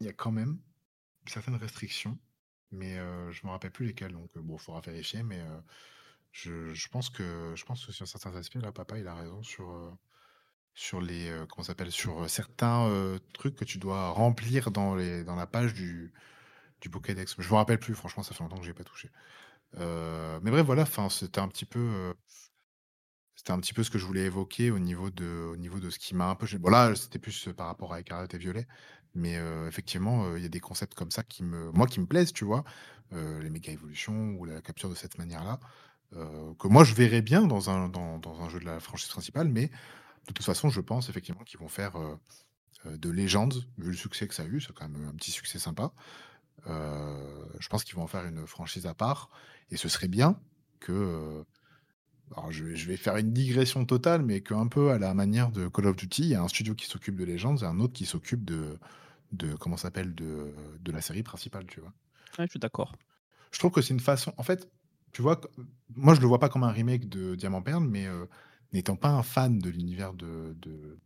[0.00, 0.58] il y a quand même
[1.26, 2.18] certaines restrictions,
[2.70, 4.12] mais euh, je me rappelle plus lesquelles.
[4.12, 5.42] Donc, bon, il faudra vérifier, mais
[6.32, 9.96] je, pense que, je pense que sur certains aspects, là, papa, il a raison sur
[10.76, 14.94] sur les euh, comment s'appelle sur euh, certains euh, trucs que tu dois remplir dans
[14.94, 16.12] les dans la page du
[16.82, 17.34] du Pokédex.
[17.38, 19.10] Je me rappelle plus, franchement, ça fait longtemps que j'ai pas touché.
[19.74, 22.14] mais bref, voilà, c'était un petit peu
[23.46, 25.88] c'était un petit peu ce que je voulais évoquer au niveau de au niveau de
[25.88, 28.66] ce qui m'a un peu bon là, c'était plus par rapport à Écarlate et Violet,
[29.14, 29.38] mais
[29.68, 32.44] effectivement, il y a des concepts comme ça qui me moi qui me plaisent, tu
[32.44, 32.64] vois?
[33.12, 35.60] les méga évolutions ou la capture de cette manière-là,
[36.10, 39.68] que moi je verrais bien dans un dans un jeu de la franchise principale, mais
[40.26, 41.94] de toute façon, je pense effectivement qu'ils vont faire
[42.84, 45.60] de légende, vu le succès que ça a eu, c'est quand même un petit succès
[45.60, 45.92] sympa.
[46.66, 49.30] je pense qu'ils vont en faire une franchise à part,
[49.70, 50.36] et ce serait bien
[50.80, 51.44] que.
[52.34, 55.86] Alors je, vais faire une digression totale, mais qu'un peu à la manière de Call
[55.86, 58.06] of Duty, il y a un studio qui s'occupe de Legends et un autre qui
[58.06, 58.78] s'occupe de,
[59.32, 61.92] de comment s'appelle de, de la série principale, tu vois.
[62.38, 62.92] Ouais, je suis d'accord.
[63.52, 64.32] Je trouve que c'est une façon.
[64.36, 64.68] En fait,
[65.12, 65.40] tu vois,
[65.94, 68.06] moi je le vois pas comme un remake de Diamant Perle, mais
[68.72, 70.98] n'étant pas un fan de l'univers de, de,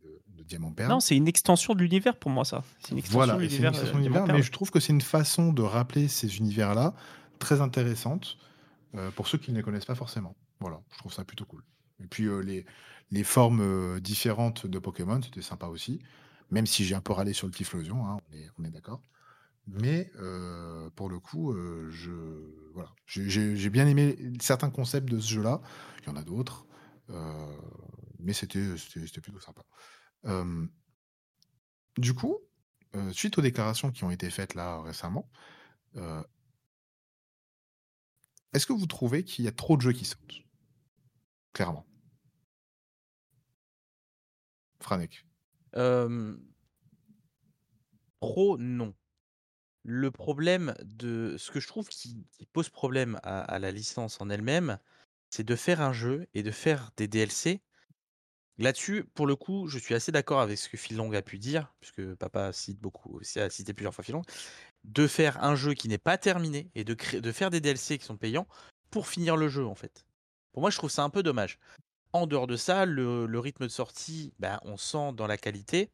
[0.43, 0.89] Diamant Perle.
[0.89, 2.63] Non, c'est une extension de l'univers pour moi, ça.
[2.79, 3.73] C'est une extension de l'univers.
[3.75, 6.93] Euh, mais je trouve que c'est une façon de rappeler ces univers-là
[7.39, 8.37] très intéressante
[8.95, 10.35] euh, pour ceux qui ne les connaissent pas forcément.
[10.61, 11.63] Voilà, je trouve ça plutôt cool.
[12.01, 12.39] Et puis euh,
[13.11, 16.01] les, formes différentes de Pokémon, c'était sympa aussi.
[16.49, 19.03] Même si j'ai un peu râlé sur le Typhlosion, hein, on est, on est d'accord.
[19.67, 20.11] Mais
[20.95, 21.53] pour le coup,
[21.89, 22.11] je,
[23.05, 25.61] j'ai bien aimé certains concepts de ce jeu-là.
[26.01, 26.65] Il y en a d'autres.
[27.11, 27.57] Euh,
[28.19, 28.59] mais c'était
[29.21, 29.63] plutôt sympa.
[31.97, 32.37] du coup,
[32.95, 35.29] euh, suite aux déclarations qui ont été faites là récemment,
[35.95, 36.23] euh,
[38.53, 40.43] est-ce que vous trouvez qu'il y a trop de jeux qui sortent?
[41.53, 41.85] Clairement.
[44.79, 45.25] Franek.
[48.19, 48.93] trop, non.
[49.83, 54.77] Le problème de ce que je trouve qui pose problème à la licence en elle-même
[55.31, 57.61] c'est de faire un jeu et de faire des DLC.
[58.57, 61.39] Là-dessus, pour le coup, je suis assez d'accord avec ce que Phil Long a pu
[61.39, 64.23] dire, puisque papa cite beaucoup, a cité plusieurs fois Phil Long,
[64.83, 68.05] de faire un jeu qui n'est pas terminé et de, de faire des DLC qui
[68.05, 68.45] sont payants
[68.91, 70.05] pour finir le jeu, en fait.
[70.53, 71.59] Pour moi, je trouve ça un peu dommage.
[72.13, 75.89] En dehors de ça, le, rythme de sortie, ben, on sent dans la qualité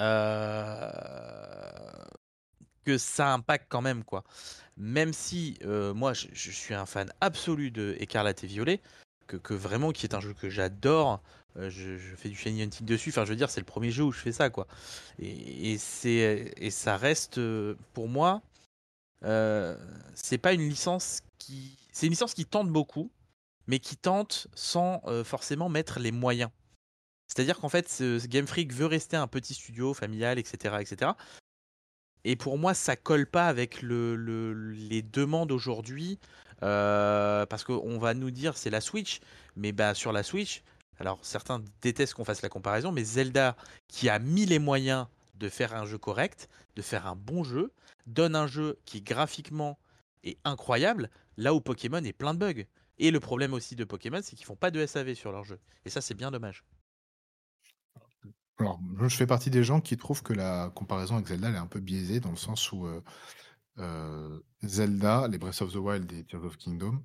[0.00, 0.90] euh,
[2.84, 4.24] que ça impacte quand même, quoi
[4.78, 5.58] même si
[5.94, 8.80] moi je, suis un fan absolu de Écarlate et Violet,
[9.26, 11.20] que, vraiment qui est un jeu que j'adore.
[11.56, 13.10] je, fais du shiny hunting dessus.
[13.10, 14.66] Enfin, je veux dire, c'est le premier jeu où je fais ça, quoi.
[15.18, 17.40] Et, c'est et ça reste
[17.92, 18.40] pour moi,
[20.14, 23.10] c'est pas une licence qui, c'est une licence qui tente beaucoup,
[23.68, 26.50] mais qui tente sans forcément mettre les moyens.
[27.28, 31.12] C'est-à-dire qu'en fait, Game Freak veut rester un petit studio familial, etc., etc.
[32.24, 36.18] Et pour moi, ça colle pas avec le, les demandes aujourd'hui.
[36.62, 39.20] Euh, parce qu'on va nous dire c'est la Switch,
[39.54, 40.62] mais bah, sur la Switch,
[40.98, 43.56] alors certains détestent qu'on fasse la comparaison, mais Zelda,
[43.86, 45.06] qui a mis les moyens
[45.36, 47.72] de faire un jeu correct, de faire un bon jeu,
[48.06, 49.78] donne un jeu qui graphiquement
[50.24, 52.64] est incroyable, là où Pokémon est plein de bugs.
[52.98, 55.58] Et le problème aussi de Pokémon, c'est qu'ils font pas de SAV sur leur jeu.
[55.84, 56.64] Et ça, c'est bien dommage.
[58.58, 61.58] Alors, je fais partie des gens qui trouvent que la comparaison avec Zelda, elle est
[61.58, 63.00] un peu biaisée dans le sens où euh,
[63.78, 67.00] euh, Zelda, les Breath of the Wild et Tears of Kingdom,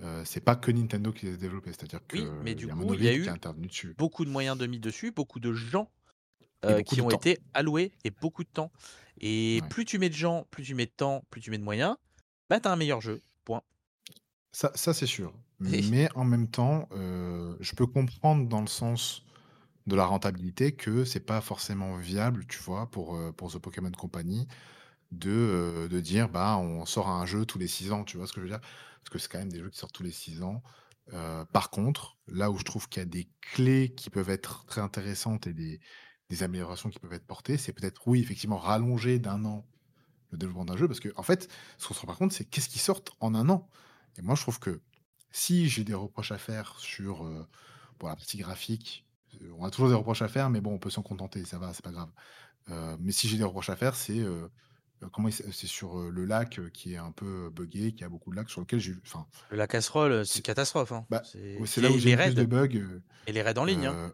[0.00, 3.04] euh, c'est pas que Nintendo qui les a développés, c'est-à-dire Oui, mais du coup, il
[3.04, 3.28] y a eu
[3.58, 3.94] dessus.
[3.96, 5.88] beaucoup de moyens de mis dessus, beaucoup de gens
[6.84, 8.72] qui ont été alloués et beaucoup de temps.
[9.20, 11.64] Et plus tu mets de gens, plus tu mets de temps, plus tu mets de
[11.64, 11.96] moyens,
[12.50, 13.20] bah t'as un meilleur jeu.
[13.44, 13.62] Point.
[14.58, 15.32] Ça, ça c'est sûr.
[15.60, 19.24] Mais en même temps, je peux comprendre dans le sens
[19.86, 23.92] de la rentabilité que c'est pas forcément viable, tu vois, pour, euh, pour The Pokémon
[23.92, 24.48] Company,
[25.12, 28.32] de, de dire bah on sort un jeu tous les 6 ans, tu vois ce
[28.32, 28.60] que je veux dire?
[28.60, 30.60] Parce que c'est quand même des jeux qui sortent tous les 6 ans.
[31.52, 34.80] par contre, là où je trouve qu'il y a des clés qui peuvent être très
[34.80, 35.78] intéressantes et des,
[36.30, 39.68] des améliorations qui peuvent être portées, c'est peut-être, oui, effectivement, rallonger d'un an
[40.32, 41.48] le développement d'un jeu, parce que en fait,
[41.78, 43.70] ce qu'on se rend par compte, c'est qu'est-ce qui sort en un an?
[44.16, 44.80] Et moi, je trouve que
[45.30, 47.28] si j'ai des reproches à faire sur
[47.98, 49.04] pour la partie graphique,
[49.58, 51.72] on a toujours des reproches à faire, mais bon, on peut s'en contenter, ça va,
[51.74, 52.10] c'est pas grave.
[53.00, 54.24] mais si j'ai des reproches à faire, c'est
[55.12, 58.50] comment c'est sur le lac qui est un peu buggé, qui a beaucoup de lacs
[58.50, 59.26] sur lequel j'ai, enfin.
[59.50, 60.92] La casserole, c'est une catastrophe.
[60.92, 61.06] Hein.
[61.10, 63.00] Bah, c'est là où j'ai plus de bugs.
[63.26, 63.86] Et les raids en ligne.
[63.86, 64.12] Hein.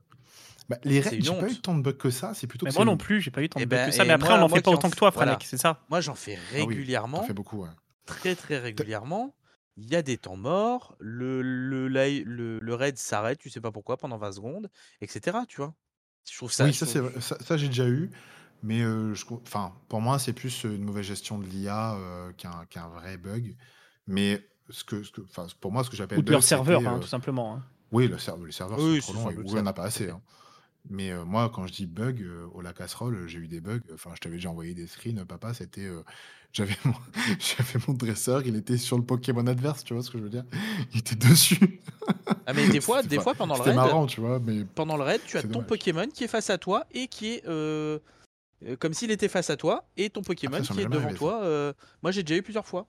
[0.69, 2.33] Bah, les raids, j'ai pas eu tant de bugs que ça.
[2.35, 2.67] C'est plutôt.
[2.67, 4.05] Mais moi non plus, j'ai pas eu tant de eh bugs que ben, ça.
[4.05, 5.85] Mais après, on en fait pas autant que toi, Franek, c'est ça?
[5.91, 7.21] Moi, j'en fais régulièrement.
[7.23, 7.71] Ah oui, beaucoup, ouais.
[8.07, 9.35] Très très régulièrement.
[9.77, 13.73] Il y a des temps morts, le, le, le, le raid s'arrête, tu sais pas
[13.73, 14.71] pourquoi, pendant 20 secondes,
[15.01, 15.39] etc.
[15.49, 15.75] Tu vois?
[16.31, 16.65] Je trouve ça.
[16.65, 17.01] Oui, ça, ça,
[17.41, 18.11] ça j'ai déjà eu.
[18.63, 21.99] Mais je, enfin, pour moi, c'est plus une mauvaise gestion de l'IA
[22.39, 23.57] qu'un vrai bug.
[24.07, 25.21] Mais ce que, ce que,
[25.61, 26.19] pour moi, ce que j'appelle.
[26.19, 27.57] Ou de leur serveur, hein, tout simplement.
[27.57, 27.65] Hein.
[27.93, 30.09] Oui, le serveur, les serveurs sont trop longs et Google n'en a pas assez.
[30.09, 30.23] Hein.
[30.89, 33.81] Mais moi, quand je dis bug, au la casserole, j'ai eu des bugs.
[33.93, 35.53] Enfin, je t'avais déjà envoyé des screens, papa.
[35.53, 35.89] C'était,
[36.55, 36.95] j'avais mon,
[37.41, 40.31] j'avais mon dresseur, il était sur le Pokémon adverse, tu vois ce que je veux
[40.31, 40.45] dire?
[40.93, 41.81] Il était dessus.
[42.47, 44.39] Ah mais des fois, des fois pendant le raid, marrant, tu vois.
[44.39, 47.35] Mais pendant le raid, tu as ton Pokémon qui est face à toi et qui
[47.35, 47.45] est
[48.79, 51.75] comme s'il était face à toi et ton Pokémon qui est devant toi.
[52.03, 52.87] moi, j'ai déjà eu plusieurs fois.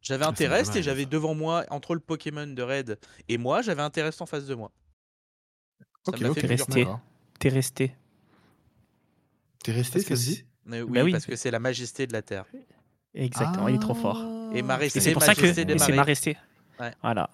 [0.00, 3.82] J'avais un Terrestre et j'avais devant moi, entre le Pokémon de raid et moi, j'avais
[3.82, 4.70] un Terrestre en face de moi.
[6.06, 6.86] Ok, t'es resté.
[7.40, 7.96] T'es resté.
[9.64, 10.14] T'es resté, ça
[10.66, 12.46] bah oui, parce que c'est la majesté de la Terre.
[13.16, 14.22] Exactement, il est trop fort.
[14.54, 16.36] Et ma resté, c'est pour ça que c'est ma resté.
[17.02, 17.30] Voilà.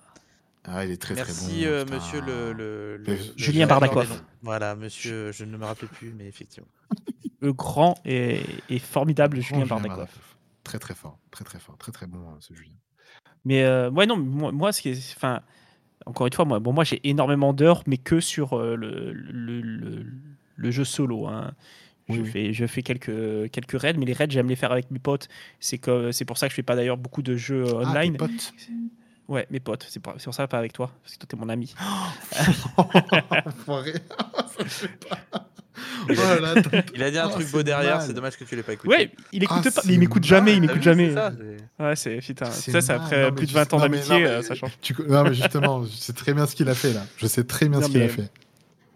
[0.64, 1.52] Ah, il est très Merci, très bon.
[1.52, 4.22] Merci, euh, monsieur le, le, le, Julien Bardakov.
[4.42, 6.68] Voilà, monsieur, je ne me rappelle plus, mais effectivement.
[7.40, 10.08] le grand et, et formidable Julien, Julien Bardakov.
[10.62, 12.76] Très très fort, très très fort, très très bon hein, ce Julien.
[13.44, 15.40] Mais euh, ouais, non, moi, moi, ce qui est, enfin,
[16.06, 20.06] encore une fois, moi, bon, moi j'ai énormément d'heures, mais que sur euh, le, le,
[20.54, 21.26] le, jeu solo.
[21.26, 21.52] Hein.
[22.08, 24.98] Je, Fais, je fais quelques, quelques raids, mais les raids, j'aime les faire avec mes
[24.98, 25.28] potes.
[25.60, 25.80] C'est
[26.12, 28.16] c'est pour ça que je fais pas d'ailleurs beaucoup de jeux ah, online.
[28.16, 28.52] Ah, potes
[29.28, 29.86] Ouais, mes potes.
[29.88, 30.90] C'est pour, pour, ça, pas avec toi.
[31.02, 31.74] Parce que toi, t'es mon ami.
[36.94, 38.94] il a dit un truc beau derrière, c'est dommage que tu l'aies pas écouté.
[38.94, 41.14] Ouais, il écoute ah, pas, mais il m'écoute jamais, il m'écoute jamais.
[41.78, 42.50] ouais, c'est putain.
[42.50, 44.72] Ça, c'est après plus de 20 ans d'amitié, euh, ça change.
[45.08, 47.04] Non, mais justement, je sais très bien ce qu'il a fait là.
[47.16, 48.30] Je sais très bien ce qu'il a fait.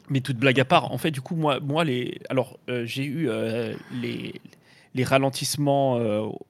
[0.09, 2.21] Mais toute blague à part, en fait, du coup, moi, moi les.
[2.31, 4.41] Alors, euh, j'ai eu euh, les
[4.95, 5.97] les ralentissements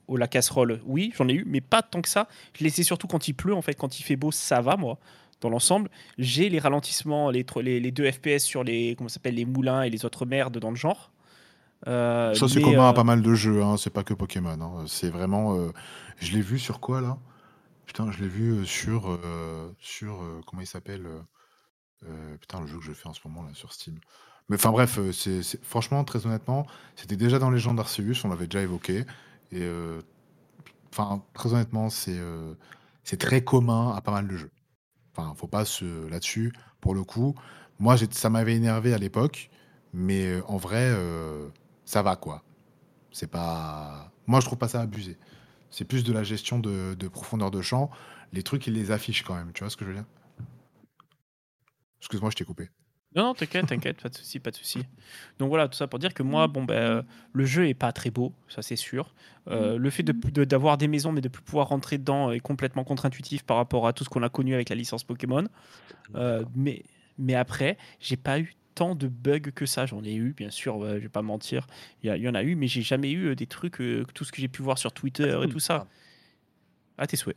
[0.06, 2.28] au la casserole, oui, j'en ai eu, mais pas tant que ça.
[2.56, 4.76] Je les ai surtout quand il pleut, en fait, quand il fait beau, ça va,
[4.76, 5.00] moi
[5.40, 5.90] dans l'ensemble.
[6.18, 9.90] J'ai les ralentissements, les, les, les, deux FPS sur les, comment s'appelle, les moulins et
[9.90, 11.10] les autres merdes dans le genre.
[11.86, 14.58] Euh, ça, c'est commun à euh, pas mal de jeux, hein, c'est pas que Pokémon.
[14.60, 14.84] Hein.
[14.86, 15.56] C'est vraiment.
[15.56, 15.72] Euh,
[16.18, 17.18] je l'ai vu sur quoi là?
[17.84, 19.18] Putain, je l'ai vu sur.
[19.78, 21.06] sur comment il s'appelle
[22.40, 23.98] Putain, le jeu que je fais en ce moment là sur Steam.
[24.48, 28.62] Mais enfin bref, c'est franchement, très honnêtement, c'était déjà dans gens d'Arceus, on l'avait déjà
[28.62, 29.04] évoqué.
[29.50, 29.68] Et
[30.92, 34.52] enfin, très honnêtement, c'est très commun à pas mal de jeux.
[35.16, 36.52] Enfin, faut pas se là-dessus.
[36.80, 37.34] Pour le coup,
[37.78, 39.50] moi, ça m'avait énervé à l'époque,
[39.92, 41.48] mais euh, en vrai, euh,
[41.84, 42.42] ça va quoi.
[43.12, 44.12] C'est pas.
[44.26, 45.18] Moi, je trouve pas ça abusé.
[45.70, 47.90] C'est plus de la gestion de, profondeur de champ.
[48.32, 49.52] Les trucs, ils les affichent quand même.
[49.52, 50.06] Tu vois ce que je veux dire?
[52.00, 52.68] Excuse-moi, je t'ai coupé.
[53.16, 54.80] Non, non, t'inquiète, t'inquiète, pas de souci, pas de souci.
[55.38, 58.10] Donc voilà, tout ça pour dire que moi, bon, ben, le jeu est pas très
[58.10, 59.14] beau, ça c'est sûr.
[59.48, 62.84] Euh, le fait d'avoir de, des maisons mais de plus pouvoir rentrer dedans est complètement
[62.84, 65.44] contre-intuitif par rapport à tout ce qu'on a connu avec la licence Pokémon.
[66.14, 66.82] Euh, mais,
[67.16, 69.86] mais après, j'ai pas eu tant de bugs que ça.
[69.86, 71.66] J'en ai eu, bien sûr, je vais pas mentir.
[72.02, 73.78] Il y, y, en a eu, mais j'ai jamais eu euh, des trucs,
[74.12, 75.86] tout ce que j'ai pu voir sur Twitter et tout ça.
[76.98, 77.36] À tes souhaits.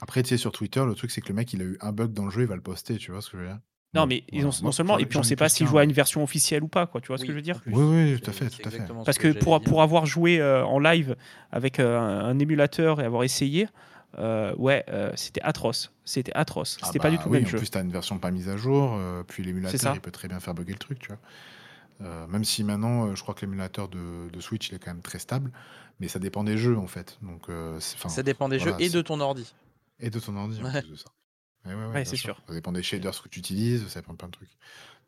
[0.00, 1.92] Après, tu sais, sur Twitter, le truc, c'est que le mec, il a eu un
[1.92, 3.58] bug dans le jeu, il va le poster, tu vois ce que je veux dire?
[3.94, 6.22] Non, mais non seulement, et puis on ne sait pas s'il joue à une version
[6.22, 7.00] officielle ou pas, quoi.
[7.00, 7.60] Tu vois ce que je veux dire?
[7.66, 8.82] Oui, oui, tout à fait, tout à fait.
[9.04, 11.16] Parce que, pour, pour avoir joué euh, en live
[11.50, 13.68] avec euh, un, émulateur et avoir essayé,
[14.18, 14.84] euh, ouais,
[15.14, 15.92] c'était atroce.
[16.04, 16.78] C'était atroce.
[16.82, 17.58] Ah c'était pas du bah tout oui, même en jeu.
[17.58, 20.40] plus, tu as une version pas mise à jour, puis l'émulateur, il peut très bien
[20.40, 22.26] faire bugger le truc, tu vois.
[22.26, 25.18] même si maintenant, je crois que l'émulateur de, de, Switch, il est quand même très
[25.18, 25.50] stable,
[25.98, 27.18] mais ça dépend des jeux, en fait.
[27.22, 27.46] Donc,
[27.80, 29.54] ça dépend des jeux et de ton ordi.
[30.00, 31.10] Et de ton ordi, en plus de ça.
[31.64, 32.40] Ouais, c'est sûr.
[32.46, 34.56] Ça dépend des shaders que tu utilises, ça dépend de plein de trucs.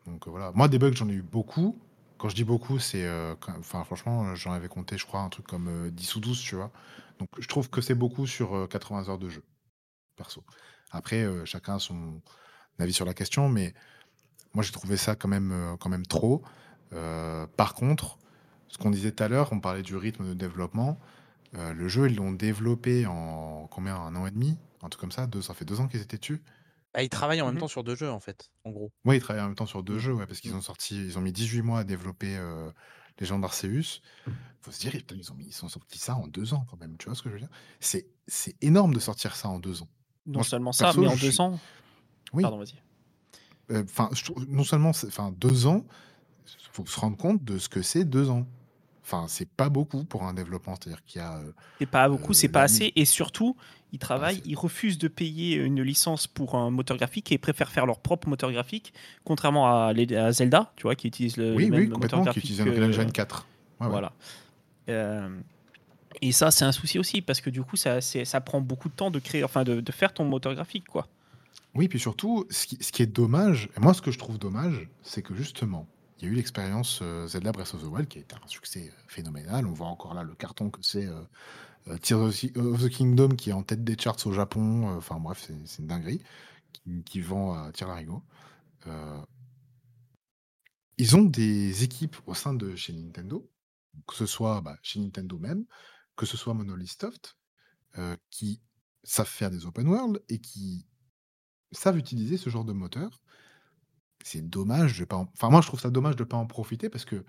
[0.06, 0.52] Donc euh, voilà.
[0.54, 1.80] Moi, des bugs, j'en ai eu beaucoup.
[2.18, 3.06] Quand je dis beaucoup, c'est.
[3.06, 6.40] Euh, enfin, franchement, j'en avais compté, je crois, un truc comme 10 euh, ou 12,
[6.40, 6.70] tu vois.
[7.18, 9.42] Donc je trouve que c'est beaucoup sur 80 heures de jeu,
[10.16, 10.42] perso.
[10.90, 12.20] Après, chacun a son
[12.78, 13.74] avis sur la question, mais
[14.54, 16.42] moi, j'ai trouvé ça quand même, quand même trop.
[17.56, 18.18] par contre,
[18.70, 20.98] ce qu'on disait tout à l'heure, on parlait du rythme de développement.
[21.56, 23.96] Euh, le jeu, ils l'ont développé en combien?
[23.96, 24.56] Un an et demi?
[24.82, 25.26] Un truc comme ça?
[25.26, 26.42] Deux, ça fait deux ans qu'ils étaient dessus?
[26.94, 27.60] Ah, ils travaillent en même Mhm.
[27.60, 28.90] temps sur deux jeux, en fait, en gros.
[29.04, 29.98] Oui, ils travaillent en même temps sur deux Mm.
[29.98, 32.70] jeux, ouais, parce qu'ils ont sorti, ils ont mis 18 mois à développer euh,
[33.18, 34.00] les gens d'Arceus.
[34.62, 36.76] Faut se dire, putain, ils ont mis, ils ont sorti ça en deux ans quand
[36.78, 36.96] même.
[36.98, 37.48] Tu vois ce que je veux dire?
[37.78, 39.88] C'est, c'est énorme de sortir ça en deux ans.
[40.26, 41.58] Non Moi, seulement ça, perso, mais en deux suis- ans.
[42.32, 42.42] Oui.
[42.42, 42.74] Pardon, vas-y.
[43.70, 44.10] Euh, Enfin,
[44.48, 45.86] non seulement, c'est- enfin, deux ans,
[46.72, 48.46] faut se rendre compte de ce que c'est deux ans.
[49.02, 50.74] Enfin, c'est pas beaucoup pour un développement.
[50.74, 51.38] C'est-à-dire qu'il y a.
[51.38, 52.92] euh, C'est pas beaucoup, Euh, c'est pas assez.
[52.96, 53.56] Et surtout,
[53.92, 57.86] ils travaillent, ils refusent de payer une licence pour un moteur graphique et préfèrent faire
[57.86, 58.92] leur propre moteur graphique,
[59.24, 62.18] contrairement à, à Zelda, tu vois, qui utilise le, oui, le oui, même moteur complètement,
[62.20, 62.44] qui graphique.
[62.44, 63.46] utilise Unreal Engine 4.
[63.80, 63.90] Ouais, ouais.
[63.92, 64.12] Voilà.
[64.88, 65.28] Euh,
[66.22, 68.94] et ça, c'est un souci aussi, parce que du coup, ça, ça prend beaucoup de
[68.94, 71.06] temps de créer, enfin, de, de faire ton moteur graphique, quoi.
[71.74, 74.38] Oui, puis surtout, ce qui, ce qui est dommage, et moi ce que je trouve
[74.38, 75.86] dommage, c'est que justement,
[76.18, 78.48] il y a eu l'expérience euh, Zelda Breath of the Wild qui a été un
[78.48, 79.66] succès euh, phénoménal.
[79.66, 81.20] On voit encore là le carton que c'est euh,
[82.02, 82.20] Tears
[82.56, 84.90] of the- Kingdom qui est en tête des charts au Japon.
[84.90, 86.22] euh, Enfin bref, c'est une dinguerie
[87.04, 88.22] qui, vend à tir larigot.
[88.86, 89.20] Euh,
[90.98, 93.50] ils ont des équipes au sein de chez Nintendo,
[94.06, 95.64] que ce soit bah, chez Nintendo même,
[96.16, 97.36] que ce soit Monolith Soft,
[97.98, 98.60] euh, qui
[99.02, 100.86] savent faire des open world et qui
[101.72, 103.20] savent utiliser ce genre de moteur.
[104.24, 105.16] C'est dommage de pas.
[105.16, 107.24] en- Enfin, moi, je trouve ça dommage de pas en profiter parce que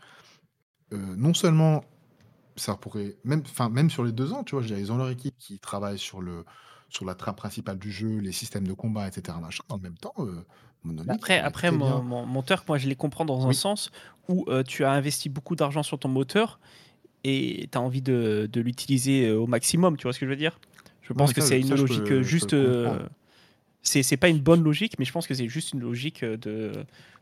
[0.93, 1.83] euh, non seulement
[2.55, 4.91] ça pourrait même, enfin, même sur les deux ans, tu vois, je veux dire, ils
[4.91, 6.45] ont leur équipe qui travaille sur le
[6.89, 9.37] sur la trame principale du jeu, les systèmes de combat, etc.
[9.39, 9.63] Machin.
[9.69, 10.43] En même temps, euh,
[10.83, 13.55] Monolith Après, après mon, mon moteur, moi, je les comprends dans un Oui.
[13.55, 13.91] sens
[14.27, 16.59] où euh, tu as investi beaucoup d'argent sur ton moteur
[17.23, 20.31] et tu as envie de, de l'utiliser euh, au maximum, tu vois ce que je
[20.31, 20.59] veux dire?
[21.01, 22.53] Je pense que c'est une ça, logique peux- euh, juste.
[22.53, 22.99] euh,
[23.83, 26.71] c'est c'est pas une bonne logique, mais je pense que c'est juste une logique de,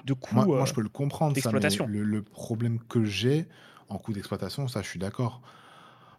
[0.06, 0.36] de coût.
[0.36, 1.88] Moi, moi, je peux le comprendre, ça, mais d'exploitation.
[1.88, 3.48] le, le problème que j'ai
[3.90, 5.42] en coût d'exploitation, ça, je suis d'accord.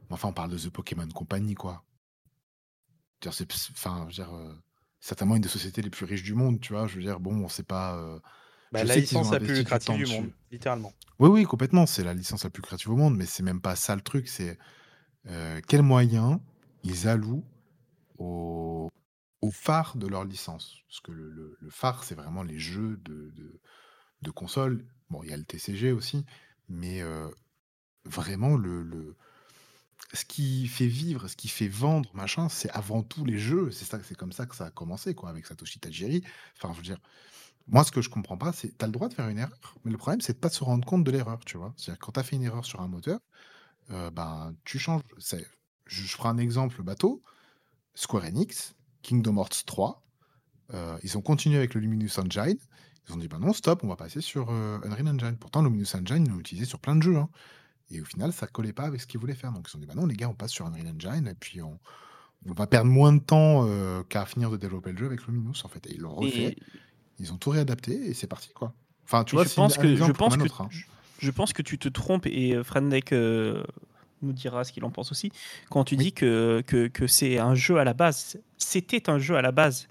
[0.09, 1.85] Mais enfin, on parle de The Pokémon Company, quoi.
[3.31, 4.55] C'est, enfin, je veux dire, euh,
[4.99, 6.87] certainement une des sociétés les plus riches du monde, tu vois.
[6.87, 7.97] Je veux dire, bon, c'est pas.
[7.97, 8.19] euh,
[8.73, 10.93] Bah, la licence la plus du lucrative du monde, littéralement.
[11.19, 11.85] Oui, oui, complètement.
[11.87, 14.27] C'est la licence la plus créative au monde, mais c'est même pas ça le truc.
[14.27, 14.59] C'est
[15.29, 16.39] euh, quels moyens
[16.83, 17.45] ils allouent
[18.19, 18.91] au,
[19.43, 20.77] au phare de leur licence?
[20.89, 23.61] Parce que le, le- le phare, c'est vraiment les jeux de, de,
[24.23, 24.87] de console.
[25.11, 26.25] Bon, il y a le TCG aussi,
[26.69, 27.29] mais euh,
[28.05, 29.17] vraiment, le, le,
[30.13, 33.71] ce qui fait vivre, ce qui fait vendre, machin, c'est avant tout les jeux.
[33.71, 36.23] C'est ça, c'est comme ça que ça a commencé, quoi, avec Satoshi Tajiri.
[36.57, 36.99] Enfin, je veux dire,
[37.69, 39.93] moi, ce que je comprends pas, c'est, t'as le droit de faire une erreur, mais
[39.93, 41.73] le problème, c'est de pas se rendre compte de l'erreur, tu vois.
[41.77, 43.21] C'est-à-dire, quand t'as fait une erreur sur un moteur,
[43.91, 45.03] euh, ben, tu changes.
[45.87, 47.23] Je, ferai un exemple bateau.
[47.95, 50.03] Square Enix, Kingdom Hearts 3,
[50.75, 52.59] euh, ils ont continué avec le Luminous Engine.
[53.09, 55.37] Ils ont dit, bah non, stop, on va passer sur euh, Unreal Engine.
[55.39, 57.17] Pourtant, Luminous Engine, ils l'ont utilisé sur plein de jeux.
[57.17, 57.29] hein.
[57.91, 59.53] Et au final, ça collait pas avec ce qu'ils voulaient faire.
[59.53, 61.61] Donc, ils ont dit, bah non, les gars, on passe sur Unreal Engine et puis
[61.63, 61.79] on,
[62.49, 65.55] on va perdre moins de temps euh, qu'à finir de développer le jeu avec Luminous,
[65.65, 65.87] en fait.
[65.89, 66.39] Et ils l'ont refait.
[66.53, 66.57] Et
[67.19, 68.73] Ils ont tout réadapté et c'est parti, quoi.
[69.05, 70.61] Enfin, tu Et vois, je pense que- je exemple pense comme un que- autre.
[70.63, 70.69] hein.
[71.19, 73.63] je pense que tu te trompes et euh, Frednek euh,
[74.23, 75.33] nous dira ce qu'il en pense aussi.
[75.69, 76.05] Quand tu Oui.
[76.05, 79.51] dis que, que, que c'est un jeu à la base, c'était un jeu à la
[79.51, 79.89] base.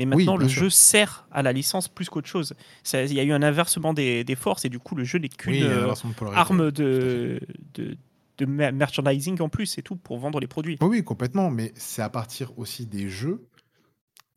[0.00, 0.62] Mais Oui, maintenant, le sûr.
[0.62, 2.54] jeu sert à la licence plus qu'autre chose.
[2.94, 5.28] Il y a eu un inversement des, des forces et du coup, le jeu n'est
[5.28, 5.92] qu'une Oui, euh,
[6.34, 7.38] arme de,
[7.74, 7.98] de,
[8.38, 10.78] de mer- merchandising en plus, c'est tout, pour vendre les produits.
[10.80, 11.50] Oui, oui, complètement.
[11.50, 13.46] Mais c'est à partir aussi des jeux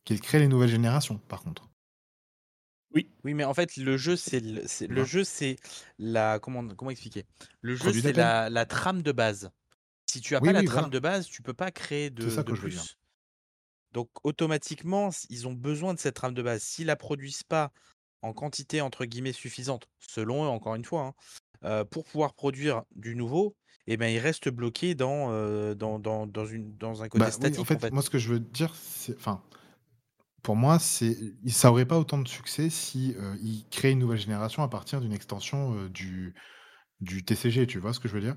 [0.03, 1.69] qu'ils créent les nouvelles générations, par contre.
[2.93, 5.55] Oui, mais en fait, le jeu, c'est le, jeu, c'est
[5.97, 7.23] la comment comment expliquer?
[7.61, 9.49] Le jeu, c'est la, la trame de base.
[10.05, 10.89] Si tu as Oui, pas la oui, trame voilà.
[10.89, 12.83] de base, tu peux pas créer de, ça de que je veux dire.
[12.83, 12.97] plus.
[13.93, 16.63] Donc automatiquement, ils ont besoin de cette trame de base.
[16.63, 17.71] S'ils la produisent pas
[18.21, 21.13] en quantité entre guillemets suffisante, selon eux, encore une fois, hein,
[21.65, 23.55] euh, pour pouvoir produire du nouveau,
[23.87, 27.35] eh ben ils restent bloqués dans euh, dans, dans, dans une dans un côté Bah
[27.39, 27.93] oui, statique en fait, en fait.
[27.93, 29.15] moi, ce que je veux dire, c'est.
[29.17, 29.41] Enfin,
[30.41, 31.17] pour moi, c'est,
[31.47, 34.99] ça aurait pas autant de succès si euh, ils créaient une nouvelle génération à partir
[34.99, 36.33] d'une extension du,
[37.01, 38.35] du TCG, tu vois ce que je veux dire?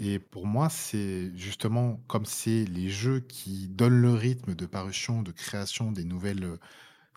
[0.00, 5.22] Et pour moi, c'est justement comme c'est les jeux qui donnent le rythme de parution,
[5.22, 6.58] de création des nouvelles euh,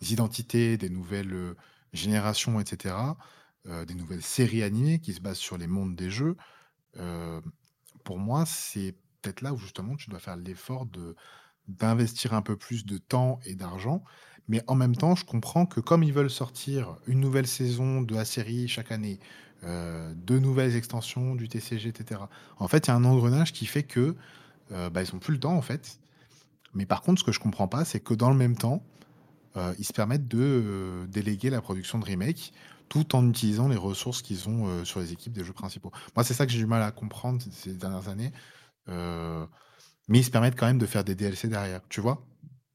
[0.08, 1.54] identités, des nouvelles euh,
[1.92, 2.94] générations, etc.,
[3.66, 6.36] euh, des nouvelles séries animées qui se basent sur les mondes des jeux.
[8.04, 11.14] pour moi, c'est peut-être là où justement tu dois faire l'effort de
[11.68, 14.02] d'investir un peu plus de temps et d'argent.
[14.48, 18.14] Mais en même temps, je comprends que comme ils veulent sortir une nouvelle saison de
[18.14, 19.20] la série chaque année,
[19.64, 22.20] euh, deux nouvelles extensions du TCG, etc.
[22.58, 24.14] En fait, il y a un engrenage qui fait que
[24.72, 25.98] euh, bah, ils n'ont plus le temps, en fait.
[26.74, 28.82] Mais par contre, ce que je comprends pas, c'est que dans le même temps,
[29.56, 32.52] euh, ils se permettent de déléguer la production de remake.
[32.88, 35.92] tout en utilisant les ressources qu'ils ont sur les équipes des jeux principaux.
[36.16, 38.32] Moi, c'est ça que j'ai du mal à comprendre ces dernières années.
[38.86, 42.24] Mais ils se permettent quand même de faire des DLC derrière, tu vois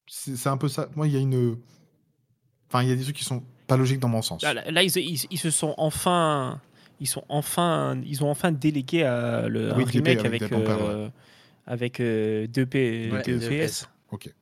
[0.07, 0.87] C'est un peu ça.
[0.95, 1.57] Moi, il y a une.
[2.69, 4.43] Enfin, il y a des trucs qui sont pas logiques dans mon sens.
[4.43, 4.91] Là, ils,
[5.39, 6.61] se sont enfin.
[7.03, 10.41] Ils, sont enfin, ils ont enfin délégué à le, un remake avec,
[11.67, 13.69] avec, 2P, ouais,
[14.09, 14.33] Ok.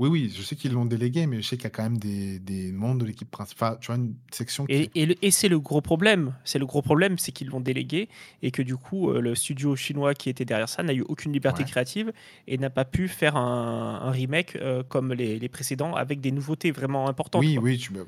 [0.00, 1.98] Oui, oui, je sais qu'ils l'ont délégué, mais je sais qu'il y a quand même
[1.98, 3.76] des, des membres de l'équipe principale.
[3.82, 4.90] Tu vois, une section qui...
[4.94, 6.34] Et, et, c'est le gros problème.
[6.42, 8.08] C'est le gros problème, c'est qu'ils l'ont délégué
[8.42, 11.34] et que du coup, euh, le studio chinois qui était derrière ça n'a eu aucune
[11.34, 12.14] liberté créative
[12.48, 16.70] et n'a pas pu faire un, remake euh, comme les, les, précédents avec des nouveautés
[16.70, 17.42] vraiment importantes.
[17.42, 18.00] Oui, oui, tu, bah,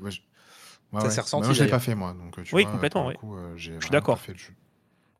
[1.01, 1.47] ça s'est ressenti.
[1.47, 2.13] Moi, je l'ai pas fait, moi.
[2.13, 3.07] Donc, oui, complètement.
[3.07, 3.15] Oui.
[3.23, 4.19] Euh, je suis d'accord.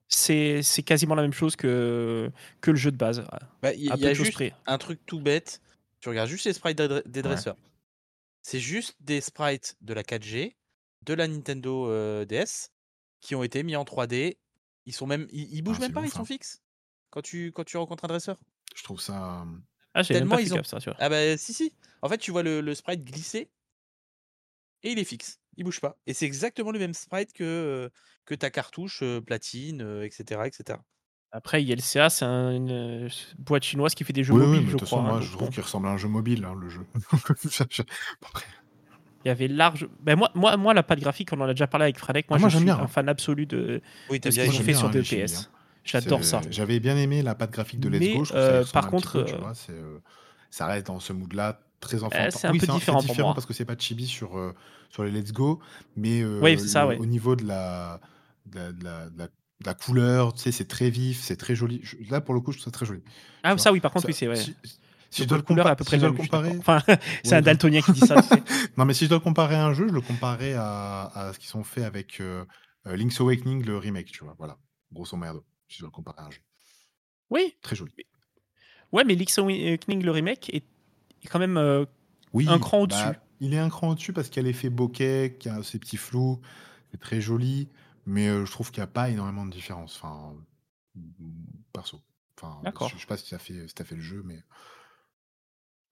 [0.08, 2.32] C'est quasiment la même chose que,
[2.62, 3.26] que le jeu de base.
[3.62, 5.62] Bah, il y, a juste un truc tout bête
[6.04, 7.56] tu regardes juste les sprites des dresseurs.
[8.42, 10.58] C'est juste des sprites de la 4G,
[11.04, 12.72] de la Nintendo DS,
[13.22, 14.36] qui ont été mis en 3D.
[14.86, 16.26] Ils sont même, ils, bougent ah, même pas, ils sont hein.
[16.26, 16.62] fixes.
[17.10, 18.38] Quand tu, quand tu rencontres un dresseur.
[18.76, 19.46] Je trouve ça.
[19.94, 20.64] Ah, Tellement ils ont.
[20.66, 20.98] Ça, tu vois.
[21.00, 21.74] Ah bah si si.
[22.02, 23.50] En fait, tu vois le, sprite glisser
[24.84, 25.40] et il est fixe.
[25.58, 25.98] Il bouge pas.
[26.08, 27.90] Et c'est exactement le même sprite que,
[28.26, 30.80] que ta cartouche platine, etc., etc.
[31.36, 33.10] Après, ILCA, c'est une euh,
[33.40, 35.02] boîte chinoise qui fait des jeux mobiles, je crois.
[35.02, 36.86] moi, hein, je trouve qu'il ressemble à un jeu mobile, hein, le jeu.
[39.26, 39.88] Il y avait large.
[40.02, 42.30] Ben moi, moi, moi, la patte graphique, on en a déjà parlé avec Franek.
[42.30, 43.82] Moi, ah, je suis un fan absolu de,
[44.12, 45.50] oui, ce qu'ils ont fait sur DPS.
[45.84, 46.42] J'adore ça.
[46.52, 48.26] J'avais bien aimé la patte graphique de Let's Go.
[48.36, 50.00] Euh, par contre, euh,
[50.52, 52.32] ça reste dans ce mood-là très eh, enfantin.
[52.32, 53.34] c'est un peu différent, pour moi.
[53.34, 54.54] parce que c'est pas chibi sur
[54.90, 55.60] sur les Let's Go,
[55.96, 58.00] mais au niveau de la,
[58.46, 59.28] de la
[59.66, 61.82] la couleur, tu sais, c'est très vif, c'est très joli.
[62.10, 63.02] là, pour le coup, je trouve ça très joli.
[63.44, 64.28] Ah, ça, oui, par contre, oui, c'est.
[64.34, 64.40] Ouais.
[65.10, 66.58] Si, je dois le comparer, à peu près comparer...
[66.58, 66.82] Enfin,
[67.24, 68.16] c'est un daltonien qui dit ça.
[68.78, 71.56] non, mais si je dois comparer un jeu, je le comparerais à, à ce qu'ils
[71.56, 72.44] ont fait avec euh,
[72.88, 74.34] euh, Link's Awakening, le remake, tu vois.
[74.40, 74.58] Voilà,
[74.92, 76.40] grosso merdo, si je dois le comparer à un jeu.
[77.30, 77.56] Oui.
[77.62, 77.92] Très joli.
[78.92, 80.66] Ouais, mais Link's Awakening, le remake, est,
[81.30, 81.86] quand même euh,
[82.34, 83.04] oui, un cran au-dessus.
[83.04, 85.62] Bah, il est un cran au-dessus parce qu'il y a l'effet bokeh, qu'il y a
[85.64, 86.40] ces petits flous,
[86.92, 87.70] c'est très joli.
[88.06, 89.98] Mais je trouve qu'il n'y a pas énormément de différence.
[90.02, 90.34] Enfin,
[91.72, 92.02] perso.
[92.38, 92.90] Enfin, D'accord.
[92.90, 94.44] je, ne sais pas si tu as fait, si fait le jeu, mais.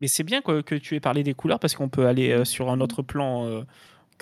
[0.01, 2.69] Mais c'est bien que, que, tu aies parlé des couleurs parce qu'on peut aller sur
[2.71, 3.63] un autre plan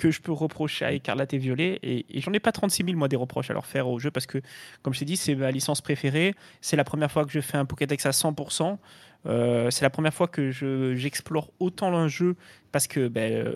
[0.00, 1.78] que je peux reprocher à Écarlate et Violet.
[1.82, 4.10] Et, et j'en ai pas 36 000 moi des reproches à leur faire au jeu
[4.10, 4.40] parce que,
[4.82, 6.34] comme je t'ai dit, c'est ma licence préférée.
[6.62, 8.78] C'est la première fois que je fais un Pokédex à 100%.
[9.24, 10.50] C'est la première fois que
[10.94, 12.36] j'explore autant un jeu
[12.72, 13.54] parce que, ben,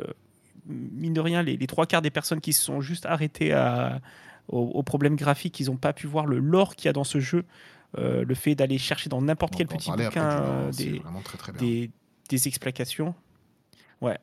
[0.66, 4.00] mine de rien, les, les, trois quarts des personnes qui se sont juste arrêtées à,
[4.48, 7.20] aux, problèmes graphiques, ils n'ont pas pu voir le lore qu'il y a dans ce
[7.20, 7.44] jeu.
[7.96, 11.00] Euh, le fait d'aller chercher dans n'importe quel petit bouquin des,
[11.58, 11.90] des,
[12.28, 13.14] des, explications.
[14.00, 14.18] Ouais.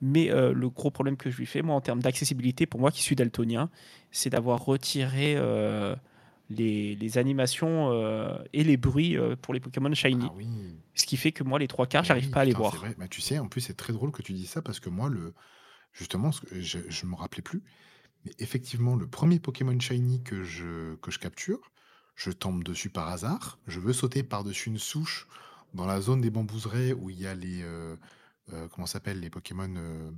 [0.00, 2.90] Mais euh, le gros problème que je lui fais, moi, en termes d'accessibilité, pour moi
[2.90, 3.70] qui suis daltonien,
[4.10, 5.94] c'est d'avoir retiré euh,
[6.52, 7.92] les, les, animations
[8.52, 10.26] et les bruits pour les Pokémon Shiny.
[10.28, 10.48] Ah, oui.
[10.94, 12.74] Ce qui fait que moi, les trois quarts, j'arrive pas à les voir.
[12.76, 12.94] Vrai.
[12.98, 15.08] Bah, tu sais, en plus, c'est très drôle que tu dis ça parce que moi,
[15.08, 15.34] le,
[15.92, 17.62] justement, je ne me rappelais plus.
[18.24, 21.72] Mais effectivement, le premier Pokémon Shiny que je, que je capture,
[22.14, 23.58] je tombe dessus par hasard.
[23.66, 25.26] Je veux sauter par-dessus une souche
[25.74, 27.62] dans la zone des bambouserets où il y a les.
[27.62, 27.96] Euh,
[28.52, 30.10] euh, comment s'appelle Les Pokémon euh,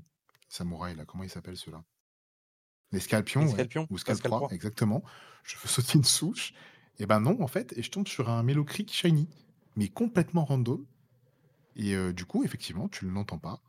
[0.49, 1.05] samouraïs, là.
[1.05, 1.83] Comment ils s'appellent ceux-là?
[2.95, 3.47] Les Scalpions.
[3.91, 5.03] ou Scalp exactement.
[5.43, 6.55] Je veux sauter une souche.
[6.99, 7.75] Et ben non, en fait.
[7.77, 9.29] Et je tombe sur un Melocrick Shiny.
[9.77, 10.87] Mais complètement random.
[11.77, 13.61] Et du coup, effectivement, tu ne l'entends pas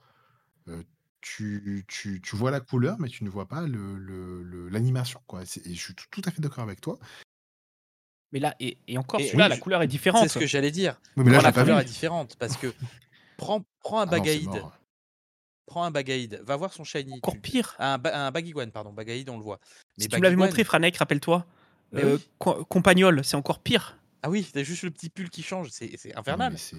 [1.26, 5.20] tu, tu, tu, vois la couleur, mais tu ne vois pas l'animation.
[5.34, 7.00] Le, le, et je suis tout, à fait d'accord avec toi.
[8.32, 10.22] Mais là, et, et encore, celui-là, la couleur est différente.
[10.22, 11.02] C'est ce que j'allais dire.
[11.16, 12.68] mais là, la couleur est différente parce que
[13.38, 14.50] prends, prends un ah Bagaïd.
[15.66, 17.14] Prends un Bagaïd, va voir son shiny.
[17.14, 17.76] Encore pire.
[17.80, 18.94] Un, un Bagiguan, pardon.
[18.94, 19.60] Bagaïd, on le voit.
[19.98, 21.46] Mais si tu me l'avais montré, Franek, rappelle-toi.
[21.94, 23.98] Euh, Compagnol, c'est encore pire.
[24.24, 25.70] Ah oui, t'as juste le petit pull qui change.
[25.70, 26.58] C'est infernal.
[26.58, 26.76] c'est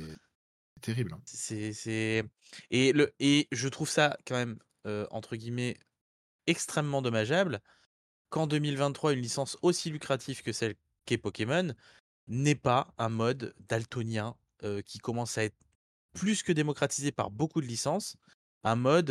[0.80, 1.14] terrible.
[1.14, 1.20] Hein.
[1.24, 2.24] C'est
[2.70, 4.58] et le et je trouve ça quand même
[5.10, 5.76] entre guillemets
[6.46, 7.60] extrêmement dommageable
[8.28, 10.74] qu'en 2023 une licence aussi lucrative que celle
[11.06, 11.72] qu'est Pokémon
[12.28, 14.36] n'ait pas un mode daltonien
[14.84, 15.56] qui commence à être
[16.16, 18.16] plus que démocratisé par beaucoup de licences.
[18.64, 19.10] Un mode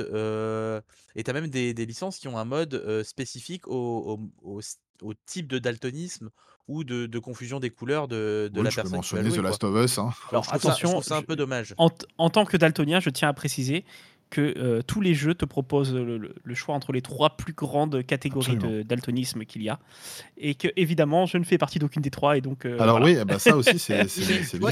[1.16, 4.60] et tu as même des, des, licences qui ont un mode spécifique au, au,
[5.02, 6.30] au, type de daltonisme
[6.68, 8.92] ou de, de, confusion des couleurs de, de la je personne.
[8.92, 9.98] Peux mentionner The Last of Us.
[9.98, 10.10] Hein.
[10.32, 11.74] Alors attention, c'est un peu dommage.
[11.78, 13.86] En, en, tant que daltonien, je tiens à préciser
[14.30, 18.06] que euh, tous les jeux te proposent le, le, choix entre les trois plus grandes
[18.06, 19.80] catégories de daltonisme qu'il y a,
[20.38, 22.66] et que évidemment, je ne fais partie d'aucune des trois, et donc.
[22.66, 24.70] Euh, Alors oui, bah ça aussi, c'est bien.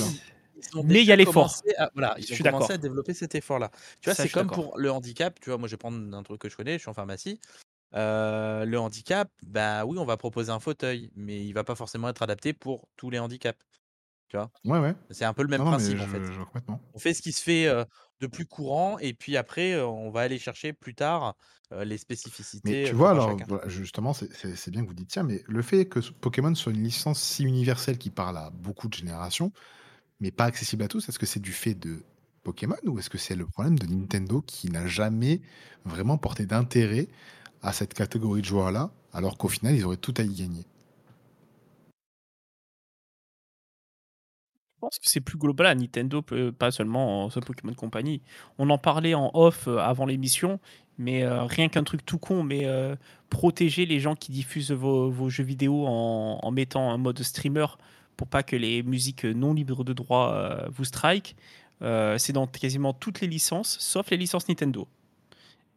[0.84, 1.54] Mais il y a l'effort.
[1.94, 3.72] Voilà, ils ont commencé à développer cet effort-là.
[4.02, 5.40] Tu vois, c'est comme pour le handicap.
[5.40, 6.74] Tu vois, moi, je vais prendre un truc que je connais.
[6.74, 7.40] Je suis en pharmacie.
[7.96, 12.10] euh, le handicap, bah oui, on va proposer un fauteuil, mais il va pas forcément
[12.10, 13.60] être adapté pour tous les handicaps.
[14.30, 14.50] Tu vois?
[14.66, 14.96] Ouais, ouais.
[15.12, 16.24] C'est un peu le même Non, non, mais principe je, en fait.
[16.24, 16.42] je.
[16.96, 17.86] On fait ce qui se fait euh,
[18.20, 21.36] de plus courant et puis après, euh, on va aller chercher plus tard
[21.72, 25.14] euh, les Mais spécificités tu euh, vois, alors, voilà, justement, c'est bien que vous dites
[25.14, 28.88] ça, mais le fait que Pokémon soit une licence si universelle qui parle à beaucoup
[28.88, 29.52] de générations,
[30.20, 32.04] mais pas accessible à tous, est-ce que c'est du fait de
[32.44, 35.42] Pokémon ou est-ce que c'est le problème de Nintendo qui n'a jamais
[35.86, 37.08] vraiment porté d'intérêt
[37.62, 40.66] à cette catégorie de joueurs-là, alors qu'au final, ils auraient tout à y gagner?
[44.76, 45.68] Je pense que c'est plus global.
[45.68, 48.22] À Nintendo, peu- pas seulement en The Pokémon Company.
[48.58, 50.60] On en parlait en off euh, avant l'émission,
[50.98, 52.96] mais euh, rien qu'un truc tout con, mais euh,
[53.30, 57.66] protéger les gens qui diffusent vos, jeux vidéo en mettant un mode streamer
[58.18, 61.36] pour pas que les musiques non libres de droit euh, vous strike.
[61.82, 64.88] euh, c'est dans quasiment toutes les licences, sauf les licences Nintendo.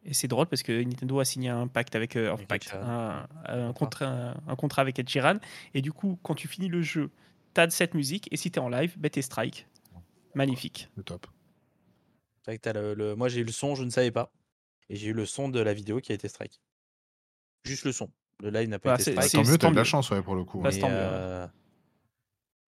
[0.05, 3.27] Et c'est drôle parce que Nintendo a signé un pacte avec, euh, un, pacte, un,
[3.45, 3.73] un Contrat.
[3.73, 5.37] contrat, un, un contrat avec Ed Sheeran.
[5.73, 7.09] Et du coup, quand tu finis le jeu,
[7.53, 9.67] t'as cette musique et si t'es en live, bah, t'es strike.
[10.33, 10.89] Magnifique.
[10.95, 11.27] Le top.
[12.47, 14.31] Le, le- Moi, j'ai eu le son, je ne savais pas.
[14.89, 16.61] Et j'ai eu le son de la vidéo qui a été strike.
[17.65, 18.09] Juste le son.
[18.41, 19.31] Le live n'a pas Bah, été Bah, strike.
[19.31, 20.61] c'est- tant mieux, t'as de la chance ouais, pour le coup.
[20.61, 20.71] Bah, hein.
[20.71, 20.95] c'est mais, tant mieux.
[20.95, 21.47] euh,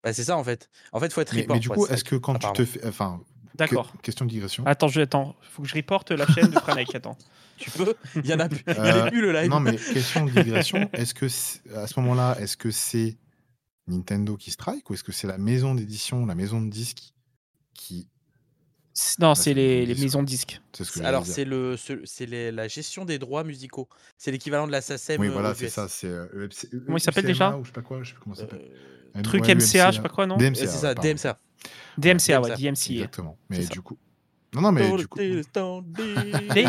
[0.05, 0.69] bah, c'est ça en fait.
[0.93, 1.57] En fait, il faut être report.
[1.57, 2.87] mais du coup, est-ce que quand tu te fais.
[2.87, 3.21] Enfin,
[3.53, 3.93] que- D'accord.
[4.03, 4.65] question de digression.
[4.67, 5.35] Attends, je attends.
[5.43, 6.95] Faut que je reporte la chaîne de Franek.
[6.95, 7.17] Attends.
[7.59, 8.63] Tu peux Il y en a plus.
[8.69, 9.51] Il y en Euh, a plus le live.
[9.51, 10.89] Non, mais question de digression.
[10.93, 11.27] Est-ce que
[11.77, 13.19] à ce moment-là, est-ce que c'est
[13.89, 17.15] Nintendo qui strike ou est-ce que c'est la maison d'édition, la maison de disques
[17.75, 18.09] qui.
[19.19, 20.61] Non, Bah, c'est les, maisons de disques.
[20.73, 23.89] C'est ce que Alors, c'est le, ce- c'est la gestion des droits musicaux.
[24.19, 25.73] C'est l'équivalent de la SACEM Oui, euh, voilà, aux c'est US.
[25.73, 25.89] ça.
[25.89, 27.57] C'est euh, EFC Comment il s'appelle UCMA déjà?
[27.57, 28.69] ou je sais pas quoi, je sais plus comment ça s'appelle.
[28.71, 30.55] Euh, Truc ouais, MCA, je sais pas quoi, non DMCA.
[30.55, 31.09] c'est ça, pardon.
[31.09, 31.39] DMCA.
[31.99, 32.71] DMCA, ouais, DMCA.
[32.71, 32.93] DMCA.
[32.95, 33.39] Exactement.
[33.51, 33.99] Mais du coup.
[34.55, 35.19] Non, non, mais du coup.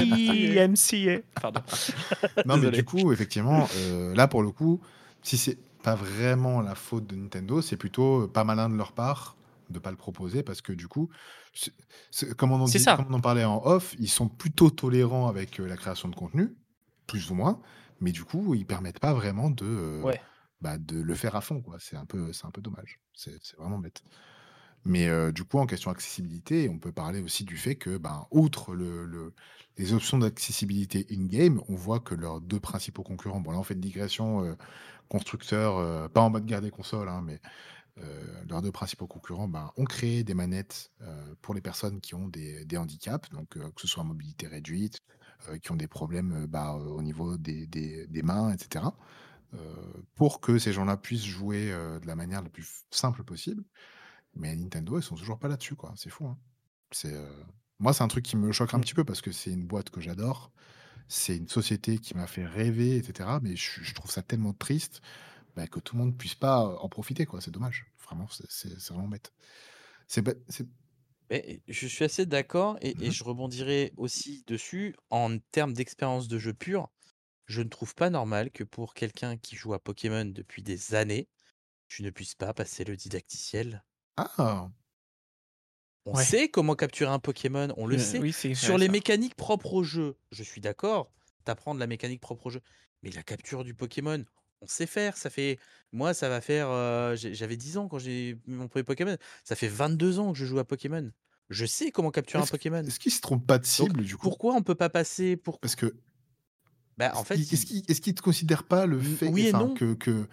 [0.10, 1.22] DMCA.
[1.42, 1.62] Pardon.
[2.46, 4.80] Non, mais du coup, effectivement, euh, là, pour le coup,
[5.24, 8.92] si c'est pas vraiment la faute de Nintendo, c'est plutôt euh, pas malin de leur
[8.92, 9.36] part
[9.70, 11.10] de pas le proposer parce que du coup,
[11.54, 11.72] c'est-
[12.10, 12.96] c'est- comme, on en C'est dit- ça.
[12.98, 16.16] comme on en parlait en off, ils sont plutôt tolérants avec euh, la création de
[16.16, 16.56] contenu,
[17.06, 17.62] plus ou moins,
[18.02, 20.20] mais du coup, ils permettent pas vraiment de, euh, Ouais.
[20.62, 21.64] Bah, de le faire à fond.
[21.80, 23.00] C'est un, peu- un peu dommage.
[23.14, 24.04] C'est vraiment bête.
[24.86, 28.74] Mais du coup, en question accessibilité, on peut parler aussi du fait que, ben, outre
[28.74, 29.34] le, le-
[29.78, 33.74] les options d'accessibilité in-game, on voit que leurs deux principaux concurrents, bon là on fait
[33.74, 34.56] une digression euh,
[35.10, 37.42] constructeur, euh, pas en mode guerre des consoles, hein, mais
[38.48, 40.92] leurs deux principaux concurrents ben, ont créé des manettes
[41.42, 45.00] pour les personnes qui ont des, des handicaps, donc que ce soit mobilité réduite,
[45.62, 48.96] qui ont des problèmes bah, au niveau des- des mains, etc.
[49.56, 53.64] euh, pour que ces gens-là puissent jouer euh, de la manière la plus simple possible.
[54.36, 55.94] Mais Nintendo, ils sont toujours pas là-dessus, quoi.
[55.98, 56.28] C'est fou.
[56.28, 56.38] hein.
[56.92, 57.30] C'est euh,
[57.80, 59.90] moi, c'est un truc qui me choque un petit peu parce que c'est une boîte
[59.92, 60.52] que j'adore.
[61.10, 63.40] C'est une société qui m'a fait rêver, etc.
[63.42, 65.02] Mais je, je trouve ça tellement triste
[65.56, 67.42] bah, que tout le monde puisse pas en profiter, quoi.
[67.42, 67.88] C'est dommage.
[68.06, 69.34] Vraiment, c'est- vraiment bête.
[70.08, 70.24] C'est
[71.68, 73.12] je suis assez d'accord et, et Mhm.
[73.12, 76.90] je rebondirai aussi dessus en termes d'expérience de jeu pure.
[77.50, 81.28] Je ne trouve pas normal que pour quelqu'un qui joue à Pokémon depuis des années,
[81.88, 83.84] tu ne puisses pas passer le didacticiel.
[84.18, 84.70] Ah,
[86.06, 86.24] On Ouais.
[86.24, 88.20] sait comment capturer un Pokémon, on le Euh, sait.
[88.20, 88.92] Oui, Sur les ça.
[88.92, 91.12] mécaniques propres au jeu, je suis d'accord,
[91.44, 92.62] t'apprendre la mécanique propre au jeu.
[93.02, 94.24] Mais la capture du Pokémon,
[94.62, 95.18] on sait faire.
[95.18, 95.58] Ça fait.
[95.92, 96.70] Moi, ça va faire.
[96.70, 99.18] euh, J'avais 10 ans quand j'ai eu mon premier Pokémon.
[99.44, 101.10] Ça fait 22 ans que je joue à Pokémon.
[101.50, 102.84] Je sais comment capturer un Pokémon.
[102.84, 105.36] est-ce qu'ils se trompent pas de Donc, cible, du coup pourquoi on peut pas passer
[105.36, 105.60] pour.
[105.60, 105.96] Parce que
[107.00, 110.28] Bah, en Est-ce fait, qu'ils est-ce ne considèrent pas le fait oui enfin, que, que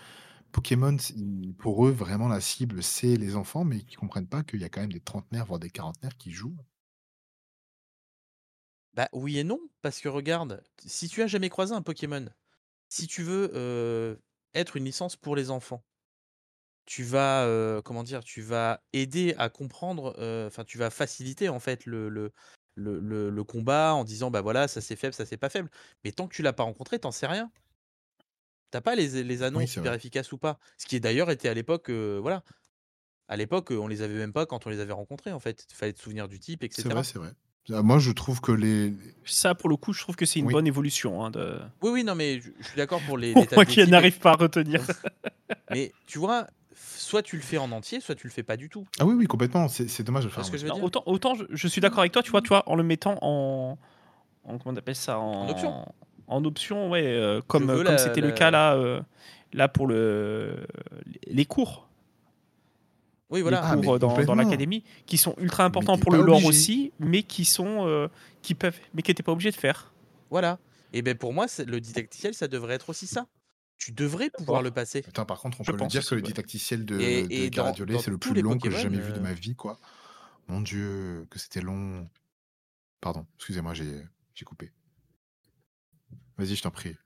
[0.53, 0.97] Pokémon,
[1.59, 4.69] pour eux, vraiment la cible, c'est les enfants, mais qu'ils comprennent pas qu'il y a
[4.71, 6.57] quand même des trentenaires, voire des quarantenaires qui jouent?
[8.95, 12.27] Bah oui et non, parce que regarde, si tu as jamais croisé un Pokémon,
[12.89, 14.17] si tu veux euh,
[14.55, 15.85] être une licence pour les enfants,
[16.85, 21.49] tu vas euh, comment dire, tu vas aider à comprendre, euh, enfin tu vas faciliter
[21.49, 22.33] en fait le, le,
[22.77, 25.69] le, le- le combat en disant bah voilà ça c'est faible, ça c'est pas faible.
[26.05, 27.51] Mais tant que tu l'as pas rencontré, t'en sais rien.
[28.71, 29.97] T'as pas les, les annonces c'est super vrai.
[29.97, 30.59] efficaces ou pas.
[30.77, 32.43] Ce qui est d'ailleurs était à l'époque, euh, voilà.
[33.29, 35.67] À l'époque, on les avait même pas quand on les avait rencontrés en fait.
[35.71, 36.89] Il fallait te souvenir du type, C'est etc.
[36.95, 37.33] vrai, c'est vrai.
[37.73, 38.93] Ah, Moi, je trouve que les.
[39.25, 40.53] Ça, pour le coup, je trouve que c'est une Oui.
[40.53, 41.25] bonne évolution.
[41.25, 41.59] hein, de...
[41.83, 44.33] Oui, oui, non, mais je, je suis d'accord pour les, Pour moi qui n'arrive pas
[44.33, 44.81] à retenir.
[45.71, 46.47] Mais tu vois,
[46.77, 48.87] soit tu le fais en entier, soit tu le fais pas du tout.
[49.01, 49.67] Ah oui, oui, complètement.
[49.69, 50.45] C'est dommage de faire.
[50.45, 52.31] ce que je veux Non, dire autant, autant je, je suis d'accord avec toi, tu
[52.31, 53.79] vois, tu vois, en le mettant en,
[54.45, 55.87] en comment on appelle ça, en, En option.
[56.27, 59.01] en option, ouais, euh, comme veux comme la- c'était le cas là, euh,
[59.53, 60.67] là pour le
[61.27, 61.89] les cours,
[63.31, 63.63] Oui, les voilà.
[63.65, 66.49] Ah, mais cours euh, dans, l'académie, qui sont ultra importants pour le lore obligé.
[66.49, 68.09] aussi, mais qui sont euh,
[68.43, 69.93] qui peuvent, mais qui n'étaient pas obligés de faire.
[70.31, 70.59] Voilà.
[70.93, 73.27] Et ben pour moi, c'est- le didacticiel, ça devrait être aussi ça.
[73.79, 75.03] Tu devrais pouvoir le passer.
[75.03, 77.51] Putain, par contre, on Je peut le dire que le didacticiel de, Et- de et
[77.51, 79.55] dans- Garadiolé, dans c'est le plus long que j'ai jamais vu de euh, ma vie,
[79.55, 79.79] quoi.
[80.49, 82.09] Mon dieu, que c'était long.
[83.01, 84.03] Pardon, excusez-moi, j'ai
[84.35, 84.73] j'ai coupé.
[86.39, 86.97] Vas-y, je t'en prie.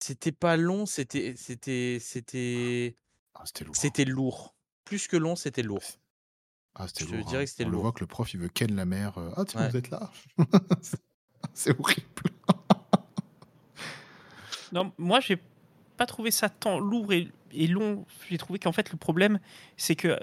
[0.00, 2.96] C'était pas long, c'était c'était c'était
[3.34, 3.76] Ah, c'était lourd.
[3.76, 4.54] c'était lourd.
[4.84, 5.82] Plus que long, c'était lourd.
[6.76, 7.24] Ah, c'était je lourd.
[7.26, 7.44] dirais hein.
[7.44, 7.82] que c'était On le lourd.
[7.82, 9.18] voit que le prof, il veut ken la mère.
[9.18, 9.70] euh, Ah, tiens, Ouais.
[9.70, 10.12] vous êtes là?
[11.54, 12.02] c'est horrible.
[14.72, 15.38] Non, moi, j'ai
[15.96, 18.04] pas trouvé ça tant lourd et, et long.
[18.30, 19.38] J'ai trouvé qu'en fait, le problème,
[19.76, 20.18] c'est que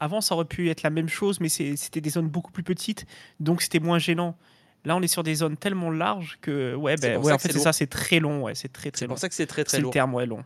[0.00, 3.06] avant, ça aurait pu être la même chose, mais c'était des zones beaucoup plus petites,
[3.40, 4.36] donc c'était moins gênant.
[4.84, 7.58] Là, on est sur des zones tellement larges que, ouais, ben, ouais, en fait, c'est
[7.58, 9.10] ça, c'est très long, ouais, c'est très très C'est long.
[9.14, 10.44] pour ça que c'est très très C'est le terme, ouais, long.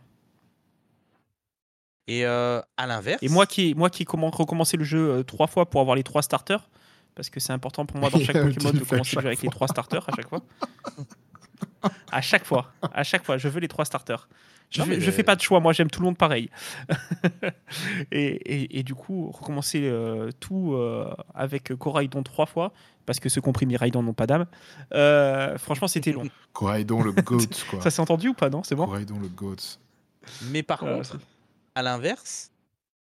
[2.07, 3.21] Et euh, à l'inverse?
[3.21, 6.03] Et moi qui, moi qui commen- recommençais le jeu euh, trois fois pour avoir les
[6.03, 6.69] trois starters,
[7.15, 9.41] parce que c'est important pour moi dans chaque Pokémon de commencer le chaque jeu avec
[9.41, 10.41] les trois starters à chaque fois.
[12.11, 14.27] à chaque fois, à chaque fois, je veux les trois starters.
[14.71, 16.51] Je, Non, fais, pas de choix, moi j'aime tout le monde pareil.
[18.11, 22.71] et, et- et du coup, recommencer euh, tout euh, avec Coraidon trois fois,
[23.07, 24.45] parce que ceux qui ont pris Miraidon n'ont pas d'âme,
[24.93, 26.29] euh, franchement c'était long.
[26.53, 27.81] Coraidon, le GOAT, quoi.
[27.81, 29.55] Ça s'est entendu ou pas, non C'est bon Coraidon, le GOAT.
[30.51, 31.17] Mais par Euh, contre,
[31.75, 32.51] à l'inverse,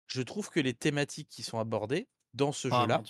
[0.07, 3.01] je trouve que les thématiques qui sont abordées dans ce Ah, jeu-là.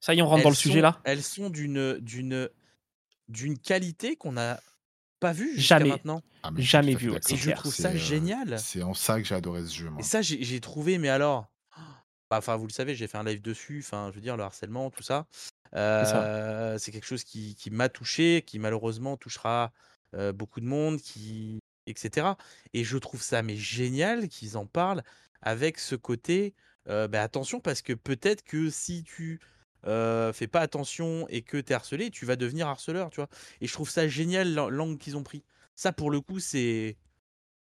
[0.00, 2.00] Ça y est, on rentre dans le sujet sont- là Elles sont d'une
[3.32, 4.60] d'une qualité qu'on n'a
[5.20, 5.90] pas vue jusqu'à Jamais.
[5.90, 6.22] maintenant.
[6.42, 8.58] Ah, Jamais vu, c'est Et je trouve C'est, ça euh, génial.
[8.58, 10.00] C'est en ça que j'ai adoré ce jeu, moi.
[10.00, 11.46] Et ça, j'ai trouvé, mais alors,
[12.30, 13.82] bah, enfin, vous le savez, j'ai fait un live dessus.
[13.84, 15.26] Enfin, je veux dire, le harcèlement, tout ça,
[15.72, 15.78] ça.
[15.78, 19.72] euh, c'est quelque chose qui, qui m'a touché, qui malheureusement touchera
[20.14, 22.28] euh, beaucoup de monde, qui etc.
[22.74, 25.02] Et je trouve ça mais génial qu'ils en parlent
[25.40, 26.54] avec ce côté.
[26.88, 29.40] euh, bah, attention, parce que peut-être que si tu
[29.86, 33.28] euh, fais pas attention et que tu es harcelé, tu vas devenir harceleur, tu vois.
[33.60, 35.42] Et je trouve ça génial l'an- l'angle qu'ils ont pris.
[35.74, 36.96] Ça, pour le coup, c'est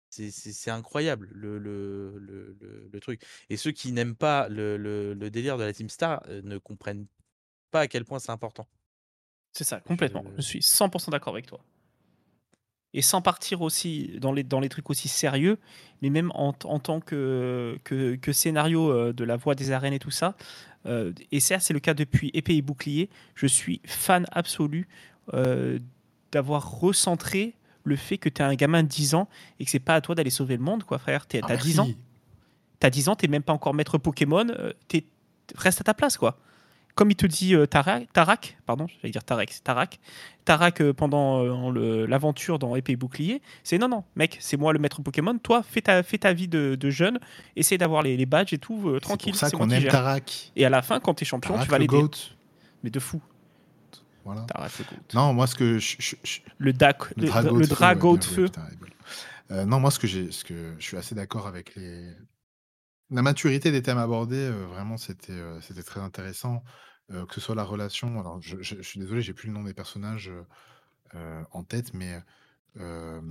[0.09, 2.55] c'est- incroyable le, le, le,
[2.91, 3.21] le- truc.
[3.49, 7.07] Et ceux qui n'aiment pas le, délire de la Team Star euh, ne comprennent
[7.71, 8.67] pas à quel point c'est important.
[9.53, 10.23] C'est ça, complètement.
[10.37, 11.63] Je- Je suis 100% d'accord avec toi.
[12.93, 15.57] Et sans partir aussi dans les, dans les trucs aussi sérieux,
[16.01, 19.93] mais même en, en tant que, que, que scénario euh, de la voix des arènes
[19.93, 20.35] et tout ça,
[20.85, 24.87] euh, et ça c'est le cas depuis Épée et Bouclier, je suis fan absolu
[25.33, 25.79] euh,
[26.31, 29.27] d'avoir recentré le fait que tu es un gamin de 10 ans
[29.59, 31.25] et que c'est pas à toi d'aller sauver le monde, quoi, frère.
[31.33, 31.89] Ah, T'as 10 ans,
[32.79, 34.71] t'as 10 ans, t'es même pas encore maître Pokémon, euh,
[35.55, 36.37] reste à ta place, quoi.
[36.95, 39.99] Comme il te dit euh, Tarak, Tarak, pardon, j'allais dire Tarek, c'est Tarak.
[40.45, 44.73] Tarak, euh, pendant euh, l'aventure dans Épée et Bouclier, c'est non, non, mec, c'est moi
[44.73, 47.19] le maître Pokémon, toi, fais ta, fais ta vie de, de jeune,
[47.55, 49.87] essaie d'avoir les, les badges et tout, euh, C'est tranquille, pour ça qu'on aime.
[49.87, 50.51] Tarak.
[50.55, 52.05] Et à la fin, quand t'es champion, Tarak, tu vas le l'aider.
[52.83, 53.19] Mais de fou,
[54.23, 54.41] Voilà.
[54.41, 55.01] Tarak le GOAT.
[55.15, 57.25] Non, moi, ce que je, je- je- Le, Dac, le,
[57.65, 61.15] drago de feu, ouais, putain, non, moi, ce que j'ai, ce que je suis assez
[61.15, 62.07] d'accord avec les.
[63.13, 66.63] La maturité des thèmes abordés, euh, vraiment, c'était, euh, c'était très intéressant.
[67.11, 68.19] Euh, que ce soit la relation.
[68.19, 70.41] Alors, je, je- je suis désolé, j'ai plus le nom des personnages euh,
[71.15, 72.17] euh, en tête, mais
[72.79, 73.21] euh,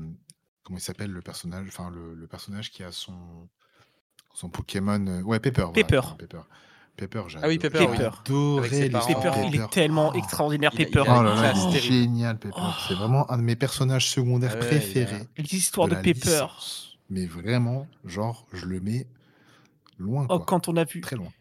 [0.62, 3.48] comment il s'appelle le personnage Enfin, le, le personnage qui a son
[4.34, 5.04] son Pokémon.
[5.09, 5.62] euh, Ouais, Pepper.
[5.62, 6.00] voilà, Pepper.
[6.18, 6.40] Pepper.
[6.96, 7.86] Pepper, j'ai Ah oui, adoré- Pepper,
[8.30, 8.59] oui.
[8.59, 8.90] Avec ses les.
[8.90, 9.46] Pepper, Pepper.
[9.48, 10.18] il est tellement Oh.
[10.18, 11.02] extraordinaire, il a- Pepper.
[11.04, 11.94] il a Oh une là là, classe il est terrible.
[11.94, 12.54] génial, Pepper.
[12.59, 12.70] Oh.
[12.86, 15.28] C'est vraiment un de mes personnages secondaires Ah ouais, il a- préférés.
[15.38, 16.20] L'histoire de, la Pepper.
[16.28, 16.98] licence.
[17.10, 19.06] Mais vraiment, genre, je le mets
[20.02, 21.32] loin, Oh, quand on a vu, Très loin.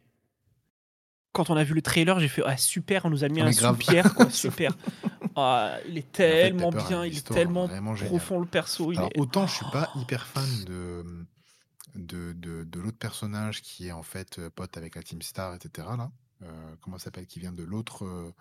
[1.33, 3.45] quand on a vu le trailer, j'ai fait ah super, on nous a mis Ah,
[3.47, 4.75] un sous-pierre, quoi, super.
[5.35, 7.67] Ah, il est En fait, tellement bien, il est tellement
[8.05, 8.91] profond le perso.
[8.91, 9.19] Il Alors, est...
[9.19, 11.05] autant je suis pas hyper fan de,
[11.95, 15.53] de, de, de l'autre personnage qui est en fait euh, pote avec la Team Star,
[15.55, 15.87] etc.
[15.97, 16.11] Là.
[16.43, 18.05] Euh, comment elle s'appelle Qui vient de l'autre.
[18.05, 18.33] euh,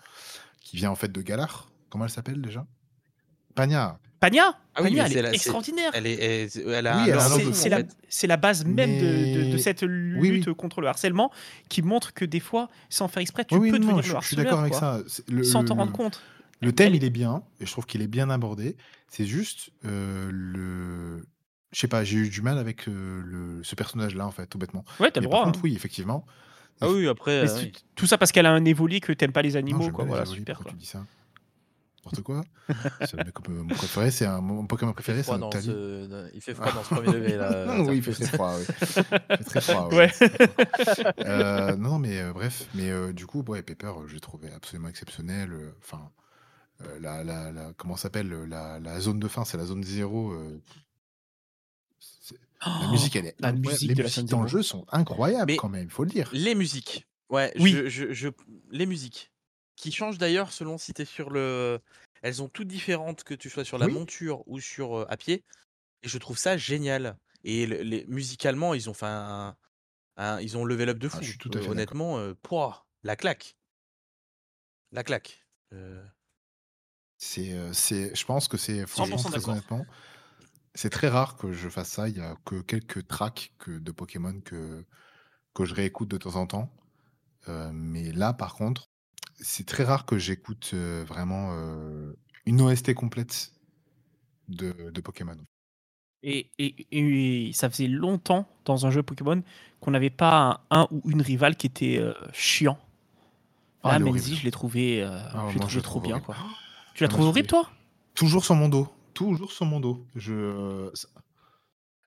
[0.60, 1.70] qui vient en fait de Galar.
[1.90, 2.66] Comment elle s'appelle déjà?
[3.61, 3.99] Pagna.
[4.20, 5.91] Pagna, Ah oui, Pagna, elle c'est est la- c'est- extraordinaire.
[5.95, 7.05] Elle, est, elle, a
[7.39, 7.55] Oui,
[8.11, 10.55] C'est la, base même de, de- de Mais- cette lutte Oui, oui.
[10.55, 11.31] contre le harcèlement
[11.70, 14.07] qui montre que des fois, sans faire exprès, tu peux non, devenir je, le je
[14.09, 14.45] suis harceleur.
[14.45, 15.01] d'accord avec ça.
[15.28, 16.20] Le, Sans t'en rendre compte.
[16.61, 18.77] Le thème, Elle- il est bien, et je trouve qu'il est bien abordé.
[19.09, 21.24] C'est juste euh, le.
[21.73, 24.59] Je sais pas, j'ai eu du mal avec euh, le, ce personnage-là, en fait, tout
[24.59, 24.85] bêtement.
[24.99, 25.45] Ouais, t'as Mais le par droit.
[25.53, 26.27] contre, oui, effectivement.
[26.82, 27.49] Ah oui, après.
[27.49, 27.65] Euh.
[27.95, 30.05] Tout ça parce qu'elle a un évoli que t'aimes pas les Non, animaux, j'aime quoi.
[30.05, 30.57] Voilà, super.
[30.57, 30.78] pourquoi Quoi.
[30.78, 31.07] tu dis ça
[32.02, 32.43] N'importe quoi.
[33.01, 36.55] C'est le mec que- mon préféré, c'est un mon Pokémon préféré, c'est ce- il fait
[36.55, 37.77] froid dans ce premier degré là.
[37.82, 38.55] oui, il fait très froid.
[38.56, 38.64] Oui.
[38.68, 39.89] Il fait très froid.
[39.93, 40.10] Ouais.
[41.27, 44.89] Euh, non, mais euh, bref, mais euh, du coup, ouais, Pepper, euh, j'ai trouvé absolument
[44.89, 45.52] exceptionnel.
[45.82, 46.10] Enfin,
[47.01, 50.32] la, la, la- comment s'appelle la, la zone de fin, c'est la zone zéro.
[50.35, 50.40] la
[52.66, 55.56] Oh, musique, elle est la musique Les de musiques dans le jeu sont incroyables Mais-
[55.56, 56.28] quand même, il faut le dire.
[56.32, 57.06] Les musiques.
[57.31, 57.72] Ouais, Oui.
[57.72, 58.28] je, je, je-
[58.70, 59.31] les musiques.
[59.81, 61.81] Qui changent d'ailleurs selon si tu es sur le
[62.23, 63.89] elles ont toutes différentes, que tu sois sur la Oui.
[63.89, 65.43] monture ou sur, à pied
[66.02, 69.57] et je trouve ça génial et le les musicalement, ils ont fait un
[70.16, 71.23] un ils ont level up de Ah, fou.
[71.23, 71.97] je suis tout à fait d'accord.
[71.97, 73.57] honnêtement, pouah, la claque.
[74.93, 75.44] La claque.
[77.19, 79.86] C'est, c'est je pense que c'est 100 franchement, très honnêtement,
[80.74, 82.09] c'est très rare que je fasse ça.
[82.09, 84.86] Il y a que quelques tracks que de Pokémon que
[85.55, 86.74] que je réécoute de temps en temps.
[87.48, 88.90] Mais là, par contre,
[89.41, 91.53] c'est très rare que j'écoute, vraiment,
[92.47, 93.53] une OST complète
[94.49, 95.39] de de Pokémon.
[96.23, 96.87] Et et
[97.49, 99.43] et ça faisait longtemps dans un jeu Pokémon
[99.81, 102.79] qu'on n'avait pas un un ou une rivale qui était, heu, chiant.
[103.83, 103.99] Ah.
[103.99, 105.03] Melzy, je l'ai trouvé,
[105.33, 106.21] Ah, je l'ai trouvé trop bien, horrible.
[106.21, 106.37] quoi.
[106.95, 107.71] Tu l'as Ah, trouvé horrible, toi?
[108.15, 110.07] toujours sur mon dos, toujours sur mon dos.
[110.17, 110.91] Je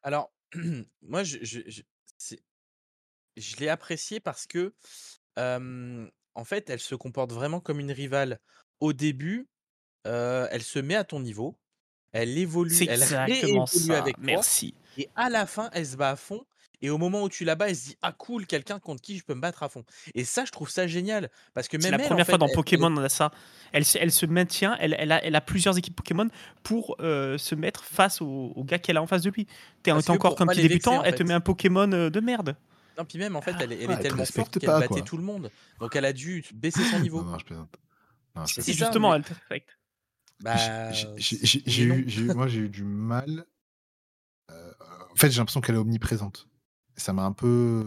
[0.01, 0.31] alors
[1.01, 1.81] moi je je je
[2.17, 2.41] c'est
[3.37, 4.75] je l'ai apprécié parce que,
[6.35, 8.39] en fait, elle se comporte vraiment comme une rivale.
[8.79, 9.47] Au début,
[10.05, 11.57] elle se met à ton niveau,
[12.11, 14.75] elle évolue, elle réévolue ça, avec toi merci.
[14.97, 16.43] et à la fin, elle se bat à fond
[16.81, 19.17] et au moment où tu la bats, elle se dit: «Ah cool, quelqu'un contre qui
[19.17, 21.89] je peux me battre à fond» et ça, je trouve ça génial parce que C'est
[21.89, 23.31] même la elle, en première fois fait, dans elle elle Pokémon, on a ça.
[23.71, 26.27] Elle se elle se maintient, elle elle a elle a plusieurs équipes Pokémon
[26.61, 29.45] pour, se mettre face au au gars qu'elle a en face de lui.
[29.45, 31.41] Tu es parce tu que encore pas petit vexer, débutant, en elle te met un
[31.41, 32.57] Pokémon, de merde.
[32.97, 34.59] Non, puis même, en fait, Ah, elle est elle ah, est elle te tellement forte
[34.59, 35.01] qu'elle battait quoi.
[35.01, 35.49] tout le monde,
[35.79, 37.23] donc elle a dû baisser son niveau.
[37.23, 37.75] non, je plaisante.
[38.35, 39.77] Non, je si justement, mais elle te respecte.
[40.39, 43.45] J'ai bah, j'ai eu moi, j'ai eu du mal,
[44.51, 44.73] heu,
[45.11, 46.47] en fait, j'ai l'impression qu'elle est omniprésente.
[46.97, 47.85] Ça m'a un peu,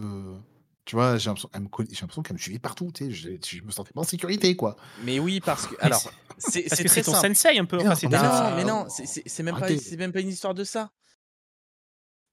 [0.85, 3.11] tu vois, j'ai l'impression elle me conna j'ai l'impression qu'elle me suivait partout, tu sais,
[3.11, 4.75] je je me sentais pas en sécurité, quoi.
[5.03, 6.01] Mais oui, parce que alors,
[6.37, 7.35] c'est c'est ton simple.
[7.35, 8.89] sensei un peu, Mais enfin non, c'est mais non, mais non, pas
[9.77, 10.91] c'est même pas une histoire de ça.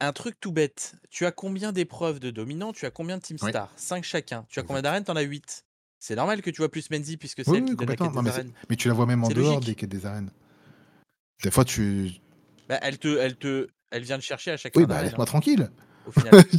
[0.04, 2.74] Un truc tout bête, tu as combien d'épreuves de dominant?
[2.74, 3.70] Tu as combien de team Oui, stars?
[3.76, 4.44] 5 chacun.
[4.50, 5.02] Tu as combien d'arènes?
[5.04, 5.64] Tu en as 8.
[5.98, 7.96] C'est normal que tu vois plus Menzi puisque c'est Oui, elle oui, qui donne la
[7.96, 8.32] complètement.
[8.32, 10.30] quête Non, des mais tu la vois même en dehors des quêtes des arènes.
[11.42, 12.10] Des fois, tu
[12.68, 15.22] Bah, elle te elle te elle vient te chercher à chaque oui, fin bah, laisse-moi
[15.22, 15.70] hein, tranquille.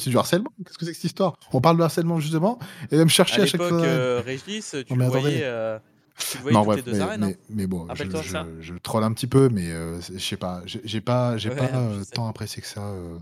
[0.00, 0.50] c'est du harcèlement.
[0.64, 1.36] Qu'est-ce que c'est que cette histoire?
[1.52, 2.58] On parle de harcèlement, justement,
[2.90, 3.84] et elle me chercher à chaque d'arène.
[3.84, 5.80] heu, Régis, tu le voyais, attendez.
[6.28, 7.28] Tu voyais Non, toutes les bref, 2 mais arènes, hein.
[7.28, 8.46] mais mais bon, je ça.
[8.58, 9.68] je je troll un petit peu, mais
[10.00, 12.14] c'est je sais pas, j'ai pas j'ai pas, Ouais, heu, sais.
[12.14, 13.18] tant apprécié que ça, heu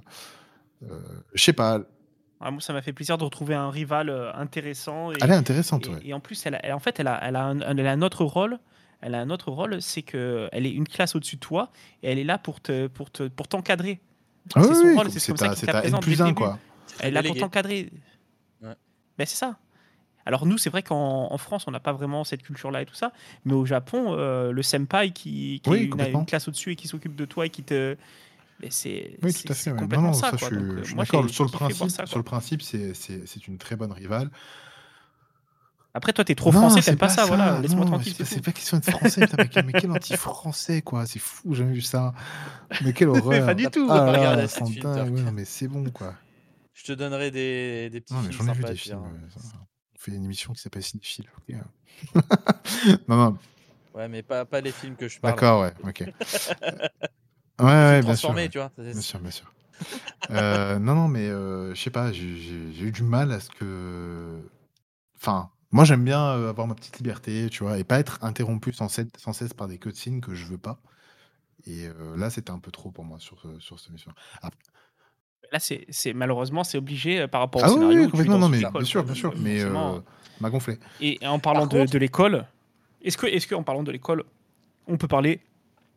[0.85, 1.03] heu,
[1.35, 1.81] je sais pas.
[2.41, 5.35] Ah, moi, ça m'a fait plaisir de retrouver un rival, heu, intéressant Elle est et
[5.35, 5.99] intéressante, ouais.
[6.03, 7.87] et et en plus, elle a elle en fait, elle a elle a un elle
[7.87, 8.59] a un autre rôle.
[9.01, 11.71] Elle a un autre rôle, c'est qu'elle est une classe au-dessus de toi
[12.03, 14.01] et elle est là pour te pour te pour t'encadrer.
[14.55, 16.35] Ah oui, C'est son oui, rôle, comme c'est c'est comme ça ta le N+1, début.
[16.35, 16.59] quoi.
[16.87, 17.91] C'est Elle est là pour t'encadrer.
[18.63, 18.75] Ouais.
[19.19, 19.59] Ben, c'est ça.
[20.29, 22.95] Alors nous, c'est vrai qu'en en France, on n'a pas vraiment cette culture-là et tout
[22.95, 23.13] ça,
[23.47, 26.27] mais au Japon, heu, le senpai qui qui est Oui, une une complètement.
[26.27, 27.97] classe au-dessus et qui s'occupe de toi et qui te
[28.71, 29.87] c'est Oui, tout à fait, ouais.
[29.89, 31.29] Non, complètement non, ça, ça, je donc heu, je suis moi, d'accord.
[31.31, 34.31] Sur le principe ça, sur le principe, c'est une très bonne rivale.
[35.95, 37.61] Après toi, tu es trop Non, français, tu c'est aimes pas pas ça, voilà, ça,
[37.61, 40.83] laisse-moi non, tranquille, c'est pas pas question d'être français, putain, mais quel mais quel anti-français,
[40.83, 42.15] quoi, c'est fou, j'ai jamais vu ça.
[42.81, 43.09] Mais quelle
[43.45, 43.55] Pas horreur.
[43.55, 43.89] du Tu as tout!
[43.89, 44.47] Ah pas là là, de
[45.11, 46.15] ouais, non, mais c'est bon, quoi.
[46.75, 49.29] Je te donnerai des des petits Non, mais films j'en ai vu des films.
[49.99, 52.21] On fait une émission qui s'appelle Cinéphile, OK, heu.
[53.09, 53.39] Non, non,
[53.95, 55.35] Ouais, mais pas pas les films que je parle.
[55.35, 56.05] d'accord, ouais, OK.
[57.61, 58.49] Ouais, ouais, bien sûr, ouais.
[58.49, 58.71] tu vois?
[58.79, 59.53] Bien sûr, bien sûr.
[60.31, 64.39] Heu, non, non, mais heu, je sais pas, j'ai eu du mal à ce que
[65.17, 67.79] enfin, moi, j'aime bien, heu, avoir ma petite liberté, tu vois?
[67.79, 70.81] Et pas être interrompu sans cesse sans cesse par des cutscenes que je veux pas
[71.67, 74.13] et là, c'était un peu trop pour moi sur, sur cette mission.
[75.53, 78.03] Là, c'est c'est malheureusement, c'est obligé, heu, par rapport au ah oui, oui, scénario oui,
[78.03, 80.03] tu es complètement, non, mais bien sûr, bien sûr, mais forcément heu,
[80.41, 80.79] m'a gonflé.
[81.01, 82.45] et en parlant Par de l'école,
[83.03, 84.25] est-ce que est-ce qu'en parlant de l'école,
[84.87, 85.41] on peut parler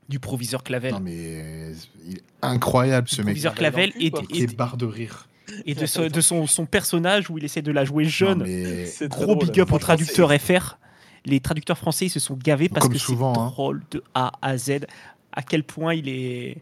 [0.10, 0.96] du proviseur Non, Clavel?
[1.02, 1.74] mais
[2.08, 3.26] il est incroyable ce mec.
[3.28, 5.28] proviseur Clavel cul, et et est barre de rire.
[5.66, 8.44] et de son son personnage où il essaie de la jouer Non, jeune.
[8.44, 9.48] mais Gros drôle.
[9.50, 10.78] big up aux traducteurs FR.
[11.26, 13.48] Les traducteurs français, ils se sont gavés parce comme que c'est souvent, hein.
[13.48, 14.86] drôle de A à Z.
[15.34, 16.58] À quel point il est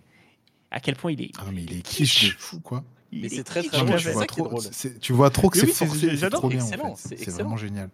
[0.72, 2.84] à quel point il est Ah non, mais il est kitsch de fou, quoi.
[3.12, 4.62] Il Mais est c'est très, très drôle, tu vois trop,
[5.02, 7.18] tu vois trop que c'est forcé, c'est trop bien, en Excellent, fait.
[7.18, 7.90] c'est vraiment génial.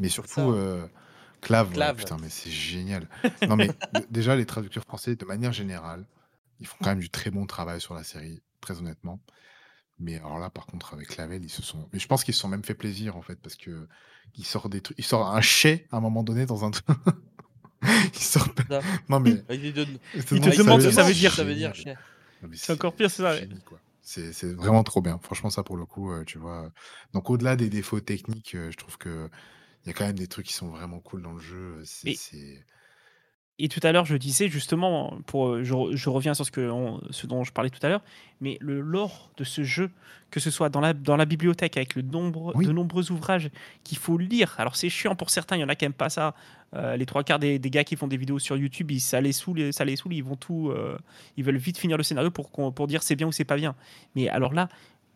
[0.00, 0.88] Mais surtout, heu,
[1.40, 3.08] Clave, ouais, putain, mais c'est génial.
[3.46, 3.74] Non, mais
[4.10, 6.06] déjà, les traducteurs français, de manière générale,
[6.60, 9.20] ils font quand même du très bon travail sur la série, très honnêtement.
[9.98, 12.40] Mais alors là, par contre, avec Clavel, ils se sont mais je pense qu'ils se
[12.40, 13.88] sont même fait plaisir, en fait, parce qu'il
[14.44, 16.86] sort des trucs il sort un chais, à un moment donné, dans un truc.
[18.14, 18.82] Il sort Ça.
[19.08, 19.40] non, mais il
[20.12, 21.34] il te Il demande ce il que que ça veut dire.
[21.34, 21.72] ça veut dire
[22.52, 23.36] C'est encore pire, c'est ça.
[24.02, 25.18] C'est vraiment trop bien.
[25.22, 26.70] Franchement, ça, pour le coup, heu, tu vois?
[27.12, 29.28] Donc au-delà des défauts techniques, heu, je trouve qu'il
[29.86, 32.64] y a quand même des trucs qui sont vraiment cool dans le jeu, c'est
[33.60, 36.70] Et tout à l'heure, je disais justement, pour, je, je reviens sur ce, que
[37.10, 38.02] ce dont je parlais tout à l'heure,
[38.40, 39.90] mais le lore de ce jeu,
[40.30, 43.50] que ce soit dans la, dans la bibliothèque avec le nombre, de nombreux ouvrages
[43.82, 44.54] qu'il faut lire.
[44.58, 46.34] Alors c'est chiant pour certains, il y en a qui n'aiment pas ça.
[46.74, 49.20] Euh, les trois quarts des, des, gars qui font des vidéos sur YouTube, ils, ça
[49.20, 50.98] les saoule, ça les saoule, ils vont tout, euh,
[51.36, 53.74] ils veulent vite finir le scénario pour, pour dire c'est bien ou c'est pas bien.
[54.14, 54.68] Mais alors là,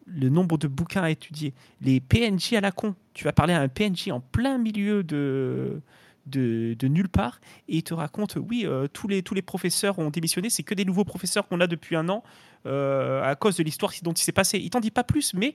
[0.07, 2.95] le nombre de bouquins à étudier, les PNJ à la con.
[3.15, 5.81] Tu vas parler à un PNJ en plein milieu de,
[6.27, 10.11] de, nulle part et il te raconte oui, euh, tous, les, tous les professeurs ont
[10.11, 12.23] démissionné, c'est que des nouveaux professeurs qu'on a depuis un an
[12.67, 14.59] euh, à cause de l'histoire dont il s'est passé.
[14.59, 15.55] Il t'en dit pas plus, mais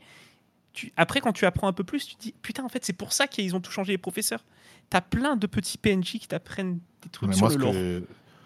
[0.74, 2.94] tu, après, quand tu apprends un peu plus, tu te dis putain, en fait, c'est
[2.94, 4.44] pour ça qu'ils ont tout changé les professeurs.
[4.90, 7.74] Tu as plein de petits PNJ qui t'apprennent des trucs sur le lore.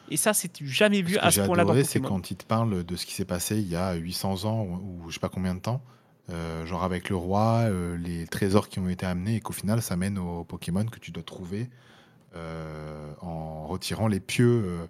[0.09, 3.05] Et ça, c'est jamais vu à ce point-là c'est quand il te parle de ce
[3.05, 5.81] qui s'est passé il y a 800 ans ou, je sais pas combien de temps.
[6.29, 7.65] Euh, genre avec le roi,
[7.97, 11.11] les trésors qui ont été amenés et qu'au final ça mène aux Pokémon que tu
[11.11, 11.90] dois trouver euh,
[12.35, 14.63] en retirant les pieux.
[14.65, 14.87] Euh.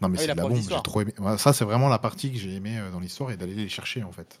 [0.00, 1.14] Non, mais ah c'est la, bombe, j'ai trop aimé.
[1.38, 4.02] Ça, c'est vraiment la partie que j'ai aimé euh, dans l'histoire et d'aller les chercher
[4.02, 4.40] en fait.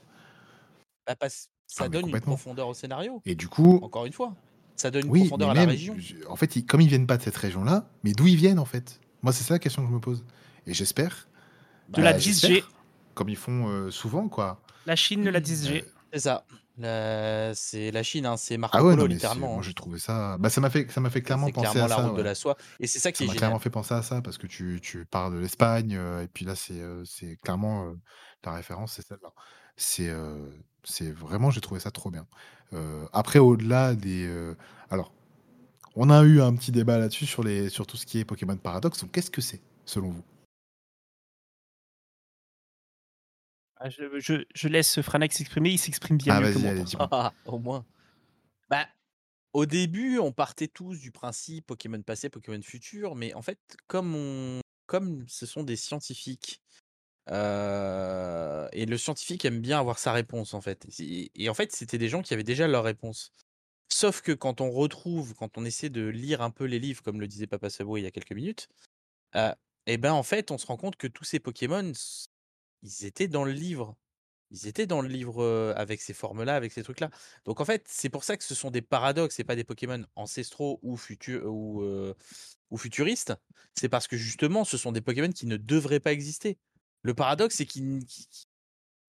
[1.06, 3.22] Bah, ça ah, donne une profondeur au scénario.
[3.24, 3.80] Et du coup.
[3.82, 4.34] Encore une fois,
[4.74, 5.96] ça donne une profondeur à la région.
[6.28, 9.00] En fait, comme ils viennent pas de cette région-là, mais d'où ils viennent en fait?
[9.22, 10.24] Moi, c'est ça la question que je me pose.
[10.66, 11.28] Et j'espère.
[11.88, 12.60] De la 10G.
[12.60, 12.66] Bah,
[13.14, 14.60] comme ils font souvent, quoi.
[14.84, 15.84] La Chine de la 10G.
[16.12, 16.44] C'est ça.
[16.78, 19.54] C'est la Chine, hein, c'est Marco Ah ouais, littéralement.
[19.54, 20.36] moi j'ai trouvé ça.
[20.38, 22.06] Bah, ça m'a fait, ça m'a fait clairement penser à la ça.
[22.06, 22.56] route de la soie.
[22.80, 25.04] Et c'est ça qui Ça m'a clairement fait penser à ça parce que tu, tu
[25.06, 27.94] parles de l'Espagne et puis là c'est, c'est clairement
[28.44, 29.32] la référence, c'est celle-là.
[29.76, 30.10] C'est,
[30.84, 32.26] c'est vraiment, j'ai trouvé ça trop bien.
[33.12, 34.30] après, au-delà des,
[34.90, 35.12] alors,
[35.96, 38.56] on a eu un petit débat là-dessus sur les, sur tout ce qui est Pokémon
[38.56, 39.00] Paradox.
[39.00, 40.22] Donc, qu'est-ce que c'est selon vous?
[43.78, 47.34] Ah, je, je, laisse Franax s'exprimer, il s'exprime bien ah, mieux que moi.
[47.44, 47.84] au moins.
[48.70, 48.86] Bah,
[49.52, 54.14] au début, on partait tous du principe Pokémon passé, Pokémon futur, mais en fait, comme,
[54.14, 56.62] on, comme ce sont des scientifiques,
[57.30, 60.86] euh, et le scientifique aime bien avoir sa réponse, en fait.
[61.00, 63.32] Et, en fait, c'était des gens qui avaient déjà leur réponse.
[63.88, 67.20] Sauf que quand on retrouve, quand on essaie de lire un peu les livres, comme
[67.20, 68.68] le disait Papa Sabo il y a quelques minutes,
[69.36, 69.52] euh,
[69.86, 71.92] et eh ben en fait, on se rend compte que tous ces Pokémon
[72.82, 73.96] ils étaient dans le livre.
[74.50, 75.44] Ils étaient dans le livre
[75.76, 77.10] avec ces formes-là, avec ces trucs-là.
[77.44, 80.04] Donc en fait, c'est pour ça que ce sont des paradoxes et pas des Pokémon
[80.14, 80.96] ancestraux ou,
[81.44, 82.14] ou,
[82.70, 83.34] ou futuristes.
[83.74, 86.58] C'est parce que justement, ce sont des Pokémon qui ne devraient pas exister.
[87.02, 88.04] Le paradoxe, c'est qui,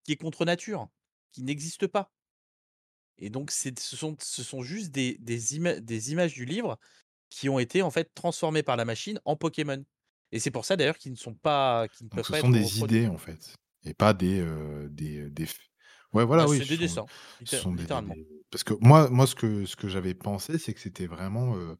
[0.04, 0.88] qui, est contre nature,
[1.32, 2.12] qui n'existe pas.
[3.18, 6.78] Et donc, ce sont, juste des, des, des images du livre
[7.30, 9.84] qui ont été en fait transformées par la machine en Pokémon.
[10.32, 12.80] Et c'est pour ça d'ailleurs qu'ils ne sont pas, qui ne peuvent ce sont des
[12.80, 15.46] idées en fait, et pas des euh, des, euh, des...
[16.12, 16.58] Ouais, voilà, bah, oui.
[16.58, 17.06] c'est des dessins,
[17.44, 17.84] ce sont des,
[18.50, 21.76] Parce que moi, moi, ce que ce que j'avais pensé, c'est que c'était vraiment, euh,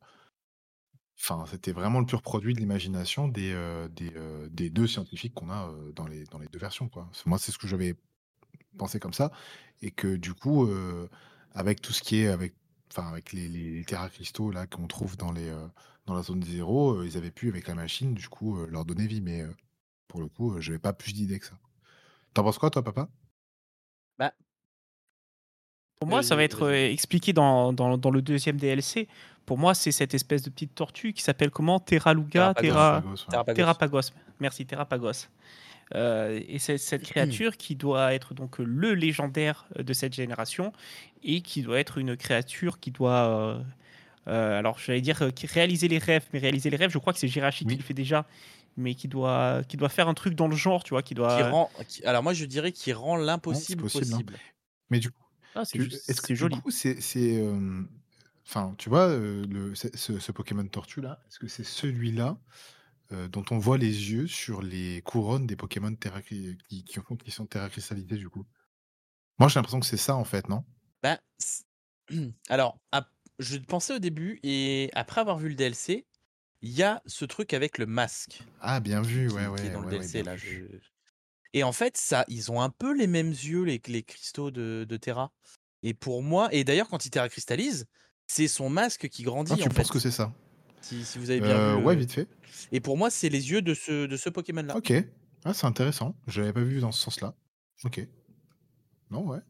[1.19, 3.55] enfin, c'était vraiment le pur produit de l'imagination des
[3.93, 4.13] des,
[4.51, 7.11] des deux scientifiques qu'on a dans les dans les deux versions, quoi.
[7.27, 7.95] Moi, c'est ce que j'avais
[8.79, 9.31] pensé comme ça,
[9.83, 10.71] et que du coup,
[11.55, 12.55] avec tout ce qui est avec,
[12.93, 15.51] enfin, avec les, les, terra cristaux là qu'on trouve dans les
[16.09, 18.85] dans la zone zéro, euh, ils avaient pu, avec la machine, du coup, euh, leur
[18.85, 19.21] donner vie.
[19.21, 19.55] Mais euh,
[20.09, 21.55] pour le coup, je n'avais pas plus d'idées que ça.
[22.35, 23.09] T'en penses quoi, toi, papa?
[24.19, 24.33] Bah,
[26.01, 29.09] Pour moi, ça va être expliqué dans, dans, le deuxième DLC.
[29.47, 31.79] Pour moi, c'est cette espèce de petite tortue qui s'appelle comment?
[31.81, 34.13] Terraluga Terrapagos, Terrapagos.
[34.41, 35.29] Merci, Terrapagos.
[35.95, 40.73] et c'est cette créature qui doit être donc le légendaire de cette génération
[41.23, 43.63] et qui doit être une créature qui doit euh,
[44.29, 47.29] alors, j'allais dire euh, réaliser les rêves, mais réaliser les rêves, je crois que c'est
[47.29, 48.27] Jirachi qui le fait déjà,
[48.77, 51.51] mais qui doit, qui doit faire un truc dans le genre, tu vois, qui doit.
[51.51, 51.71] rend,
[52.05, 53.89] alors moi, je dirais qu'il rend l'impossible hein.
[53.89, 54.35] possible.
[54.91, 55.23] Mais du coup,
[55.55, 56.57] ah, c'est est-ce que joli.
[56.69, 57.83] c'est, euh,
[58.47, 62.39] enfin, tu vois, le, ce, Pokémon Tortue là, est-ce que c'est celui-là
[63.31, 67.47] dont on voit les yeux sur les couronnes des Pokémon terra qui, qui, qui sont
[67.47, 68.45] terra cristallisés du coup?
[69.39, 70.65] Moi, j'ai l'impression que c'est ça en fait, non?
[71.03, 71.19] Ben,
[72.49, 72.79] alors,
[73.39, 76.07] je pensais au début et après avoir vu le DLC,
[76.63, 78.43] il y a ce truc avec le masque.
[78.61, 79.71] Ah, bien vu, ouais, ouais.
[79.71, 80.35] dans le DLC là.
[81.55, 84.97] Et en fait, ça, ils ont un peu les mêmes yeux, les, les cristaux de,
[85.01, 85.33] Terra.
[85.83, 87.87] Et pour moi, et d'ailleurs, quand il Terra cristallise,
[88.27, 89.53] c'est son masque qui grandit.
[89.55, 90.33] Ah, tu penses que c'est ça?
[90.81, 91.85] Si, vous avez bien euh, vu.
[91.85, 92.29] Ouais, vite fait.
[92.73, 94.77] Et pour moi, c'est les yeux de ce, de ce Pokémon-là.
[94.77, 94.93] Ok.
[95.45, 96.15] Ah, c'est intéressant.
[96.27, 97.35] Je l'avais pas vu dans ce sens-là.
[97.85, 98.07] Ok.
[99.11, 99.41] Non, ouais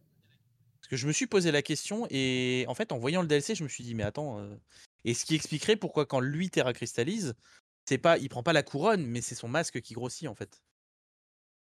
[0.88, 3.62] que je me suis posé la question et en fait, en voyant le DLC, je
[3.62, 4.56] me suis dit, mais attends, euh,
[5.04, 7.34] et ce qui expliquerait pourquoi quand lui Terra cristallise,
[7.84, 10.62] c'est pas, il prend pas la couronne, mais c'est son masque qui grossit en fait.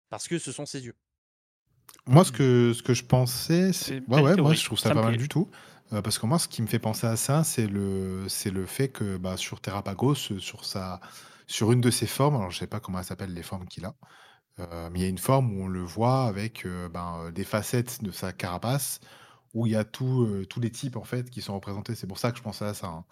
[0.10, 0.95] Parce que ce sont ses yeux.
[2.06, 4.02] Moi, ce que, ce que je pensais, c'est.
[4.07, 5.49] Ouais, ouais, moi, je trouve ça, pas mal du tout.
[5.93, 8.65] Euh, parce que moi, ce qui me fait penser à ça, c'est le, c'est le
[8.65, 11.02] fait que bah, sur Terrapagos, sur sa,
[11.48, 13.85] sur une de ses formes, alors je sais pas comment elle s'appelle les formes qu'il
[13.85, 13.93] a,
[14.60, 17.32] euh, mais il y a une forme où on le voit avec euh, ben, euh,
[17.32, 18.99] des facettes de sa carapace,
[19.53, 21.95] où il y a tout, tous les types en fait qui sont représentés.
[21.95, 22.88] C'est pour ça que je pensais à ça.
[22.88, 23.06] hein.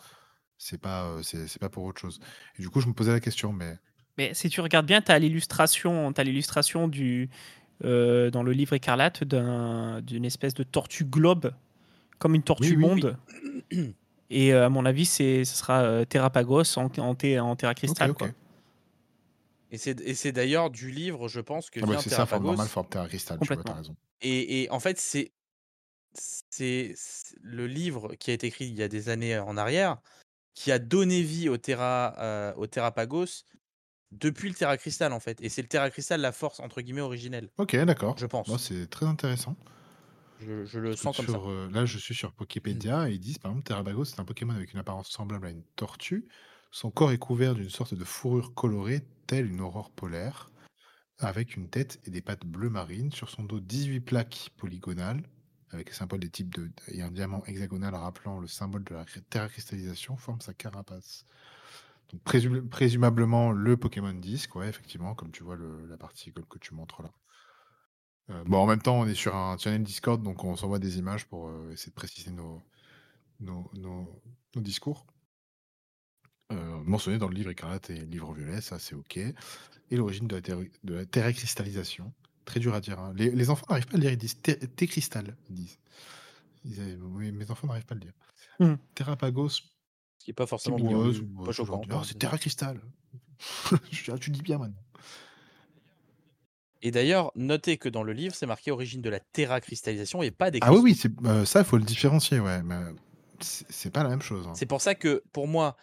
[0.57, 2.19] C'est pas, c'est pas pour autre chose.
[2.57, 3.77] Et du coup, je me posais la question, mais
[4.17, 7.29] Mais si tu regardes bien, tu as l'illustration, t'as l'illustration du
[7.85, 11.53] euh, dans le livre écarlate d'un- d'une espèce de tortue globe,
[12.19, 13.01] comme une tortue Oui, oui, oui.
[13.01, 13.17] monde.
[14.29, 17.15] Et euh, à mon avis, c'est ce sera euh, Terrapagos en, en, en
[17.55, 18.13] terra cristal.
[19.71, 22.45] Et c'est et c'est d'ailleurs du livre, je pense, que Ah bah, c'est ça, forme
[22.45, 23.95] normale, forme terre cristal, tu vois, raison.
[24.21, 25.33] Et, et en fait, c'est
[27.41, 30.01] le livre qui a été écrit il y a des années en arrière
[30.55, 33.43] qui a donné vie au Terra euh, au Terrapagos
[34.11, 35.41] depuis le Terra Cristal en fait.
[35.41, 38.17] Et c'est le Terra Cristal la force entre guillemets originelle, Ok, d'accord.
[38.17, 38.47] je pense.
[38.47, 39.55] Moi, c'est très intéressant.
[40.39, 41.43] Je, je le Parce sens comme ça.
[41.49, 44.53] euh, là, je suis sur Wikipédia et ils disent par exemple Terrabagos, c'est un Pokémon
[44.53, 46.27] avec une apparence semblable à une tortue.
[46.71, 49.01] Son corps est couvert d'une sorte de fourrure colorée,
[49.37, 50.49] une aurore polaire,
[51.19, 53.11] avec une tête et des pattes bleu marine.
[53.11, 55.23] Sur son dos, 18 plaques polygonales,
[55.71, 56.71] avec le symbole des types de.
[56.87, 61.25] et un diamant hexagonal rappelant le symbole de la cri- terracristallisation, forme sa carapace.
[62.11, 66.57] Donc, présum- présumablement, le Pokémon disque, ouais, effectivement, comme tu vois le- la partie que,
[66.59, 67.11] tu montres là.
[68.31, 70.97] Euh, bon, en même temps, on est sur un channel Discord, donc on s'envoie des
[70.97, 72.61] images pour euh, essayer de préciser nos,
[73.39, 73.69] nos-
[74.55, 75.05] nos discours.
[76.51, 79.17] Euh, mentionné dans le livre écarlate et le livre violet, ça c'est ok.
[79.17, 82.11] Et l'origine de la, terre- de la terracristallisation.
[82.45, 82.99] Très dur à dire.
[82.99, 83.13] hein.
[83.15, 85.35] Les, les enfants n'arrivent pas à le dire, ils disent T-cristal.
[85.49, 85.77] Ils disent.
[86.65, 88.13] Ils oui, mes enfants n'arrivent pas à le dire.
[88.59, 88.75] Hmm.
[88.95, 89.61] Terrapagos, Ce
[90.17, 91.13] qui est pas forcément mignon.
[91.13, 91.81] c'est- pas choquant.
[91.91, 92.17] oh, c'est
[93.91, 94.81] dis, ah, tu dis bien maintenant.
[96.81, 100.31] Et d'ailleurs, notez que dans le livre, c'est marqué origine de la Terra Cristallisation et
[100.31, 101.09] pas des Ah oui, cristaux.
[101.11, 102.63] oui, c'est, euh, ça, il faut le différencier, ouais.
[102.63, 102.77] Mais
[103.39, 104.47] c'est c'est pas la même chose.
[104.47, 104.53] hein.
[104.55, 105.77] C'est pour ça que pour moi,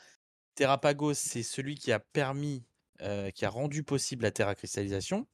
[0.57, 2.65] Terrapagos, c'est celui qui a permis,
[3.03, 5.29] euh, qui a rendu possible la Terra Cristallisation,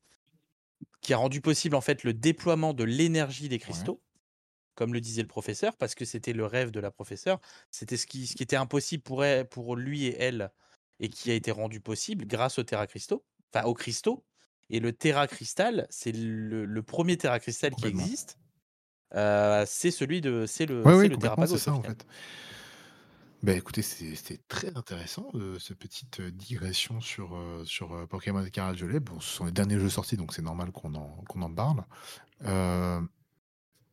[1.00, 4.02] qui a rendu possible en fait le déploiement de l'énergie des cristaux,
[4.74, 7.40] comme le disait le professeur, parce que c'était le rêve de la professeure.
[7.70, 10.50] C'était ce qui, ce qui était impossible pour, elle, pour lui et elle,
[11.00, 13.24] et qui a été rendu possible grâce au Terra Cristaux,
[13.54, 14.24] enfin aux cristaux.
[14.70, 18.38] Et le Terra Cristal, c'est le, le premier Terra Cristal qui existe.
[19.14, 21.58] Euh, c'est celui de, c'est le, oui, le Terrapagos.
[21.58, 22.06] c'est ça en fait.
[23.42, 28.06] Ben écoutez, c'est- c'était très intéressant euh, ce petite euh, digression sur, euh, sur euh,
[28.06, 28.40] Pokémon
[28.74, 29.00] Violet.
[29.00, 31.82] Bon, ce sont les derniers jeux sortis, donc c'est normal qu'on en, qu'on en parle.
[32.46, 33.00] Euh,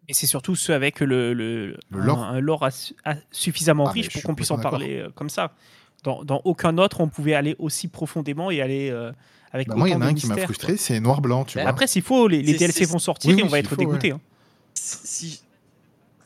[0.08, 2.24] Et c'est surtout ceux avec le, le, Le un- lore.
[2.24, 4.98] un, lore as- as- suffisamment Ah, mais riche je pour suis qu'on puisse en parler
[5.00, 5.54] euh, comme ça.
[6.04, 9.12] Dans, dans aucun autre, on pouvait aller aussi profondément et aller euh,
[9.52, 11.56] avec bah, moi, il y en a de un qui m'a frustré, c'est Noir-Blanc, tu
[11.58, 11.72] Ben, vois.
[11.72, 13.58] Après, s'il faut, les, les C'est- DLC c'est- vont sortir oui, et on oui, va
[13.58, 14.14] s'il être faut, dégoûté.
[14.14, 14.20] ouais.
[14.76, 15.42] si,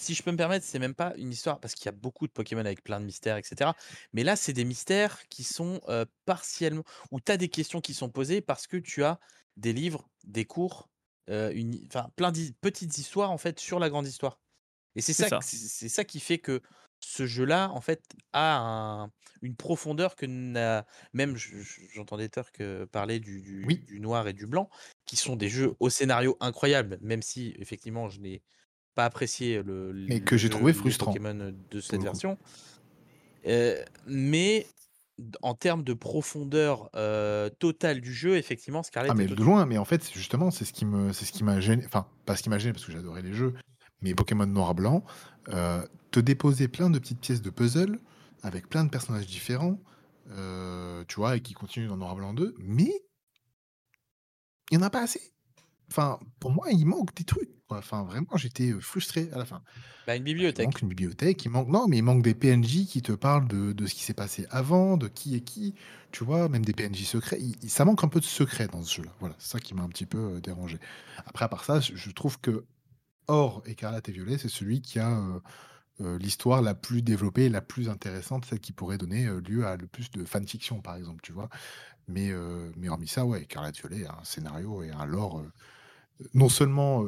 [0.04, 2.28] si je peux me permettre, c'est même pas une histoire, parce qu'il y a beaucoup
[2.28, 3.72] de Pokémon avec plein de mystères, etc.
[4.14, 7.94] Mais là, c'est des mystères qui sont euh, partiellement, où tu as des questions qui
[7.94, 9.20] sont posées parce que tu as
[9.58, 10.90] des livres, des cours,
[11.30, 14.40] euh, une, enfin, plein de petites histoires, en fait, sur la grande histoire.
[14.96, 15.40] Et c'est ça, ça.
[15.42, 16.62] c'est ça qui fait que
[17.00, 18.02] ce jeu-là, en fait,
[18.32, 19.12] a un-
[19.42, 22.62] une profondeur que n'a même, je- je- j'entendais Turk
[22.92, 23.78] parler du, du- Oui.
[23.80, 24.70] du noir et du blanc,
[25.06, 28.42] qui sont des jeux au scénario incroyable, même si effectivement je n'ai
[28.96, 32.38] pas apprécié le, Mais que j'ai trouvé frustrant, Pokémon de cette version.
[33.46, 34.68] Euh, mais
[35.42, 39.78] en termes de profondeur euh, totale du jeu, effectivement, Scarlet Ah mais de loin, mais
[39.78, 42.44] en fait justement c'est ce qui me c'est ce qui m'a gêné, enfin pas ce
[42.44, 43.54] qui m'a gêné parce que j'adorais les jeux,
[44.02, 45.04] mais Pokémon Noir Blanc,
[45.50, 48.00] euh, te déposer plein de petites pièces de puzzle
[48.44, 49.80] avec plein de personnages différents,
[50.32, 52.92] euh, tu vois, et qui continuent dans Noir Blanc 2, mais
[54.72, 55.34] il n'y en a pas assez.
[55.90, 57.52] Enfin, pour moi, il manque des trucs.
[57.74, 57.80] Quoi.
[57.80, 59.62] Enfin, vraiment, j'étais euh, frustré à la fin.
[60.06, 60.24] Bah, une
[60.56, 60.66] Il bibliothèque.
[60.66, 63.74] manque une bibliothèque, il manque non, mais il manque des PNJ qui te parlent de,
[63.74, 65.74] de ce qui s'est passé avant, de qui est qui,
[66.12, 67.40] tu vois, même des PNJ secrets.
[67.42, 69.12] Il- il- ça manque un peu de secret dans ce jeu-là.
[69.20, 70.78] Voilà, c'est ça qui m'a un petit peu euh, dérangé.
[71.26, 72.66] Après, à part ça, je trouve que
[73.28, 75.40] Or, Écarlate et Violet, c'est celui qui a euh,
[76.02, 79.88] euh, l'histoire la plus développée, la plus intéressante, celle qui pourrait donner lieu à le
[79.88, 81.50] plus de fanfiction, par exemple, tu vois.
[82.08, 85.44] Mais, euh, mais hormis ça, ouais, Écarlate Violet a un scénario et un lore
[86.34, 87.04] non seulement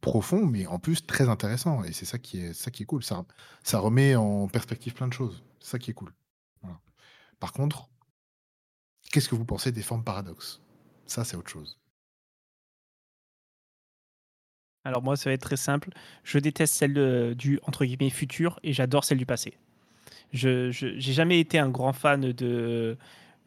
[0.00, 1.82] profond, mais en plus très intéressant.
[1.84, 3.02] Et c'est ça qui est, ça qui est cool.
[3.04, 3.24] Ça,
[3.62, 5.44] ça remet en perspective plein de choses.
[5.60, 6.12] C'est ça qui est cool.
[7.40, 7.88] Par contre,
[9.12, 10.62] qu'est-ce que vous pensez des formes paradoxes?
[11.06, 11.78] Ça, c'est autre chose.
[14.84, 15.90] Alors moi, ça va être très simple.
[16.24, 19.54] Je déteste celle du entre guillemets futur et j'adore celle du passé.
[20.32, 22.98] Je je- j'ai jamais été un grand fan de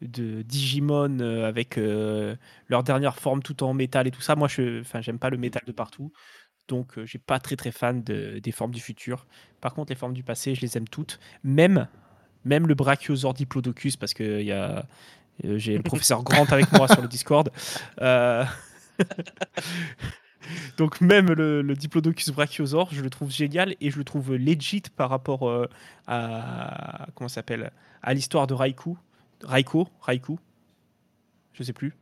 [0.02, 2.36] de Digimon euh, avec euh,
[2.68, 4.36] leur dernière forme tout en métal et tout ça.
[4.36, 6.12] Moi, je, enfin, j'aime pas le métal de partout,
[6.68, 9.26] donc euh, j'ai pas très très fan de- des formes du futur.
[9.60, 11.88] Par contre, les formes du passé, je les aime toutes, même
[12.44, 14.86] même le Brachiosaur Diplodocus parce que il y a
[15.44, 17.50] Euh, J'ai le professeur Grant avec moi sur le Discord.
[18.02, 18.44] Euh,
[20.76, 24.82] Donc même le, le Diplodocus brachiosaure, je le trouve génial et je le trouve legit
[24.94, 25.68] par rapport euh,
[26.06, 27.72] à comment ça s'appelle?
[28.02, 28.98] À l'histoire de Raikou,
[29.42, 30.38] Raiko, Raikou,
[31.54, 31.94] je sais plus,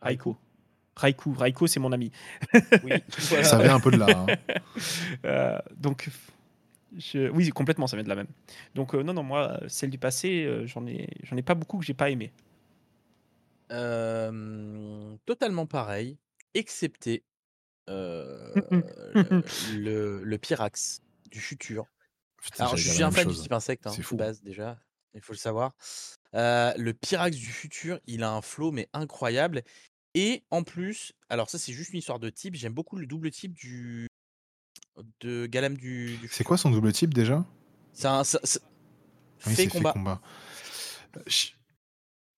[0.00, 0.36] Raikou,
[0.96, 2.10] Raikou, Raikou, c'est mon ami.
[2.84, 2.92] Oui,
[3.28, 3.44] voilà.
[3.44, 4.06] Ça vient un peu de là.
[4.10, 4.26] hein.
[5.24, 6.08] Euh, donc
[6.96, 8.26] je- oui, complètement, ça vient de la même.
[8.74, 11.78] Donc euh, non, non, moi celle du passé, euh, j'en ai, j'en ai pas beaucoup
[11.78, 12.32] que j'ai pas aimé.
[13.70, 16.18] Euh, totalement pareil,
[16.54, 17.24] excepté
[17.88, 18.52] euh,
[19.74, 21.00] le, le Pyrax
[21.30, 21.86] du futur.
[22.42, 24.16] Putain, Alors, je suis un fan du type insecte, hein, fou.
[24.16, 24.78] base déjà,
[25.14, 25.72] il faut le savoir.
[26.34, 29.62] Euh, le Pyrax du futur, il a un flow mais incroyable.
[30.14, 33.30] Et en plus, alors ça c'est juste une histoire de type, j'aime beaucoup le double
[33.30, 34.08] type du
[35.20, 37.44] de Galam du, du C'est quoi son double type déjà?
[37.94, 38.60] C'est un ça- ça-
[39.46, 39.92] Oui, fait c'est combat.
[39.92, 40.20] fait combat.
[41.26, 41.56] Ch-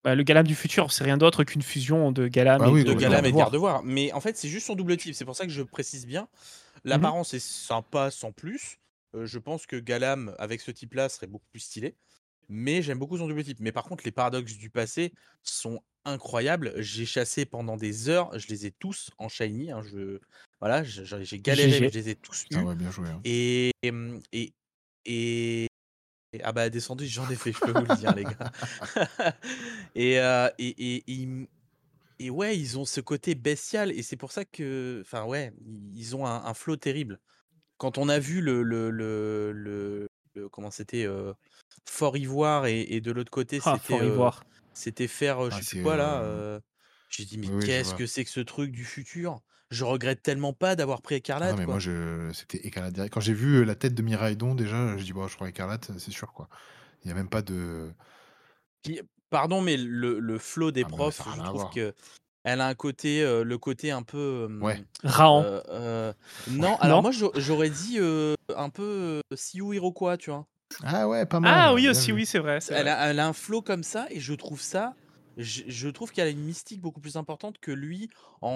[0.05, 2.85] Bah, le Galam du futur, c'est rien d'autre qu'une fusion de Galam Ah et oui,
[2.85, 2.93] de.
[2.93, 3.83] Galam et de Gardevoir.
[3.83, 5.15] Mais en fait, c'est juste son double type.
[5.15, 6.23] C'est pour ça que je précise bien.
[6.23, 6.29] Mhm.
[6.85, 8.79] L'apparence est sympa sans plus.
[9.15, 11.97] Euh, je pense que Galam, avec ce type-là, serait beaucoup plus stylé.
[12.49, 13.61] Mais j'aime beaucoup son double type.
[13.61, 15.13] Mais par contre, les paradoxes du passé
[15.43, 16.75] sont incroyables.
[16.83, 18.37] J'ai chassé pendant des heures.
[18.39, 19.71] Je les ai tous en shiny.
[19.71, 20.19] hein, je...
[20.61, 22.65] Voilà, j'ai galéré, mais je les ai tous Putain, eus.
[22.67, 23.09] ouais, bien joué.
[23.09, 23.21] hein.
[23.25, 23.93] Et, et,
[24.33, 24.53] et,
[25.07, 25.69] et-
[26.43, 28.51] ah bah descendu, j'en ai fait, je peux vous le dire, les gars.
[29.95, 31.29] et, euh, et, et, et
[32.21, 35.53] et ouais, ils ont ce côté bestial, et c'est pour ça que, enfin ouais,
[35.95, 37.21] ils ont un, un flow terrible.
[37.79, 41.33] Quand on a vu le, le, le, le- le- comment c'était, euh,
[41.89, 44.43] Fort Ivoire, et, et de l'autre côté, Ah, c'était Fort euh, Ivoire.
[44.75, 46.23] c'était faire, euh, je Ah, sais plus c'est, quoi là.
[46.23, 46.61] euh, euh,
[47.09, 47.99] J'ai dit, mais oui, oui, je qu'est-ce vois.
[47.99, 49.41] que c'est que ce truc du futur?
[49.71, 51.75] Je regrette tellement pas d'avoir pris Ah Écarlate, non, mais quoi.
[51.75, 52.33] moi, je...
[52.33, 53.13] c'était écarlate direct.
[53.13, 55.91] Quand j'ai vu euh, la tête de Miraidon, déjà, je dis, bon, je prends écarlate,
[55.99, 56.49] c'est sûr, quoi.
[57.03, 57.93] Il n'y a même pas de.
[59.31, 61.71] Pardon, mais le, le flow des Ah, mais profs, je rien à trouve voir.
[61.75, 61.95] que
[62.45, 64.19] elle a un côté, euh, le côté un peu.
[64.19, 64.85] euh, Ouais.
[65.05, 65.43] Raon.
[65.43, 66.15] euh, euh,
[66.47, 70.47] non, alors Non moi j'au- j'aurais dit euh, un peu euh, Siou Iroquois, tu vois.
[70.83, 71.55] Ah ouais, pas mal.
[71.57, 72.19] Ah oui aussi, vu.
[72.19, 72.61] oui, c'est vrai.
[72.61, 72.91] c'est Elle vrai.
[72.91, 74.95] a, elle a un flow comme ça et je trouve ça.
[75.37, 78.09] Je, je trouve qu'elle a une mystique beaucoup plus importante que lui
[78.41, 78.51] en,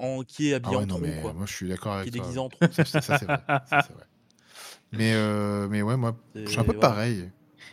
[0.00, 1.32] en- en- qui est Ah habillé ouais, en non, mais quoi.
[1.32, 2.24] moi, je suis d'accord Qui est avec toi.
[2.24, 2.70] déguisé en tronc.
[3.00, 3.44] Ça, c'est vrai.
[3.64, 4.04] Ça, c'est vrai.
[4.92, 6.16] Mais, euh, mais ouais, moi,
[6.46, 7.32] je suis un peu pareil.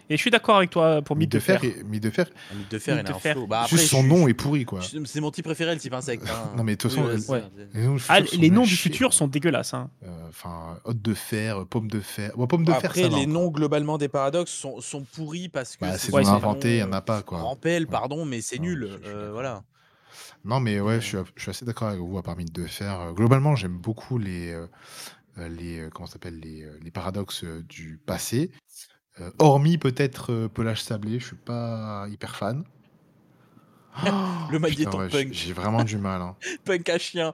[0.10, 1.68] Et je suis d'accord avec toi pour Mythe de fer, et...
[1.80, 2.26] et- Mythe de fer,
[2.56, 3.34] mythe de fer, il a de un fer.
[3.36, 3.48] flow.
[3.48, 4.80] Bah, après, juste son je- nom je- est pourri, quoi.
[5.06, 6.28] C'est mon type préféré, le type insecte.
[6.30, 6.52] hein.
[6.58, 7.20] Non, mais de toute façon, ouais.
[7.20, 9.74] ça, Les noms, Ah, les noms du futur sont dégueulasses.
[9.74, 9.90] Hein.
[10.04, 12.32] Euh, Enfin, hotte de fer, pomme de fer.
[12.36, 15.48] Bon, pomme de fer, Après, ça va les noms globalement des paradoxes sont, sont pourris
[15.48, 17.40] parce que Bah, c'est c'est Ouais, inventé, il n'y en a pas, quoi.
[17.40, 17.90] Rampel, Ouais.
[17.90, 18.90] pardon, mais c'est nul.
[19.06, 19.64] euh, voilà.
[20.46, 22.66] Non, mais ouais, je suis, je suis assez d'accord avec vous, à part Mythe de
[22.66, 23.00] fer.
[23.00, 24.68] Euh, Globalement, j'aime beaucoup les, euh,
[25.38, 28.52] euh, les, euh, comment ça s'appelle, les, euh, les paradoxes euh, du passé.
[29.22, 32.64] Euh, hormis peut-être euh, Pelage Sablé, je suis pas hyper fan.
[34.52, 35.34] Le Putain, ouais, j'ai- punk.
[35.34, 36.22] J'ai vraiment du mal.
[36.22, 36.36] hein.
[36.66, 37.34] Punk à chien.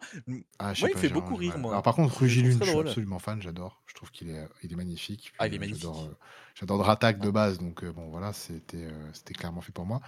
[0.60, 1.72] Ah, Moi, il pas, fait beaucoup rire, moi.
[1.72, 3.82] Alors, par contre, Rugilune, très je suis absolument fan, j'adore.
[3.88, 5.32] Je trouve qu'il est, il est magnifique.
[5.40, 6.18] Ah, il est euh, J'adore, magnifique.
[6.56, 10.02] j'adore Dratak de base, donc euh, bon, voilà, c'était euh, c'était clairement fait pour moi.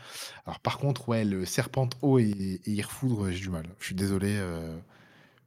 [0.46, 2.30] Alors, par contre, ouais, le Serpente haut et,
[2.66, 3.66] et Irfoudre, j'ai du mal.
[3.80, 4.36] Je suis désolé.
[4.38, 4.78] euh,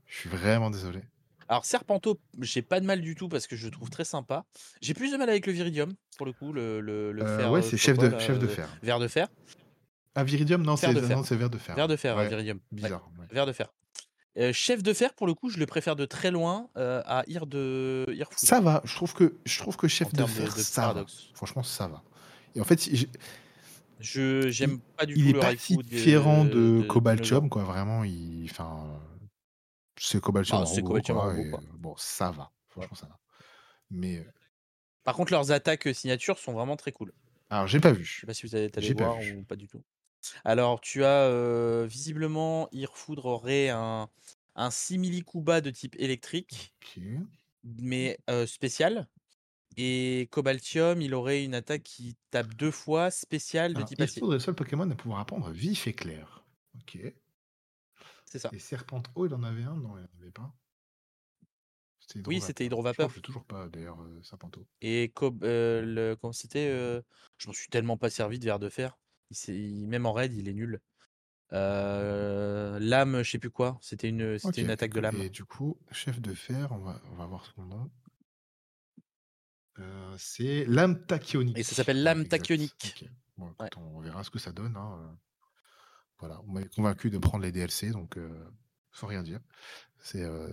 [0.07, 1.01] je suis vraiment désolé.
[1.49, 4.45] Alors, Serpento, j'ai pas de mal du tout parce que je le trouve très sympa.
[4.81, 7.51] J'ai plus de mal avec le Viridium, pour le coup, le, le, le Euh, fer.
[7.53, 8.69] ouais, euh, c'est chef de, chef de euh, fer.
[8.83, 9.29] Ver de fer.
[10.15, 11.75] Ah, Viridium, non, c'est de verre de fer.
[11.77, 12.61] Ver de fer, Ouais, Viridium.
[12.73, 13.09] Bizarre.
[13.19, 13.27] ouais.
[13.31, 13.69] ver de fer.
[14.37, 17.23] Euh, chef de fer, pour le coup, je le préfère de très loin euh, à
[17.29, 18.39] Ir de Irfoudre.
[18.41, 18.81] Ça va.
[18.85, 21.05] Je trouve que, je trouve que en chef de fer, de, de ça va.
[21.35, 22.03] Franchement, ça va.
[22.57, 22.89] Et en fait,
[24.01, 26.51] Je j'aime pas du il tout est le pas si de- différent de,
[26.81, 27.63] de Cobaltium, quoi.
[27.65, 28.85] Vraiment, il, enfin,
[29.99, 30.65] c'est Cobaltium Ah,
[31.29, 32.53] euh, bon, ça va.
[32.69, 33.19] Franchement, ça va.
[33.91, 34.25] Mais euh,
[35.05, 37.13] Par contre, leurs attaques euh, signatures sont vraiment très cool.
[37.51, 38.21] alors, j'ai pas Je vu.
[38.21, 39.39] sais pas si vous allez pas voir vu.
[39.39, 39.85] ou pas du tout.
[40.45, 44.11] Alors, tu as euh, visiblement Irfoudre aurait un,
[44.57, 46.99] un simili-kuba de type électrique, Ok.
[47.65, 49.09] mais euh, spécial.
[49.77, 54.01] Et Cobaltium, il aurait une attaque qui tape deux fois, spéciale de Alors, type.
[54.01, 56.45] Irfoudre est le seul Pokémon à pouvoir apprendre vif et clair?
[56.81, 56.99] Ok.
[58.35, 58.51] C'est ça.
[58.53, 59.77] Et Serpente haut, il en avait un?
[59.77, 60.53] Non, il en avait pas.
[62.27, 63.09] Oui, c'était Hydrovapeur.
[63.11, 64.21] Je l'ai toujours pas, d'ailleurs, euh.
[64.81, 65.13] Et
[65.45, 67.01] euh, le, comment c'était euh,
[67.39, 68.99] Je m'en suis tellement pas servi de verre de fer.
[69.31, 70.81] Il s'est- il- même en raid, il est nul.
[71.53, 73.79] Euh, lame, je sais plus quoi.
[73.81, 75.23] C'était une, c'était une attaque de lame.
[75.23, 77.89] Et du coup, chef de fer, on va, on va voir son nom.
[79.79, 81.57] Euh, c'est lame tachyonique.
[81.57, 82.97] Et ça s'appelle lame tachyonique.
[83.01, 83.09] Ok.
[83.37, 83.71] Bon, écoute, Ouais.
[83.77, 84.77] on verra ce que ça donne.
[84.77, 85.15] hein, euh.
[86.19, 88.29] Voilà, on m'avait convaincu de prendre les DLC, donc euh,
[88.93, 89.41] sans rien dire.
[89.99, 90.49] C'est euh,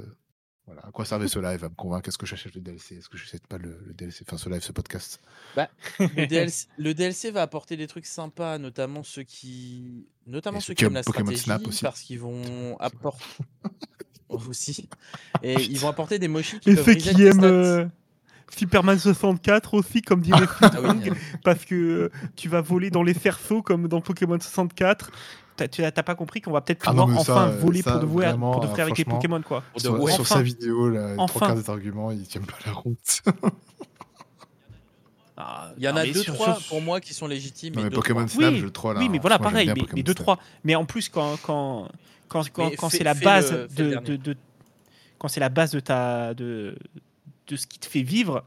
[0.66, 0.82] Voilà.
[0.86, 2.10] À quoi servait ce live À me convaincre?
[2.10, 4.50] Est-ce que j'achète le DLC Est-ce que je n'achète pas le, le DLC Enfin, ce
[4.50, 5.22] live, ce podcast?
[5.56, 5.70] Bah,
[6.00, 10.74] le, DLC, le DLC va apporter des trucs sympas, notamment ceux qui, notamment ceux ceux
[10.74, 11.84] qui aiment la Pokémon stratégie, Snap aussi.
[11.84, 13.24] parce qu'ils vont apporter
[14.30, 14.90] aussi,
[15.44, 17.86] et ils vont apporter des mochis qui Et peuvent ceux reset qui aiment euh,
[18.56, 21.14] Superman 64 aussi, comme dirait Ah oui, Flipping,
[21.44, 25.12] parce que euh, tu vas voler dans les cerceaux comme dans Pokémon 64.
[25.62, 27.58] T'as- Tu n'as pas compris qu'on va peut-être Ah non, pouvoir mais ça, enfin euh,
[27.60, 29.64] voler ça, pour de vrai, vraiment, pour de vrai avec les Pokémon quoi.
[29.78, 30.12] Sur, vrai.
[30.14, 30.36] sur Enfin.
[30.36, 31.46] sa vidéo, là, les trois Enfin.
[31.48, 33.22] quarts des arguments, ils tiennent pas la route.
[35.38, 37.74] Ah, Il y en non, a deux sur- trois sur- pour moi qui sont légitimes.
[37.76, 38.30] non, mais deux, Pokémon trois.
[38.42, 38.98] Snap, Oui, je le troll.
[38.98, 39.10] Oui, hein.
[39.12, 40.24] mais voilà, pareil, mais, mais deux Snap.
[40.24, 40.40] trois.
[40.64, 41.88] Mais en plus, quand quand
[42.28, 44.38] quand quand, quand c'est la base le- de, de, de-
[45.18, 46.76] quand c'est la base de ta de
[47.48, 48.44] de ce qui te fait vivre,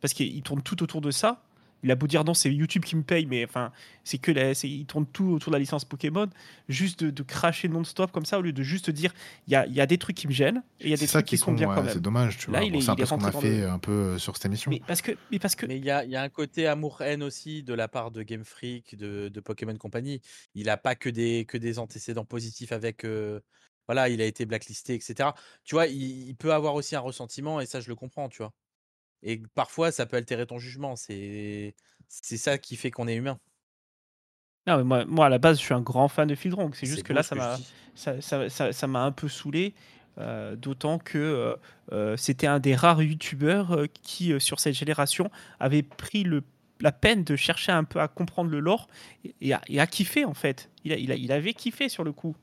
[0.00, 1.40] parce qu'il tourne tout autour de ça.
[1.84, 3.72] Il a beau dire non, c'est YouTube qui me paye, mais enfin,
[4.04, 6.28] c'est que la, c'est- il tourne tout autour de la licence Pokémon.
[6.68, 9.12] Juste de, de cracher non-stop comme ça, au lieu de juste dire
[9.46, 10.96] il y a, il y a des trucs qui me gênent et il y a
[10.96, 12.00] des C'est ça trucs qui sont bien ouais, quand c'est même.
[12.00, 12.64] dommage, tu Là, vois.
[12.64, 13.92] il Bon, est- c'est un il est peu ce qu'on a fait le- un peu
[13.92, 14.70] euh, sur cette émission.
[14.70, 16.66] Mais parce que, mais parce que Mais il y a, il y a un côté
[16.66, 20.20] amour-haine aussi de la part de Game Freak, de, de Pokémon Company.
[20.54, 23.04] Il n'a pas que des, que des antécédents positifs avec.
[23.04, 23.40] euh,
[23.86, 25.34] voilà, il a été blacklisté, etc.
[25.64, 28.38] Tu vois, il, il peut avoir aussi un ressentiment et ça, je le comprends, tu
[28.38, 28.54] vois.
[29.24, 30.94] Et parfois, ça peut altérer ton jugement.
[30.96, 31.74] C'est
[32.08, 33.40] ça qui fait qu'on est humain.
[34.66, 36.74] non, mais moi, moi à la base, je suis un grand fan de Fildrong.
[36.74, 37.58] C'est juste que là, ça m'a
[37.94, 39.74] ça ça- ça- un peu saoulé,
[40.18, 41.56] euh, d'autant que euh,
[41.92, 45.30] euh, c'était un des rares youtubeurs qui, euh, sur cette génération,
[45.60, 46.42] avait pris le,
[46.80, 48.88] la peine de chercher un peu à comprendre le lore
[49.24, 50.70] et, et à, et à kiffer en fait.
[50.84, 52.36] Il, a- il, a- il avait kiffé sur le coup.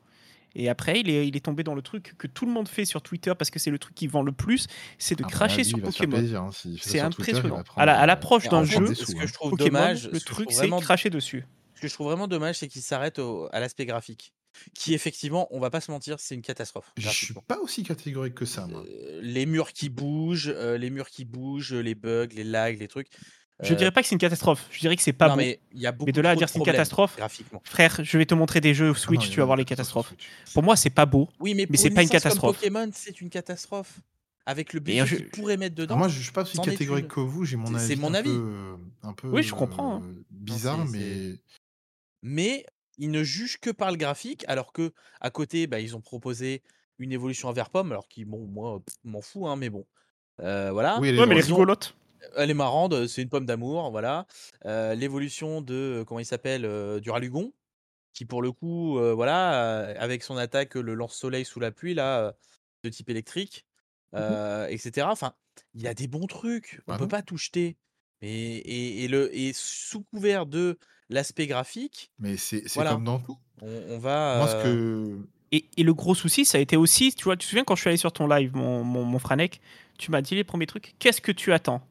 [0.56, 2.86] Et après, il est, il est tombé dans le truc que tout le monde fait
[2.86, 4.68] sur Twitter parce que c'est le truc qui vend le plus,
[4.98, 6.18] c'est de Ah, bah cracher lui, sur Pokémon.
[6.18, 6.50] plaisir, hein.
[6.54, 7.64] C'est Twitter, impressionnant.
[7.64, 9.26] prendre, À la- à l'approche d'un jeu, ce sous, que hein.
[9.28, 11.46] je trouve Pokémon, dommage, le ce truc, c'est vraiment cracher dessus.
[11.76, 14.34] Ce que je trouve vraiment dommage, c'est qu'il s'arrête au- à l'aspect graphique.
[14.76, 16.92] Qui, effectivement, on va pas se mentir, c'est une catastrophe.
[16.98, 18.84] Je suis pas aussi catégorique que ça, moi.
[18.86, 22.90] Euh, les murs qui bougent, euh, les murs qui bougent, les bugs, les lags, les
[22.90, 23.08] trucs.
[23.62, 24.66] Je dirais pas que c'est une catastrophe.
[24.72, 25.38] Je dirais que c'est pas non, bon.
[25.38, 27.62] mais il y a beaucoup de là à dire c'est une catastrophe, graphiquement.
[27.64, 30.14] Frère, je vais te montrer des jeux Ah non, Switch, tu vas voir les catastrophes.
[30.54, 31.30] Pour moi, c'est pas beau.
[31.40, 32.56] Oui, mais, c'est une pas une licence comme catastrophe.
[32.58, 34.00] Pokémon, c'est une catastrophe.
[34.48, 35.96] Avec le Et budget je- qu'ils pourraient mettre dedans.
[35.98, 37.46] moi, je suis pas aussi catégorique que vous.
[37.46, 37.88] J'ai mon C'est- avis.
[37.88, 38.30] c'est mon avis.
[38.32, 40.02] Peu, un peu Oui, je comprends, hein.
[40.04, 41.36] euh, bizarre, mais
[42.24, 42.66] mais
[42.98, 46.64] ils ne jugent que par le graphique, alors que à côté, bah, ils ont proposé
[46.98, 49.86] une évolution à pomme, alors qui, bon, moi, m'en fous, hein, mais bon.
[50.40, 50.98] Euh, voilà.
[51.00, 51.96] oui, elle est Ouais, mais elle est rigolote.
[52.36, 54.26] Elle est marrante, c'est une pomme d'amour, voilà.
[54.66, 57.54] Euh, L'évolution de, comment il s'appelle, euh, du Ralugon,
[58.14, 59.54] qui pour le coup, euh, voilà,
[59.90, 62.32] euh, avec son attaque, le lance-soleil sous la pluie, là, euh,
[62.84, 63.66] de type électrique,
[64.16, 65.08] euh, etc.
[65.10, 65.34] Enfin,
[65.74, 67.78] il y a des bons trucs, on Bah peut pas tout jeter.
[68.22, 70.78] Et, et, et le, et sous couvert de
[71.10, 72.92] l'aspect graphique, mais c'est c'est Voilà.
[72.92, 73.38] comme dans tout.
[73.62, 74.38] on, on va.
[74.38, 77.36] Moi, ce euh, que Et, et le gros souci, ça a été aussi, tu vois,
[77.36, 79.60] tu te souviens quand je suis allé sur ton live, mon, mon, mon Franek,
[79.98, 81.82] tu m'as dit les premiers trucs, qu'est-ce que tu attends?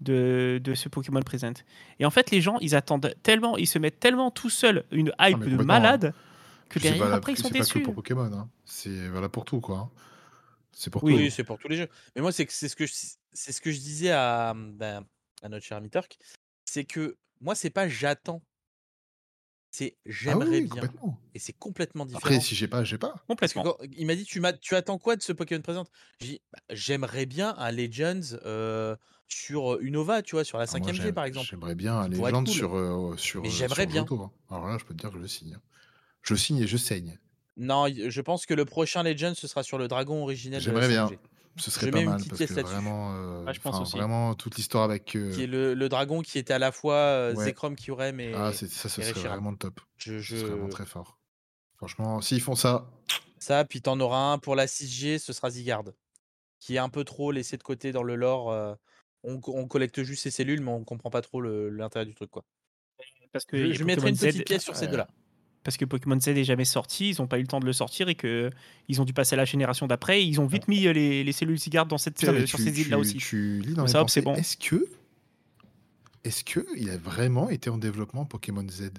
[0.00, 1.52] De, de ce Pokémon Present
[1.98, 5.12] Et en fait, les gens, ils attendent tellement, ils se mettent tellement tout seuls une
[5.20, 6.12] hype mais de malade
[6.68, 7.82] que Puis c'est derrière, après, ils c'est sont pas que déçus.
[7.82, 8.48] pour Pokémon, hein.
[8.64, 9.78] c'est valable pour tout, quoi.
[9.78, 9.90] hein.
[10.72, 11.18] C'est pour Oui, tout.
[11.18, 11.88] oui, c'est pour tous les jeux.
[12.14, 12.92] Mais moi, c'est que c'est ce que je,
[13.32, 15.04] c'est ce que je disais à, ben,
[15.42, 16.18] à notre cher Mitork,
[16.66, 18.42] c'est que moi, c'est pas j'attends,
[19.70, 20.70] c'est Ah oui, j'aimerais bien.
[20.82, 21.20] complètement.
[21.34, 22.18] Et c'est complètement différent.
[22.24, 23.14] Après, si j'ai pas, j'ai pas.
[23.38, 23.62] Parce que Complètement.
[23.64, 25.90] quand- il m'a dit tu, m'as- tu attends quoi de ce Pokémon présente
[26.20, 28.96] J'ai dit bah, j'aimerais bien un Legends euh,
[29.28, 31.46] sur Unova, tu vois, sur la Ah, moi, 5ème G j'aime- par exemple.
[31.50, 32.54] J'aimerais bien qui être légende cool.
[32.54, 34.04] sur, euh, sur, Mais j'aimerais bien.
[34.08, 34.30] Hein.
[34.50, 35.54] Alors là, je peux te dire que je signe.
[35.54, 35.60] hein.
[36.22, 37.18] Je signe et je saigne.
[37.56, 40.80] Non, je pense que le prochain Legend ce sera sur le dragon originel de la
[40.80, 41.06] J'aimerais bien.
[41.06, 41.18] 5G,
[41.58, 43.96] Ce serait Je pas mal parce que vraiment, euh, je pense aussi.
[43.96, 45.16] vraiment toute l'histoire avec.
[45.16, 47.44] euh, qui est le, le dragon qui était à la fois euh, Ouais.
[47.46, 49.80] Zekrom Kyurem et, Ah, c'est- ça, ce serait vraiment top.
[49.96, 51.18] Je, Ce serait vraiment je- très fort.
[51.78, 52.90] Franchement, s'ils font ça,
[53.38, 55.94] Ça, puis t'en auras un pour la 6G, ce sera Zygarde,
[56.58, 58.50] qui est un peu trop laissé de côté dans le lore.
[59.26, 62.30] On, co- on collecte juste ses cellules, mais on comprend pas trop l'intérêt du truc.
[62.30, 62.44] Quoi.
[63.32, 65.08] Parce que Je, mettrai une petite Z- pièce sur ces deux-là.
[65.62, 67.72] parce que Pokémon Z est jamais sorti, ils n'ont pas eu le temps de le
[67.72, 68.50] sortir et que
[68.88, 70.24] ils ont dû passer à la génération d'après.
[70.24, 72.64] Ils ont vite mis euh, les, les cellules cigares dans cette, Putain, euh, sur tu,
[72.64, 73.16] ces îles là tu- aussi.
[73.18, 74.34] tu lis dans que c'est bon.
[74.34, 74.86] Est-ce que,
[76.24, 78.90] est-ce que il a vraiment été en développement Pokémon Z?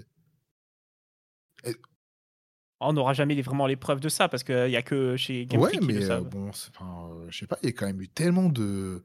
[2.80, 5.60] On n'aura jamais vraiment les preuves de ça parce qu'il n'y a que chez Game
[5.60, 6.30] Ouais, Freak qui mais le euh, savent.
[6.30, 9.02] bon, enfin, euh, je sais pas, il y a quand même eu tellement de,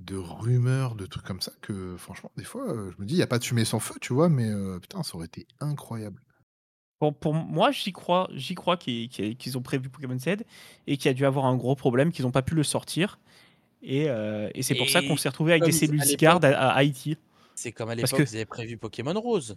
[0.00, 3.18] de rumeurs, de trucs comme ça que franchement, des fois, euh, je me dis, il
[3.18, 5.46] n'y a pas de fumée sans feu, tu vois, mais euh, putain, ça aurait été
[5.60, 6.22] incroyable.
[6.98, 10.36] Pour, pour moi, j'y crois, j'y crois qu'ils qu'ils- qu'ils ont prévu Pokémon Z
[10.86, 13.18] et qu'il y a dû avoir un gros problème, qu'ils n'ont pas pu le sortir.
[13.82, 16.72] Et, euh, et c'est pour ça qu'on s'est retrouvé avec des cellules l'époque- à, à
[16.74, 17.16] Haïti.
[17.54, 19.56] C'est comme à l'époque, que- ils avaient prévu Pokémon Rose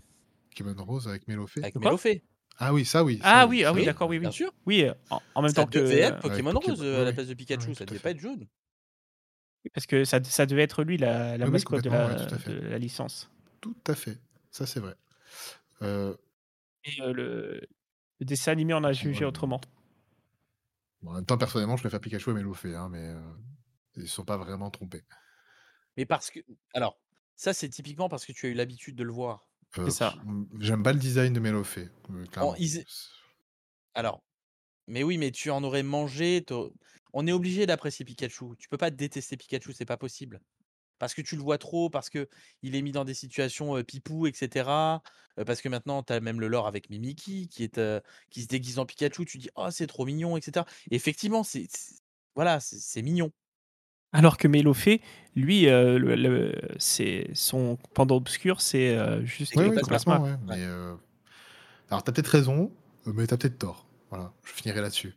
[0.49, 1.61] Pokémon Rose avec Mélofée.
[1.61, 2.23] avec Mélofée.
[2.59, 3.17] Ah oui, ça oui.
[3.17, 4.53] ça Ah oui, ah oui, Oui, d'accord, oui, bien sûr.
[4.65, 5.79] Oui, en, en même Ça temps que.
[5.79, 8.11] devait être Pokémon Poké- Rose ouais, à la place de Pikachu, Ouais, ça devait pas
[8.11, 8.45] être jaune.
[9.73, 12.35] Parce que ça, ça devait être lui la, la Oui, mascotte de la, ouais, tout
[12.35, 12.49] à fait.
[12.51, 13.29] de la licence.
[13.61, 14.19] Tout à fait.
[14.51, 14.95] Ça, c'est vrai.
[15.81, 16.15] Euh,
[16.85, 17.61] Et euh, le,
[18.19, 19.29] le dessin animé en a jugé Ouais.
[19.29, 19.61] autrement.
[21.01, 23.21] bon, en même temps, personnellement, je préfère Pikachu à Melofé, hein, mais euh,
[23.95, 25.03] ils ne sont pas vraiment trompés.
[25.97, 26.39] Mais parce que.
[26.73, 26.99] Alors,
[27.35, 29.47] ça, c'est typiquement parce que tu as eu l'habitude de le voir.
[29.79, 30.11] Euh, C'est ça.
[30.11, 32.85] pff, J'aime pas le design de euh, ils-
[33.93, 34.23] Alors,
[34.87, 36.43] mais oui, mais tu en aurais mangé.
[37.13, 38.45] On est obligé d'apprécier Pikachu.
[38.57, 40.41] Tu peux pas détester Pikachu, c'est pas possible.
[40.99, 42.29] Parce que tu le vois trop, parce que
[42.61, 45.01] il est mis dans des situations euh, pipou, etc.
[45.39, 47.99] euh, parce que maintenant, tu as même le lore avec Mimiki qui, est, euh,
[48.29, 49.25] qui se déguise en Pikachu.
[49.25, 50.65] Tu dis, oh, c'est trop mignon, etc.
[50.91, 51.67] Et effectivement, c'est
[52.35, 53.31] voilà, c'est mignon.
[54.11, 55.01] Alors que Melofé,
[55.35, 60.19] lui, euh, le- le- c'est son pendant obscur, c'est euh, juste Oui, oui, plasma.
[60.19, 60.35] ouais.
[60.47, 60.95] Mais, euh,
[61.89, 62.71] Alors, t'as peut-être raison,
[63.05, 63.87] mais t'as peut-être tort.
[64.09, 65.15] Voilà, je finirai là-dessus.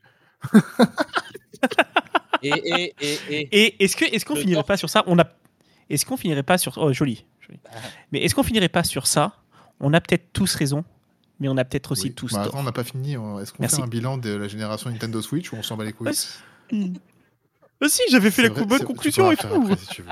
[2.43, 5.03] Et, et, et, et- Et est-ce qu'on finirait pas sur ça?
[5.07, 5.25] On a
[5.89, 7.59] est-ce qu'on finirait pas sur oh joli, joli.
[7.65, 7.71] Bah,
[8.13, 9.37] Mais est-ce qu'on finirait pas sur ça?
[9.81, 10.85] On a peut-être tous raison,
[11.41, 12.15] mais on a peut-être aussi Oui.
[12.15, 13.13] tous Bah, attends, on n'a pas fini.
[13.15, 15.93] Est-ce qu'on fait un bilan de la génération Nintendo Switch ou on s'en bat les
[15.93, 16.09] couilles?
[16.09, 16.13] Ah,
[16.69, 17.01] si.
[17.83, 19.47] Ah, j'avais fait la vrai, bonne conclusion et tout.
[19.47, 20.09] après, si tu veux.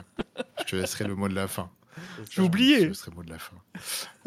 [0.61, 1.71] Je te laisserai le mot de la fin.
[2.31, 2.77] J'ai oublié.
[2.77, 3.57] Je te laisserai le mot de la fin.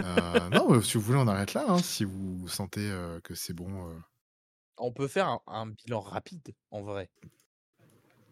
[0.04, 1.66] Euh, non, si vous voulez, on arrête là.
[1.68, 3.70] hein, si vous sentez euh, que c'est bon.
[3.88, 3.94] euh.
[4.78, 7.10] On peut faire un, un bilan rapide, en vrai.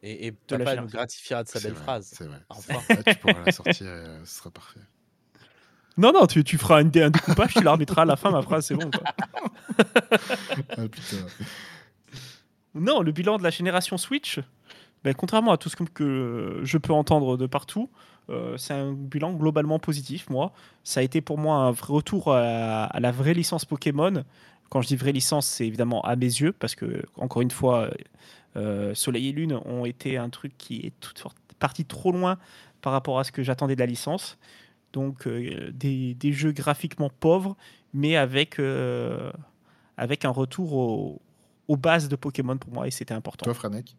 [0.04, 2.14] Et, et la papa nous gratifiera de sa belle vrai, phrase.
[2.16, 2.40] C'est vrai.
[2.50, 2.74] Enfin.
[2.90, 4.80] Là, tu pourras la sortir et euh, ce sera parfait.
[5.98, 8.30] Non, non, tu, tu feras une dé- un découpage, tu la remettras à la fin,
[8.30, 8.92] ma phrase, c'est bon.
[8.92, 9.04] Quoi.
[10.78, 11.18] Ah, putain.
[12.74, 14.40] Non, le bilan de la génération Switch,
[15.04, 17.90] ben, contrairement à tout ce que, que je peux entendre de partout,
[18.30, 20.52] euh, c'est un bilan globalement positif, moi.
[20.84, 24.24] Ça a été pour moi un vrai retour à, à la vraie licence Pokémon.
[24.70, 27.90] Quand je dis vraie licence, c'est évidemment à mes yeux, parce que, encore une fois,
[28.58, 32.38] euh, Soleil et Lune ont été un truc qui est toute sorte- parti trop loin
[32.82, 34.38] par rapport à ce que j'attendais de la licence.
[34.94, 37.56] Donc, euh, des, des jeux graphiquement pauvres,
[37.94, 39.32] mais avec, euh,
[39.98, 41.22] avec un retour au-
[41.68, 43.46] aux bases de Pokémon pour moi, et c'était important.
[43.46, 43.96] Toi, Franek?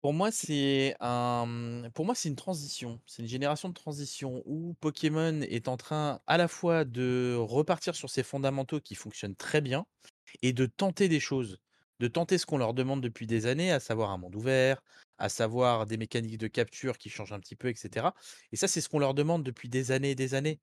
[0.00, 3.00] Pour moi, c'est une transition.
[3.06, 7.96] C'est une génération de transition où Pokémon est en train à la fois de repartir
[7.96, 9.86] sur ses fondamentaux qui fonctionnent très bien
[10.42, 11.58] et de tenter des choses.
[12.00, 14.82] De tenter ce qu'on leur demande depuis des années, à savoir un monde ouvert,
[15.18, 18.14] à savoir des mécaniques de capture qui changent un petit peu, etc.
[18.52, 20.60] Et ça, c'est ce qu'on leur demande depuis des années et des années.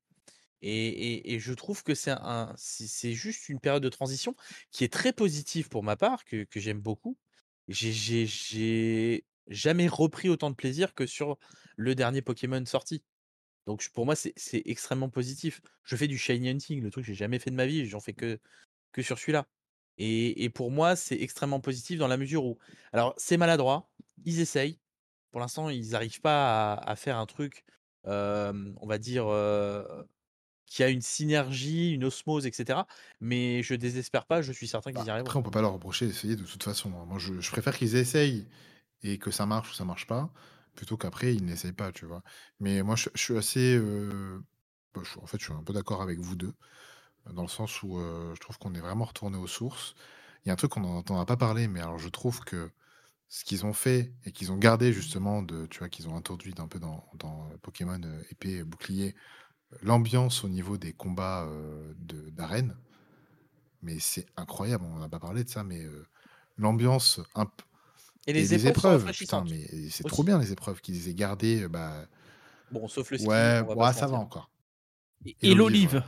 [0.61, 4.35] Et, je trouve que c'est un, c'est juste une période de transition
[4.71, 7.17] qui est très positive pour ma part, que j'aime beaucoup.
[7.67, 11.37] J'ai- jamais repris autant de plaisir que sur
[11.75, 13.03] le dernier Pokémon sorti.
[13.65, 14.33] Donc pour moi, c'est
[14.65, 15.61] extrêmement positif.
[15.83, 17.99] Je fais du shiny hunting, le truc que j'ai jamais fait de ma vie, j'en
[17.99, 18.39] fais que,
[19.01, 19.47] sur celui-là.
[19.97, 22.57] Et, pour moi, c'est extrêmement positif dans la mesure où,
[22.91, 23.89] alors c'est maladroit,
[24.25, 24.79] ils essayent.
[25.31, 27.65] Pour l'instant, ils n'arrivent pas à, faire un truc,
[28.03, 29.25] on va dire,
[30.75, 32.87] qui a une synergie, une osmose, etc.
[33.21, 35.29] Mais je désespère pas, je suis certain qu'ils y Bah, arriveront.
[35.29, 36.93] Après, on peut pas leur reprocher d'essayer de toute façon.
[36.95, 37.05] hein.
[37.05, 38.47] Moi, je, je préfère qu'ils essayent
[39.03, 40.33] et que ça marche ou ça marche pas,
[40.75, 42.23] plutôt qu'après, ils n'essayent pas, tu vois.
[42.59, 43.77] Mais moi, je, je suis assez...
[43.77, 44.41] euh,
[44.95, 46.53] bah, en fait, je suis un peu d'accord avec vous deux,
[47.31, 49.95] dans le sens où euh, je trouve qu'on est vraiment retourné aux sources.
[50.45, 52.71] Il y a un truc qu'on n'en a pas parlé, mais alors je trouve que
[53.29, 56.53] ce qu'ils ont fait et qu'ils ont gardé justement, de, tu vois, qu'ils ont introduit
[56.59, 59.15] un peu dans, dans Pokémon euh, épée, bouclier,
[59.81, 62.75] l'ambiance au niveau des combats euh, de- d'arène,
[63.81, 66.05] mais c'est incroyable, on n'a pas parlé de ça, mais euh,
[66.57, 67.63] l'ambiance un p-
[68.27, 70.15] Et et les les épreuves, putain, mais c'est aussi.
[70.15, 72.05] trop bien les épreuves qu'ils aient gardées, euh, bah
[72.71, 74.49] Bon, sauf le ski, ouais, on va ouais, ça va encore.
[75.25, 76.03] Et, l'olive, l'olive.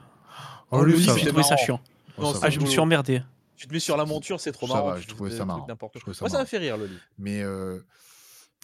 [0.72, 1.58] Oh, l'olive, J'ai trouvé ça marrant.
[1.58, 1.82] chiant.
[2.18, 2.34] Oh, Non.
[2.42, 3.22] Ah, je me suis emmerdé.
[3.56, 4.88] Tu te mets sur la monture, c'est trop Ça marrant.
[4.90, 5.00] va, ça marrant.
[5.00, 5.16] Je quoi.
[5.16, 6.46] trouvais ça Moi, ça m'a marrant.
[6.46, 7.00] fait rire, l'olive.
[7.18, 7.80] Mais euh,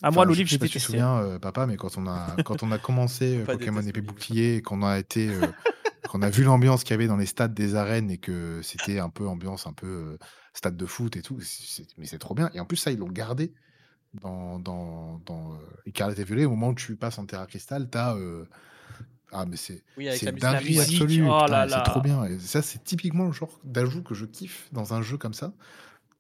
[0.02, 2.08] Ah, moi, l'olive, je sais pas si tu te souviens, euh, papa, mais quand on
[2.08, 5.54] a quand on a commencé euh, Pokémon épée bouclier et qu'on a été euh,
[6.08, 9.00] qu'on a vu l'ambiance qu'il y avait dans les stades des arènes et que c'était
[9.00, 10.18] un peu ambiance un peu euh,
[10.54, 12.50] stade de foot et tout, c'est- mais c'est trop bien.
[12.54, 13.54] Et en plus ça ils l'ont gardé
[14.14, 17.90] dans dans dans euh, Écarlate et Violet au moment où tu passes en Terra Cristal,
[17.90, 18.46] t'as euh,
[19.32, 20.10] ah mais c'est Oui,
[20.54, 22.26] musique, absolue, oh c'est trop bien.
[22.26, 25.54] Et ça c'est typiquement le genre d'ajout que je kiffe dans un jeu comme ça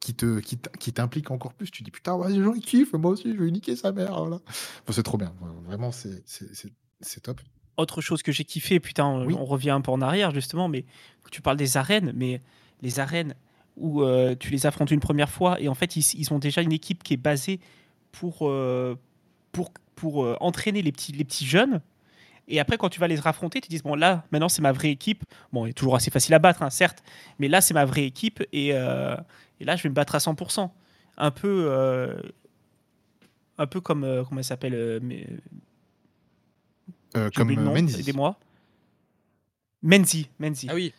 [0.03, 1.71] qui te qui t'implique encore plus.
[1.71, 4.19] Tu dis putain, ouais, les gens ils kiffent, moi aussi je vais niquer sa mère.
[4.19, 4.35] Voilà.
[4.45, 5.33] Enfin, c'est trop bien.
[5.65, 6.23] Vraiment c'est
[7.21, 7.39] top.
[7.77, 9.33] Autre chose que j'ai kiffé, putain, on, Oui.
[9.39, 10.85] on revient un peu en arrière justement, mais
[11.31, 12.41] tu parles des arènes, mais
[12.81, 13.33] les arènes
[13.77, 16.61] où euh, tu les affrontes une première fois et en fait ils, ils ont déjà
[16.61, 17.59] une équipe qui est basée
[18.11, 18.95] pour, euh,
[19.51, 21.81] pour, pour euh, entraîner les petits, les petits jeunes.
[22.49, 24.73] Et après, quand tu vas les raffronter, tu te dis bon, là, maintenant, c'est ma
[24.73, 25.23] vraie équipe.
[25.53, 27.01] Bon, il est toujours assez facile à battre, hein, certes,
[27.39, 29.15] mais là, c'est ma vraie équipe et, euh,
[29.63, 30.69] et, là, je vais me battre à 100%.
[31.17, 32.15] Un peu, euh,
[33.57, 35.27] un peu comme, euh, comment elle s'appelle mais...
[37.35, 37.99] Comme Menzi.
[37.99, 38.35] Aidez-moi.
[39.83, 40.67] Menzi, Menzi.
[40.69, 40.93] Ah oui.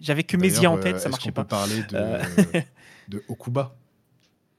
[0.00, 1.42] J'avais que Menzi en tête, ça marchait pas.
[1.42, 2.58] On peut parler de,
[3.16, 3.76] de Okuba?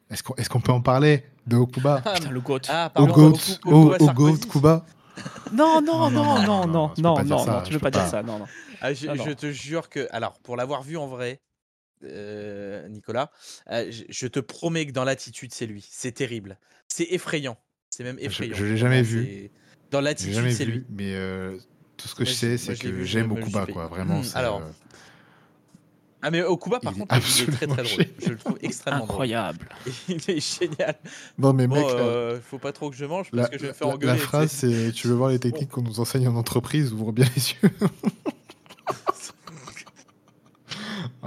[0.10, 2.02] Est-ce qu'on est qu'on peut en parler de Okuba?
[2.02, 2.62] Putain, le GOAT.
[2.70, 4.86] Ah, au GOAT, au, GOAT, Kuba?
[5.54, 8.46] Non, non, non, non, non, non, non, tu veux pas dire ça, non, non.
[8.82, 11.40] Ah, je, te jure que, alors, pour l'avoir vu en vrai,
[12.04, 13.32] euh, Nicolas,
[13.70, 15.88] euh, je, te promets que dans l'attitude, c'est lui.
[15.90, 16.58] C'est terrible.
[16.88, 17.58] C'est effrayant.
[17.90, 18.56] C'est même effrayant.
[18.56, 19.52] Je, l'ai jamais vu.
[19.92, 20.86] Dans l'attitude, c'est lui.
[20.90, 21.58] Mais euh,
[21.98, 23.88] tout ce que je sais, c'est que j'aime Okuba, quoi.
[23.88, 24.22] Vraiment.
[24.22, 24.62] Hmm, alors,
[26.24, 28.06] ah mais Okuba par contre il est très très drôle.
[28.20, 29.68] Je le trouve extrêmement incroyable.
[30.08, 30.96] Il est génial.
[31.38, 33.74] Non mais mec, euh, faut pas trop que je mange parce que je vais me
[33.74, 34.14] faire engueuler.
[34.14, 37.26] La phrase c'est tu veux voir les techniques qu'on nous enseigne en entreprise, ouvre bien
[37.36, 37.72] les yeux.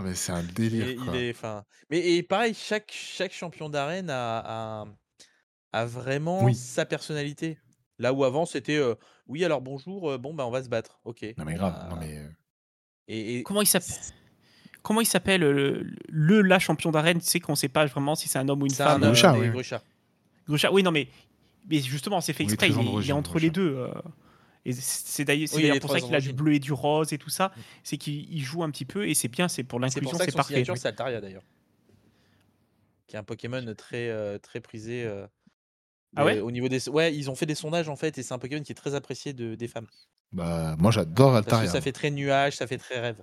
[0.05, 0.97] Mais c'est un délire.
[0.97, 1.15] quoi.
[1.15, 4.87] Il est, enfin, mais et pareil chaque chaque champion d'arène a, a,
[5.73, 7.59] a vraiment sa personnalité.
[7.99, 8.95] Là où avant c'était euh,
[9.27, 11.25] oui alors bonjour euh, bon bah on va se battre ok.
[11.39, 11.89] Non mais grave.
[11.91, 12.21] non, mais...
[13.07, 13.95] Et, et, comment il s'appelle
[14.83, 18.29] comment il s'appelle le, la champion d'arène Tu sais qu'on ne sait pas vraiment si
[18.29, 19.01] c'est un homme ou une femme.
[19.01, 19.51] Grucha, oui.
[20.47, 20.73] Grucha.
[20.73, 21.09] oui, non, mais,
[21.69, 22.69] mais justement, c'est fait exprès.
[22.69, 23.89] Il, est entre les deux.
[24.67, 27.31] Euh, et c'est d'ailleurs pour ça qu'il a du bleu et du rose et tout
[27.31, 27.49] ça.
[27.49, 27.61] Mm.
[27.83, 30.65] C'est qu'il joue un petit peu et c'est bien, c'est pour l'inclusion, c'est parfait.
[30.65, 31.45] C'est Altaria d'ailleurs.
[33.07, 35.05] Qui est un Pokémon très, euh, très prisé.
[35.05, 35.27] Euh,
[36.17, 36.89] ah ouais Au niveau des...
[36.89, 38.95] Ouais, ils ont fait des sondages en fait et c'est un Pokémon qui est très
[38.95, 39.87] apprécié de, des femmes.
[40.33, 41.71] Bah, moi j'adore Altaria.
[41.71, 43.17] ça fait très nuage, ça fait très rêve.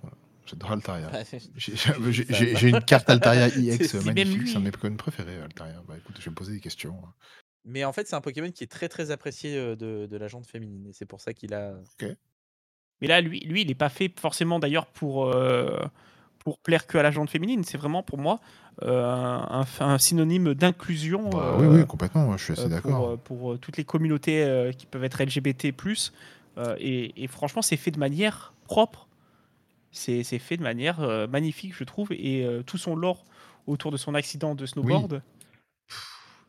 [0.46, 1.10] J'adore Altaria.
[1.56, 5.82] J'ai une carte Altaria IX magnifique, c'est un de mes Pokémon préférés, Altaria.
[5.86, 6.96] Bah écoute, je vais me poser des questions.
[7.64, 10.28] Mais en fait, c'est un Pokémon qui est très très apprécié euh, de, de la
[10.28, 11.74] jante féminine, et c'est pour ça qu'il a.
[12.00, 12.08] Ok.
[13.00, 15.80] Mais là, lui, lui il n'est pas fait forcément d'ailleurs pour, euh,
[16.38, 17.64] pour plaire que à la jante féminine.
[17.64, 18.40] C'est vraiment pour moi
[18.82, 21.28] euh, un, un, synonyme d'inclusion.
[21.30, 23.18] Bah oui, oui, complètement, je suis assez d'accord.
[23.18, 25.74] Pour, pour, toutes les communautés qui peuvent être LGBT.
[26.78, 29.08] Et, et franchement, c'est fait de manière propre
[29.92, 33.24] c'est fait de manière euh, magnifique, je trouve, et euh, tout son lore
[33.66, 35.22] autour de son accident de snowboard.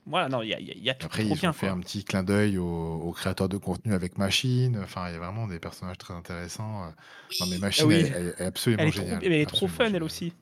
[0.05, 2.23] Voilà, non, il y a, y a tout Après, ils ont fait un petit clin
[2.23, 4.79] d'œil aux, créateurs de contenu avec Machine.
[4.83, 6.93] Enfin, il y a vraiment des personnages très intéressants.
[7.39, 9.19] Non, mais Machine, ah elle, est absolument géniale.
[9.23, 10.33] elle est trop fun, elle aussi.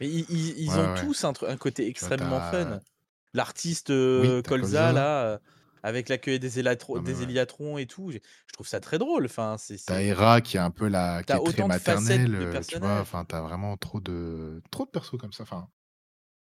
[0.00, 2.80] Mais ils, ont tous un, un, côté extrêmement fun.
[3.34, 5.40] L'artiste euh, Colza, là,
[5.82, 8.10] avec l'accueil des, des Eliatrons et tout.
[8.10, 9.24] Je trouve ça très drôle.
[9.26, 13.00] Enfin, c'est, T'as qui est un peu la qui est très maternelle, euh, tu vois.
[13.00, 15.42] Enfin, t'as vraiment trop de trop de persos comme ça.
[15.42, 15.68] Enfin.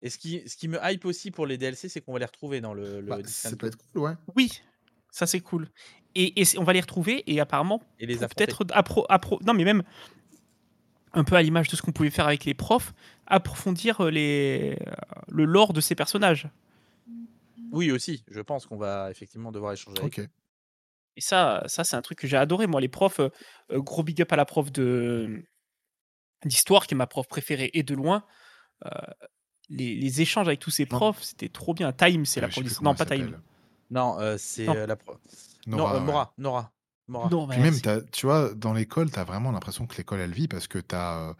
[0.03, 2.25] Et ce qui, ce qui me hype aussi pour les DLC, c'est qu'on va les
[2.25, 3.01] retrouver dans le.
[3.01, 4.13] le bah, ça peut être cool, ouais.
[4.37, 4.63] Oui,
[5.11, 5.69] ça c'est cool.
[6.15, 9.65] Et, et on va les retrouver et apparemment et les peut-être appro, appro, non mais
[9.65, 9.85] même
[11.13, 12.93] un peu à l'image de ce qu'on pouvait faire avec les profs,
[13.27, 14.93] approfondir euh, les, euh,
[15.29, 16.49] le lore de ces personnages.
[17.73, 18.25] Oui, aussi.
[18.29, 22.27] Je pense qu'on va effectivement devoir échanger avec Et ça, ça c'est un truc que
[22.27, 22.67] j'ai adoré.
[22.67, 23.29] Moi, les profs, euh,
[23.73, 25.43] euh, gros big up à la prof de
[26.45, 28.25] d'histoire, qui est ma prof préférée et de loin.
[28.87, 28.91] Euh,
[29.71, 31.93] les, échanges avec tous ces profs, c'était trop bien.
[31.93, 33.41] Time, c'est la prof Non, pas Time.
[33.91, 35.19] Non, c'est la prof.
[35.67, 36.33] Non, Nora.
[36.39, 36.73] Nora.
[37.09, 37.57] Nora.
[37.59, 37.75] même,
[38.13, 40.95] tu vois, dans l'école, tu as vraiment l'impression que l'école, elle vit parce que tu
[40.95, 41.35] as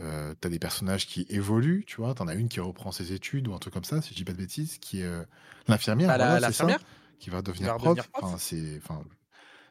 [0.00, 2.14] euh, t'as des personnages qui évoluent, tu vois.
[2.14, 4.24] T'en as une qui reprend ses études ou un truc comme ça, si je dis
[4.24, 5.24] pas de bêtises, qui est euh,
[5.68, 6.80] l'infirmière, bah, l'infirmière
[7.18, 7.98] qui va devenir prof.
[8.12, 9.02] Enfin, c'est, enfin,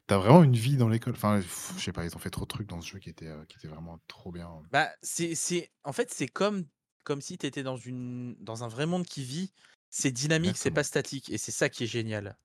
[0.08, 1.14] t'as vraiment une vie dans l'école.
[1.14, 3.28] Enfin, je sais pas, ils ont fait trop de trucs dans ce jeu qui était,
[3.28, 4.50] euh, qui était vraiment trop bien.
[4.72, 6.66] Bah, c'est, c'est, en fait, c'est comme,
[7.06, 9.54] comme si t'étais dans une, dans un vrai monde qui vit.
[9.90, 12.38] C'est dynamique, c'est pas statique, et c'est ça qui est génial.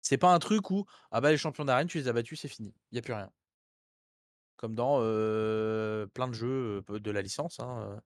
[0.00, 2.48] C'est pas un truc où ah bah les champions d'arène, tu les as battus, c'est
[2.48, 3.30] fini, y a plus rien
[4.56, 5.00] comme dans
[6.14, 7.60] plein de jeux de la licence.
[7.60, 8.00] Hein,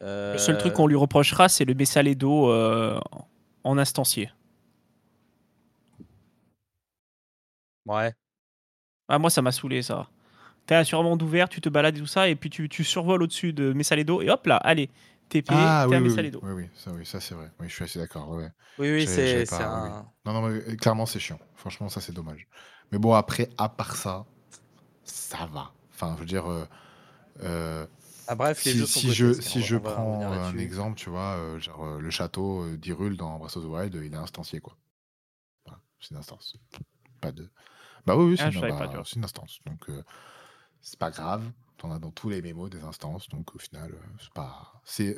[0.00, 3.00] le seul truc qu'on lui reprochera, c'est le Messalédo euh,
[3.64, 4.30] en instancier.
[7.86, 8.12] Ouais.
[9.08, 10.08] Ah, moi, ça m'a saoulé, ça.
[10.66, 13.22] T'as un monde ouvert, tu te balades et tout ça, et puis tu, tu survoles
[13.22, 14.90] au-dessus de Messalédo, et hop là, allez,
[15.28, 17.50] TP, ah, oui, oui, Oui, oui, ça, oui, ça c'est vrai.
[17.58, 18.28] Oui, je suis assez d'accord.
[18.78, 20.06] Oui, oui, c'est un...
[20.24, 21.40] Non, non, mais clairement, c'est chiant.
[21.54, 22.46] Franchement, ça, c'est dommage.
[22.92, 24.24] Mais bon, après, à part ça,
[25.02, 25.72] ça va.
[25.92, 26.48] Enfin, je veux dire.
[26.48, 26.64] Euh,
[27.42, 27.86] euh,
[28.28, 32.10] ah, bref, si, si je, si je prends un exemple, tu vois, euh, genre le
[32.10, 34.76] château d'Irul dans Breath of the Wild, il est instancié, quoi.
[36.00, 36.56] c'est une instance.
[37.20, 37.50] Pas de.
[38.04, 39.58] Bah oui, oui c'est ah, une, bah, une, instance.
[39.66, 39.88] Donc,
[40.88, 41.42] c'est pas grave.
[41.78, 43.28] T'en as dans tous les mémos des instances.
[43.28, 44.80] Donc, au final, c'est pas.
[44.84, 45.16] C'est.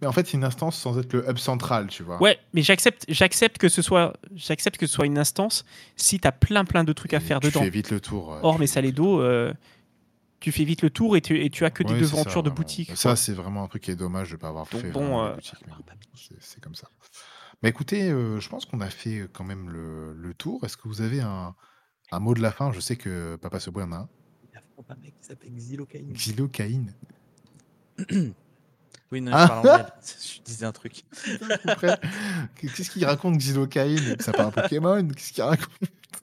[0.00, 2.20] Mais en fait, c'est une instance sans être le hub central, tu vois.
[2.20, 5.64] Ouais, mais j'accepte, j'accepte que ce soit, j'accepte que ce soit une instance
[5.96, 7.60] si tu as plein plein de trucs à faire tu dedans.
[7.60, 8.28] fais vite le tour.
[8.28, 9.54] ouais, Or, tu mais ça les dos, euh,
[10.40, 12.50] tu fais vite le tour et tu, et tu as que des Ouais, devantures de
[12.50, 12.90] boutiques.
[12.96, 13.16] Ça, quoi.
[13.16, 15.36] c'est vraiment un truc qui est dommage de ne pas avoir Donc fait bon, euh,
[15.36, 15.40] bon,
[16.16, 16.88] c'est- c'est comme ça.
[17.62, 20.64] Mais écoutez, euh, je pense qu'on a fait quand même le, le tour.
[20.64, 21.54] Est-ce que vous avez un,
[22.10, 22.72] un mot de la fin?
[22.72, 24.08] Je sais que Papa Sebo en a un.
[24.76, 26.12] Il vraiment un mec qui s'appelle Xylocaïne.
[26.12, 26.94] Xylocaïne.
[29.12, 29.42] Oui, non, Ah.
[29.44, 29.92] je parle anglais.
[30.02, 31.04] Je disais un truc.
[32.56, 34.16] Qu'est-ce qu'il raconte Xylocaïne?
[34.18, 35.68] Ça pas un Pokémon Qu'est-ce qu'il raconte?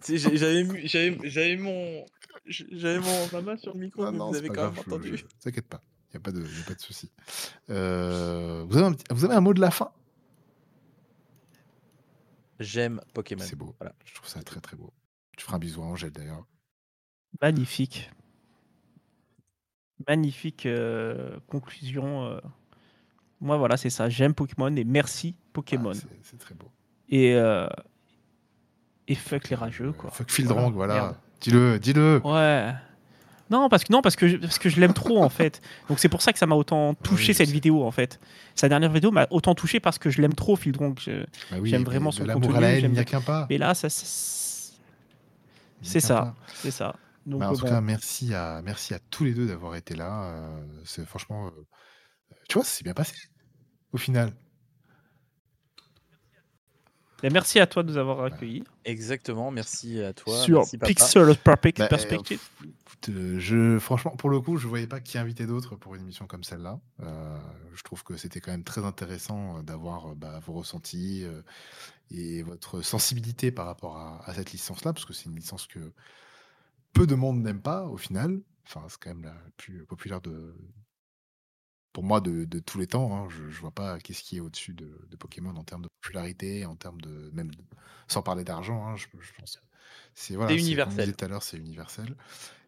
[0.10, 2.03] J'avais mis- j'avais j'avais mon
[2.48, 4.73] j'avais mon ma main sur le micro, Ah mais non, vous avez pas quand même
[4.73, 5.18] grave, je- entendu.
[5.18, 7.11] je- T'inquiète pas, il n'y a pas de, y a pas de souci.
[7.69, 9.91] Euh, vous, avez un, petit- vous avez un mot de la fin?
[12.60, 13.44] J'aime Pokémon.
[13.45, 13.95] C'est beau, Voilà.
[14.06, 14.91] je trouve ça très très beau.
[15.38, 16.45] Tu feras un bisou à Angèle d'ailleurs.
[17.41, 18.11] Magnifique.
[20.07, 22.26] Magnifique euh, conclusion.
[22.26, 22.40] euh.
[23.40, 24.07] Moi, voilà, c'est ça.
[24.10, 25.91] J'aime Pokémon et merci Pokémon.
[25.94, 26.69] Ah, c'est- c'est très beau.
[27.10, 27.68] et, euh,
[29.07, 30.11] et fuck les rageux, quoi.
[30.11, 30.94] Fuck Fildrang, voilà.
[30.94, 31.15] merde.
[31.41, 32.22] Dis-le, dis-le.
[32.23, 32.72] Ouais.
[33.49, 35.60] Non, parce que non, parce que je, parce que je l'aime trop en fait.
[35.90, 37.53] Donc c'est pour ça que ça m'a autant touché Oui, je cette sais.
[37.53, 38.19] vidéo en fait.
[38.56, 40.98] Sa dernière vidéo m'a autant touché parce que je l'aime trop Fildrong.
[40.99, 42.99] Je- Bah oui, J'aime vraiment de son l'amour à contenu, la haine, il j'aime n'y
[42.99, 43.48] a qu'un pas.
[43.49, 44.73] Mais là, ça, c'est
[45.82, 46.15] Il n'y a c'est qu'un ça.
[46.22, 46.36] pas.
[46.53, 46.95] c'est ça.
[47.26, 47.68] Donc Bah, en euh, tout bon.
[47.69, 50.23] cas, merci à, merci à tous les deux d'avoir été là.
[50.23, 51.52] euh, c'est franchement, euh,
[52.49, 53.14] tu vois, ça s'est bien passé
[53.91, 54.34] au final.
[57.23, 60.35] Et merci à toi de nous avoir accueillis Exactement, merci à toi.
[60.41, 60.77] sur merci.
[60.80, 62.41] Pixel Perpe- Bah, Perspective.
[63.10, 66.26] euh, je, franchement, pour le coup, je voyais pas qui inviter d'autres pour une émission
[66.26, 66.80] comme celle-là.
[67.02, 67.38] Euh,
[67.76, 71.43] je trouve que c'était quand même très intéressant d'avoir bah, vos ressentis euh,
[72.10, 75.93] et votre sensibilité par rapport à, à cette licence-là, parce que c'est une licence que
[76.93, 78.41] peu de monde n'aime pas au final.
[78.68, 80.55] Enfin, c'est quand même la plus populaire de,
[81.93, 83.13] pour moi de, de tous les temps.
[83.15, 83.27] hein.
[83.30, 86.65] Je, je vois pas qu'est-ce qui est au-dessus de, de Pokémon en termes de popularité,
[86.65, 87.63] en termes de même de-
[88.07, 88.88] sans parler d'argent.
[88.88, 89.59] hein, je, je pense.
[90.15, 91.15] C'est voilà, C'est universel.
[91.15, 92.15] tout à l'heure, c'est universel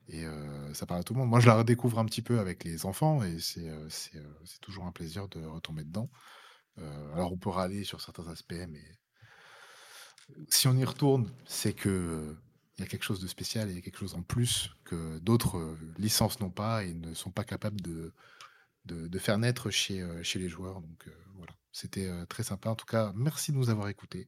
[0.10, 1.30] et euh, ça parle à tout le monde.
[1.30, 4.34] Moi, je la redécouvre un petit peu avec les enfants et c'est euh, c'est euh,
[4.46, 6.12] c'est toujours un plaisir de retomber dedans.
[6.80, 8.84] Euh, alors, on peut râler sur certains aspects, mais
[10.50, 12.36] si on y retourne, c'est que
[12.78, 14.72] il y a quelque chose de spécial, et il y a quelque chose en plus
[14.84, 18.14] que d'autres euh, licences n'ont pas et ne sont pas capables de,
[18.86, 20.82] de, de faire naître chez, euh, chez les joueurs.
[20.82, 22.70] Donc euh, voilà, c'était euh, très sympa.
[22.70, 24.28] En tout cas, merci de nous avoir écoutés.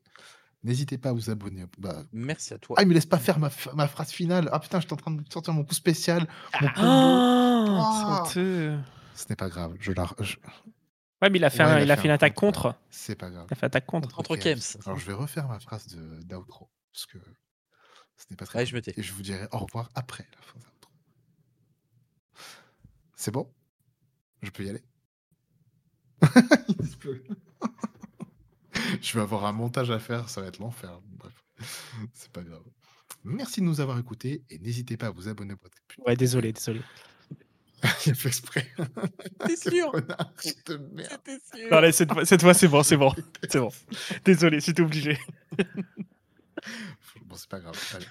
[0.63, 1.65] N'hésitez pas à vous abonner.
[1.77, 2.76] Bah, Merci à toi.
[2.80, 4.49] Ah, il me laisse pas faire ma, ma phrase finale.
[4.51, 6.27] Ah putain, j'étais en train de sortir mon coup spécial.
[6.61, 6.67] Mon.
[6.76, 8.23] Ah, Ah.
[8.23, 8.77] honteux.
[9.15, 9.76] Ce n'est pas grave.
[9.80, 10.07] Je la.
[10.22, 10.38] je-
[11.22, 12.15] Ouais, mais il a fait, Ouais, un- il a il a fait fait une un
[12.15, 12.80] attaque contre, contre.
[12.89, 13.45] C'est pas grave.
[13.49, 14.13] Il a fait attaque contre.
[14.13, 14.59] Contre Kems.
[14.85, 17.17] Alors je vais refaire ma phrase de d'outro parce que
[18.18, 18.66] ce n'est pas très.
[18.66, 18.94] Je me tais.
[18.98, 20.60] Et je vous dirai au revoir après la fin.
[23.16, 23.52] C'est bon?
[24.44, 24.84] Je peux y aller?
[26.68, 26.76] Il.
[29.02, 31.00] Je vais avoir un montage à faire, ça va être l'enfer.
[31.06, 31.34] Bref,
[32.14, 32.64] c'est pas grave.
[33.24, 35.56] Merci de nous avoir écoutés et n'hésitez pas à vous abonner.
[35.56, 36.82] pour être- Ouais, désolé, désolé.
[38.06, 38.72] Il a fait exprès.
[39.40, 39.92] T'es sûr
[40.42, 40.80] sûr
[41.72, 43.14] Non, allez, cette fois, cette fois, c'est bon, c'est bon.
[43.50, 43.72] C'est bon.
[44.24, 45.18] Désolé, c'était obligé.
[47.26, 47.77] Bon, c'est pas grave.
[47.93, 48.06] Allez.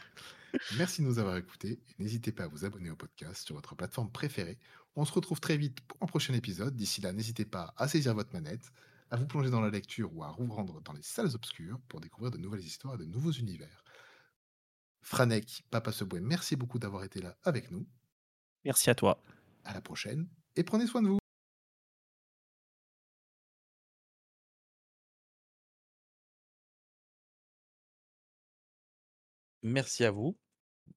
[0.76, 1.80] Merci de nous avoir écoutés.
[1.98, 4.58] N'hésitez pas à vous abonner au podcast sur votre plateforme préférée.
[4.96, 6.76] On se retrouve très vite pour un prochain épisode.
[6.76, 8.72] D'ici là, n'hésitez pas à saisir votre manette,
[9.10, 12.00] à vous plonger dans la lecture ou à vous rendre dans les salles obscures pour
[12.00, 13.84] découvrir de nouvelles histoires et de nouveaux univers.
[15.02, 17.86] Franek, Papa Seboué, merci beaucoup d'avoir été là avec nous.
[18.64, 19.22] Merci à toi.
[19.64, 21.23] À la prochaine et prenez soin de vous.
[29.64, 30.36] Merci à vous.